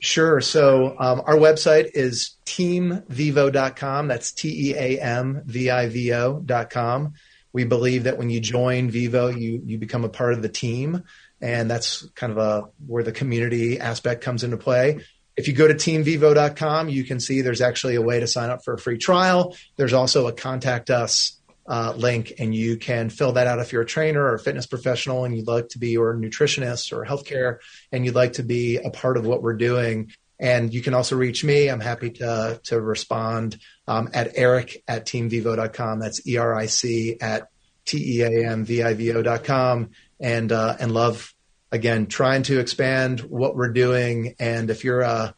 Sure. 0.00 0.40
So 0.40 0.96
um, 0.98 1.22
our 1.26 1.36
website 1.36 1.90
is 1.94 2.36
teamvivo.com. 2.46 4.08
That's 4.08 4.32
T 4.32 4.70
E 4.70 4.74
A 4.74 5.00
M 5.00 5.42
V 5.44 5.70
I 5.70 5.88
V 5.88 6.12
O.com. 6.12 7.12
We 7.52 7.64
believe 7.64 8.04
that 8.04 8.16
when 8.16 8.30
you 8.30 8.40
join 8.40 8.90
Vivo, 8.90 9.28
you 9.28 9.60
you 9.64 9.78
become 9.78 10.04
a 10.04 10.08
part 10.08 10.32
of 10.32 10.42
the 10.42 10.48
team, 10.48 11.04
and 11.40 11.70
that's 11.70 12.06
kind 12.14 12.32
of 12.32 12.38
a 12.38 12.68
where 12.86 13.02
the 13.02 13.12
community 13.12 13.80
aspect 13.80 14.22
comes 14.22 14.44
into 14.44 14.56
play. 14.56 15.00
if 15.36 15.48
you 15.48 15.54
go 15.54 15.66
to 15.66 15.74
teamvivo.com, 15.74 16.88
you 16.88 17.04
can 17.04 17.18
see 17.18 17.40
there's 17.40 17.62
actually 17.62 17.94
a 17.94 18.02
way 18.02 18.20
to 18.20 18.26
sign 18.26 18.50
up 18.50 18.62
for 18.64 18.74
a 18.74 18.78
free 18.78 18.98
trial. 18.98 19.56
There's 19.76 19.94
also 19.94 20.26
a 20.26 20.32
contact 20.32 20.90
us 20.90 21.40
uh, 21.66 21.94
link, 21.96 22.34
and 22.38 22.54
you 22.54 22.76
can 22.76 23.10
fill 23.10 23.32
that 23.32 23.46
out 23.46 23.60
if 23.60 23.72
you're 23.72 23.82
a 23.82 23.86
trainer 23.86 24.22
or 24.22 24.34
a 24.34 24.38
fitness 24.38 24.66
professional 24.66 25.24
and 25.24 25.36
you'd 25.36 25.46
like 25.46 25.68
to 25.68 25.78
be, 25.78 25.96
or 25.96 26.10
a 26.10 26.16
nutritionist 26.16 26.92
or 26.92 27.04
healthcare, 27.04 27.58
and 27.92 28.04
you'd 28.04 28.14
like 28.14 28.34
to 28.34 28.42
be 28.42 28.76
a 28.76 28.90
part 28.90 29.16
of 29.16 29.24
what 29.24 29.40
we're 29.40 29.54
doing. 29.54 30.10
And 30.40 30.74
you 30.74 30.82
can 30.82 30.94
also 30.94 31.16
reach 31.16 31.44
me. 31.44 31.68
I'm 31.68 31.80
happy 31.80 32.10
to 32.12 32.60
to 32.64 32.80
respond 32.80 33.58
um, 33.86 34.08
at 34.14 34.32
eric 34.34 34.82
at 34.88 35.06
teamvivo.com. 35.06 36.00
That's 36.00 36.26
E 36.26 36.38
R 36.38 36.54
I 36.54 36.66
C 36.66 37.18
at 37.20 37.48
T 37.84 38.18
E 38.18 38.22
A 38.22 38.50
M 38.50 38.64
V 38.64 38.82
I 38.82 38.94
V 38.94 39.12
O.com. 39.12 39.90
And, 40.20 40.52
uh, 40.52 40.76
and 40.78 40.92
love, 40.92 41.34
again, 41.72 42.06
trying 42.06 42.42
to 42.44 42.60
expand 42.60 43.20
what 43.20 43.56
we're 43.56 43.72
doing. 43.72 44.34
And 44.38 44.70
if 44.70 44.84
you're 44.84 45.00
a, 45.00 45.34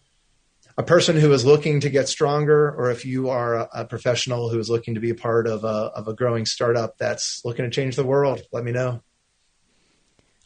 a 0.76 0.82
person 0.82 1.16
who 1.16 1.32
is 1.32 1.44
looking 1.44 1.80
to 1.80 1.90
get 1.90 2.08
stronger, 2.08 2.70
or 2.70 2.90
if 2.90 3.04
you 3.04 3.30
are 3.30 3.56
a, 3.56 3.68
a 3.74 3.84
professional 3.84 4.48
who 4.48 4.58
is 4.58 4.68
looking 4.68 4.94
to 4.94 5.00
be 5.00 5.10
a 5.10 5.14
part 5.14 5.46
of 5.46 5.64
a, 5.64 5.92
of 5.94 6.08
a 6.08 6.14
growing 6.14 6.46
startup 6.46 6.98
that's 6.98 7.44
looking 7.44 7.64
to 7.64 7.70
change 7.70 7.96
the 7.96 8.04
world, 8.04 8.42
let 8.52 8.64
me 8.64 8.72
know. 8.72 9.02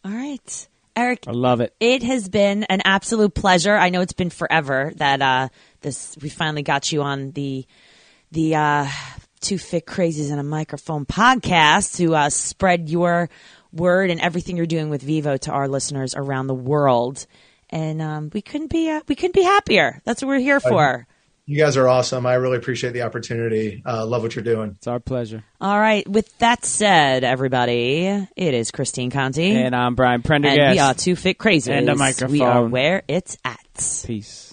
All 0.04 0.12
right. 0.12 0.68
Eric, 0.94 1.24
I 1.26 1.32
love 1.32 1.60
it. 1.60 1.74
It 1.78 2.02
has 2.04 2.28
been 2.28 2.64
an 2.64 2.80
absolute 2.84 3.34
pleasure. 3.34 3.76
I 3.76 3.90
know 3.90 4.00
it's 4.00 4.14
been 4.14 4.30
forever 4.30 4.92
that 4.96 5.20
uh, 5.20 5.48
this 5.82 6.16
we 6.22 6.30
finally 6.30 6.62
got 6.62 6.90
you 6.90 7.02
on 7.02 7.32
the 7.32 7.66
the 8.30 8.54
uh, 8.54 8.88
two 9.40 9.58
fit 9.58 9.84
crazies 9.84 10.30
and 10.30 10.40
a 10.40 10.44
microphone 10.44 11.04
podcast 11.04 11.96
to 11.96 12.14
uh, 12.14 12.30
spread 12.30 12.88
your 12.88 13.28
word 13.76 14.10
and 14.10 14.20
everything 14.20 14.56
you're 14.56 14.66
doing 14.66 14.90
with 14.90 15.02
Vivo 15.02 15.36
to 15.36 15.52
our 15.52 15.68
listeners 15.68 16.14
around 16.14 16.46
the 16.46 16.54
world. 16.54 17.26
And 17.70 18.00
um, 18.00 18.30
we 18.32 18.42
couldn't 18.42 18.70
be 18.70 18.90
uh, 18.90 19.00
we 19.08 19.14
couldn't 19.14 19.34
be 19.34 19.42
happier. 19.42 20.00
That's 20.04 20.22
what 20.22 20.28
we're 20.28 20.38
here 20.38 20.60
for. 20.60 21.06
You 21.48 21.58
guys 21.58 21.76
are 21.76 21.88
awesome. 21.88 22.26
I 22.26 22.34
really 22.34 22.56
appreciate 22.56 22.92
the 22.92 23.02
opportunity. 23.02 23.80
Uh, 23.86 24.04
love 24.04 24.22
what 24.22 24.34
you're 24.34 24.42
doing. 24.42 24.74
It's 24.78 24.88
our 24.88 24.98
pleasure. 24.98 25.44
All 25.60 25.78
right. 25.78 26.06
With 26.08 26.36
that 26.38 26.64
said, 26.64 27.22
everybody, 27.22 28.06
it 28.06 28.54
is 28.54 28.72
Christine 28.72 29.12
Conti. 29.12 29.52
And 29.52 29.74
I'm 29.74 29.94
Brian 29.94 30.22
Prendergast. 30.22 30.58
And 30.58 30.72
we 30.72 30.78
are 30.80 30.94
two 30.94 31.14
fit 31.14 31.38
crazies. 31.38 31.70
And 31.70 31.88
a 31.88 31.94
microphone. 31.94 32.32
We 32.32 32.42
are 32.42 32.66
where 32.66 33.04
it's 33.06 33.38
at. 33.44 33.60
Peace. 34.04 34.45